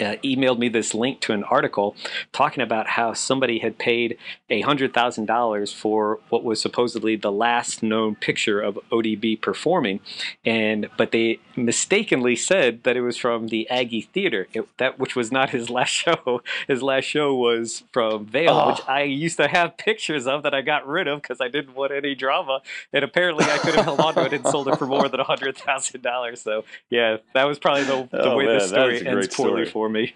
uh, 0.00 0.16
emailed 0.24 0.58
me 0.58 0.68
this 0.68 0.92
link 0.92 1.20
to 1.20 1.32
an 1.32 1.44
article 1.44 1.94
talking 2.32 2.62
about 2.62 2.88
how 2.88 3.12
somebody 3.12 3.60
had 3.60 3.78
paid 3.78 4.18
a 4.50 4.60
hundred 4.62 4.92
thousand 4.92 5.26
dollars 5.26 5.72
for 5.72 6.18
what 6.30 6.42
was 6.42 6.60
supposedly 6.60 7.14
the 7.14 7.30
last 7.30 7.82
known 7.82 8.16
picture 8.16 8.60
of 8.60 8.78
ODB 8.90 9.40
performing, 9.40 10.00
and 10.44 10.88
but 10.96 11.12
they 11.12 11.38
mistakenly 11.56 12.34
said 12.34 12.82
that 12.82 12.96
it 12.96 13.02
was 13.02 13.16
from 13.16 13.48
the 13.48 13.68
Aggie 13.70 14.08
Theater, 14.12 14.48
it, 14.52 14.66
that 14.78 14.98
which 14.98 15.14
was 15.14 15.30
not 15.30 15.50
his 15.50 15.70
last 15.74 15.90
show. 15.90 16.42
His 16.66 16.82
last 16.82 17.04
show 17.04 17.34
was 17.34 17.84
from 17.92 18.26
Vail, 18.26 18.50
oh. 18.50 18.70
which 18.70 18.80
I 18.88 19.02
used 19.02 19.36
to 19.36 19.46
have 19.46 19.76
pictures 19.76 20.26
of 20.26 20.42
that 20.42 20.54
I 20.54 20.62
got 20.62 20.86
rid 20.88 21.06
of 21.06 21.22
because 21.22 21.40
I 21.40 21.46
didn't 21.46 21.76
want 21.76 21.92
any 21.92 22.16
drama, 22.16 22.62
and 22.92 23.04
apparently 23.04 23.44
I 23.44 23.58
could 23.58 23.76
have 23.76 23.84
held 23.84 24.00
on 24.04 24.14
to 24.14 24.24
it 24.24 24.32
and 24.32 24.46
sold 24.48 24.66
it 24.66 24.76
for 24.76 24.86
more 24.86 25.08
than 25.08 25.20
a 25.20 25.24
hundred 25.24 25.56
thousand 25.56 26.02
dollars. 26.02 26.42
So 26.42 26.64
yeah, 26.90 27.18
that 27.32 27.44
was 27.44 27.60
probably 27.60 27.84
the, 27.84 28.08
the 28.10 28.24
oh, 28.24 28.36
way 28.36 28.46
man, 28.46 28.58
the 28.58 28.66
story 28.66 29.06
ends 29.06 29.28
poorly 29.28 29.66
story. 29.66 29.70
for 29.70 29.83
for 29.84 29.90
me. 29.90 30.14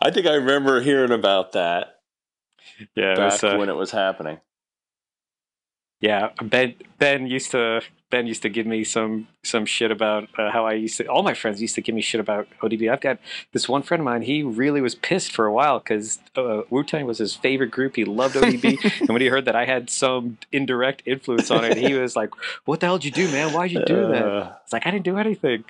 I 0.00 0.12
think 0.12 0.26
I 0.26 0.34
remember 0.34 0.80
hearing 0.80 1.10
about 1.10 1.52
that. 1.52 1.96
Yeah, 2.94 3.14
back 3.16 3.32
was, 3.32 3.44
uh, 3.44 3.56
when 3.56 3.68
it 3.68 3.74
was 3.74 3.90
happening. 3.90 4.38
Yeah, 6.00 6.30
Ben 6.40 6.76
Ben 6.98 7.26
used 7.26 7.50
to 7.50 7.80
Ben 8.08 8.28
used 8.28 8.42
to 8.42 8.48
give 8.48 8.64
me 8.64 8.84
some 8.84 9.26
some 9.42 9.66
shit 9.66 9.90
about 9.90 10.28
uh, 10.38 10.52
how 10.52 10.66
I 10.66 10.74
used 10.74 10.98
to. 10.98 11.06
All 11.06 11.24
my 11.24 11.34
friends 11.34 11.60
used 11.60 11.74
to 11.74 11.80
give 11.80 11.96
me 11.96 12.00
shit 12.00 12.20
about 12.20 12.46
ODB. 12.62 12.92
I've 12.92 13.00
got 13.00 13.18
this 13.52 13.68
one 13.68 13.82
friend 13.82 14.00
of 14.00 14.04
mine. 14.04 14.22
He 14.22 14.44
really 14.44 14.80
was 14.80 14.94
pissed 14.94 15.32
for 15.32 15.46
a 15.46 15.52
while 15.52 15.80
because 15.80 16.20
uh, 16.36 16.62
Wu 16.70 16.84
Tang 16.84 17.04
was 17.04 17.18
his 17.18 17.34
favorite 17.34 17.72
group. 17.72 17.96
He 17.96 18.04
loved 18.04 18.36
ODB, 18.36 19.00
and 19.00 19.08
when 19.08 19.20
he 19.20 19.26
heard 19.26 19.46
that 19.46 19.56
I 19.56 19.64
had 19.64 19.90
some 19.90 20.38
indirect 20.52 21.02
influence 21.06 21.50
on 21.50 21.64
it, 21.64 21.76
he 21.76 21.94
was 21.94 22.14
like, 22.14 22.30
"What 22.66 22.78
the 22.78 22.86
hell 22.86 22.98
did 22.98 23.06
you 23.06 23.26
do, 23.26 23.32
man? 23.32 23.52
Why'd 23.52 23.72
you 23.72 23.84
do 23.84 24.06
that?" 24.06 24.24
Uh. 24.24 24.52
It's 24.62 24.72
like 24.72 24.86
I 24.86 24.92
didn't 24.92 25.04
do 25.06 25.18
anything. 25.18 25.64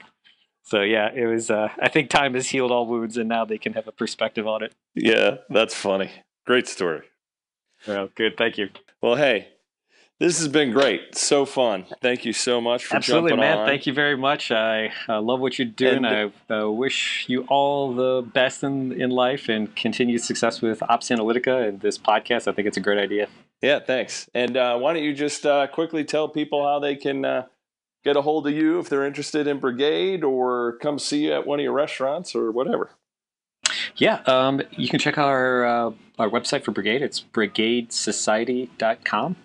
So 0.68 0.82
yeah, 0.82 1.10
it 1.14 1.24
was. 1.24 1.50
Uh, 1.50 1.68
I 1.80 1.88
think 1.88 2.10
time 2.10 2.34
has 2.34 2.50
healed 2.50 2.70
all 2.70 2.86
wounds, 2.86 3.16
and 3.16 3.26
now 3.26 3.46
they 3.46 3.56
can 3.56 3.72
have 3.72 3.88
a 3.88 3.92
perspective 3.92 4.46
on 4.46 4.62
it. 4.62 4.74
Yeah, 4.94 5.38
that's 5.48 5.74
funny. 5.74 6.10
Great 6.46 6.68
story. 6.68 7.04
Well, 7.86 8.10
good. 8.14 8.36
Thank 8.36 8.58
you. 8.58 8.68
Well, 9.00 9.16
hey, 9.16 9.48
this 10.20 10.38
has 10.40 10.48
been 10.48 10.70
great. 10.70 11.16
So 11.16 11.46
fun. 11.46 11.86
Thank 12.02 12.26
you 12.26 12.34
so 12.34 12.60
much 12.60 12.84
for 12.84 12.96
Absolutely, 12.96 13.30
jumping 13.30 13.40
man. 13.40 13.58
on. 13.60 13.66
Thank 13.66 13.86
you 13.86 13.94
very 13.94 14.16
much. 14.16 14.50
I 14.50 14.92
uh, 15.08 15.22
love 15.22 15.40
what 15.40 15.58
you're 15.58 15.68
doing. 15.68 16.04
And, 16.04 16.32
I 16.50 16.54
uh, 16.54 16.68
wish 16.68 17.24
you 17.28 17.44
all 17.44 17.94
the 17.94 18.28
best 18.34 18.62
in, 18.62 18.92
in 19.00 19.08
life 19.08 19.48
and 19.48 19.74
continued 19.74 20.20
success 20.22 20.60
with 20.60 20.82
Ops 20.82 21.10
Analitica 21.10 21.58
and 21.58 21.80
this 21.80 21.96
podcast. 21.96 22.46
I 22.46 22.52
think 22.52 22.68
it's 22.68 22.76
a 22.76 22.80
great 22.80 22.98
idea. 22.98 23.28
Yeah, 23.62 23.78
thanks. 23.78 24.28
And 24.34 24.58
uh, 24.58 24.76
why 24.76 24.92
don't 24.92 25.02
you 25.02 25.14
just 25.14 25.46
uh, 25.46 25.66
quickly 25.68 26.04
tell 26.04 26.28
people 26.28 26.62
how 26.62 26.78
they 26.78 26.94
can 26.94 27.24
uh, 27.24 27.46
get 28.04 28.16
a 28.16 28.22
hold 28.22 28.46
of 28.46 28.54
you 28.54 28.78
if 28.78 28.88
they're 28.88 29.06
interested 29.06 29.46
in 29.46 29.58
Brigade 29.58 30.24
or 30.24 30.78
come 30.80 30.98
see 30.98 31.26
you 31.26 31.32
at 31.32 31.46
one 31.46 31.58
of 31.58 31.62
your 31.62 31.72
restaurants 31.72 32.34
or 32.34 32.50
whatever. 32.50 32.90
Yeah, 33.96 34.22
um, 34.26 34.62
you 34.70 34.88
can 34.88 34.98
check 34.98 35.18
our, 35.18 35.64
uh, 35.64 35.90
our 36.18 36.30
website 36.30 36.64
for 36.64 36.72
Brigade. 36.72 37.02
It's 37.02 37.20
brigadesociety.com. 37.20 39.36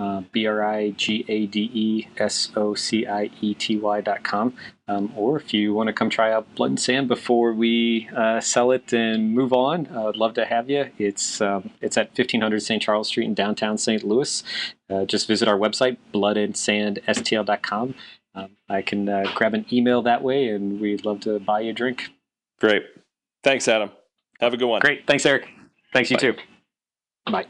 uh, 0.00 0.22
B 0.32 0.46
R 0.46 0.64
I 0.64 0.90
G 0.90 1.24
A 1.28 1.46
D 1.46 1.70
E 1.72 2.08
S 2.16 2.50
O 2.56 2.74
C 2.74 3.06
I 3.06 3.30
E 3.40 3.54
T 3.54 3.76
Y 3.76 4.00
dot 4.00 4.24
com. 4.24 4.54
Um, 4.90 5.12
or 5.14 5.36
if 5.36 5.54
you 5.54 5.72
want 5.72 5.86
to 5.86 5.92
come 5.92 6.10
try 6.10 6.32
out 6.32 6.52
Blood 6.56 6.70
and 6.70 6.80
Sand 6.80 7.06
before 7.06 7.52
we 7.52 8.08
uh, 8.16 8.40
sell 8.40 8.72
it 8.72 8.92
and 8.92 9.32
move 9.32 9.52
on, 9.52 9.86
I'd 9.86 10.16
love 10.16 10.34
to 10.34 10.44
have 10.44 10.68
you. 10.68 10.90
It's 10.98 11.40
um, 11.40 11.70
it's 11.80 11.96
at 11.96 12.08
1500 12.08 12.60
St. 12.60 12.82
Charles 12.82 13.06
Street 13.06 13.26
in 13.26 13.34
downtown 13.34 13.78
St. 13.78 14.02
Louis. 14.02 14.42
Uh, 14.88 15.04
just 15.04 15.28
visit 15.28 15.46
our 15.46 15.56
website, 15.56 15.96
bloodandSandSTL.com. 16.12 17.94
Um, 18.34 18.50
I 18.68 18.82
can 18.82 19.08
uh, 19.08 19.30
grab 19.32 19.54
an 19.54 19.64
email 19.72 20.02
that 20.02 20.24
way, 20.24 20.48
and 20.48 20.80
we'd 20.80 21.04
love 21.04 21.20
to 21.20 21.38
buy 21.38 21.60
you 21.60 21.70
a 21.70 21.72
drink. 21.72 22.08
Great. 22.58 22.82
Thanks, 23.44 23.68
Adam. 23.68 23.92
Have 24.40 24.54
a 24.54 24.56
good 24.56 24.66
one. 24.66 24.80
Great. 24.80 25.06
Thanks, 25.06 25.24
Eric. 25.24 25.48
Thanks, 25.92 26.10
you 26.10 26.16
Bye. 26.16 26.20
too. 26.20 26.34
Bye. 27.30 27.46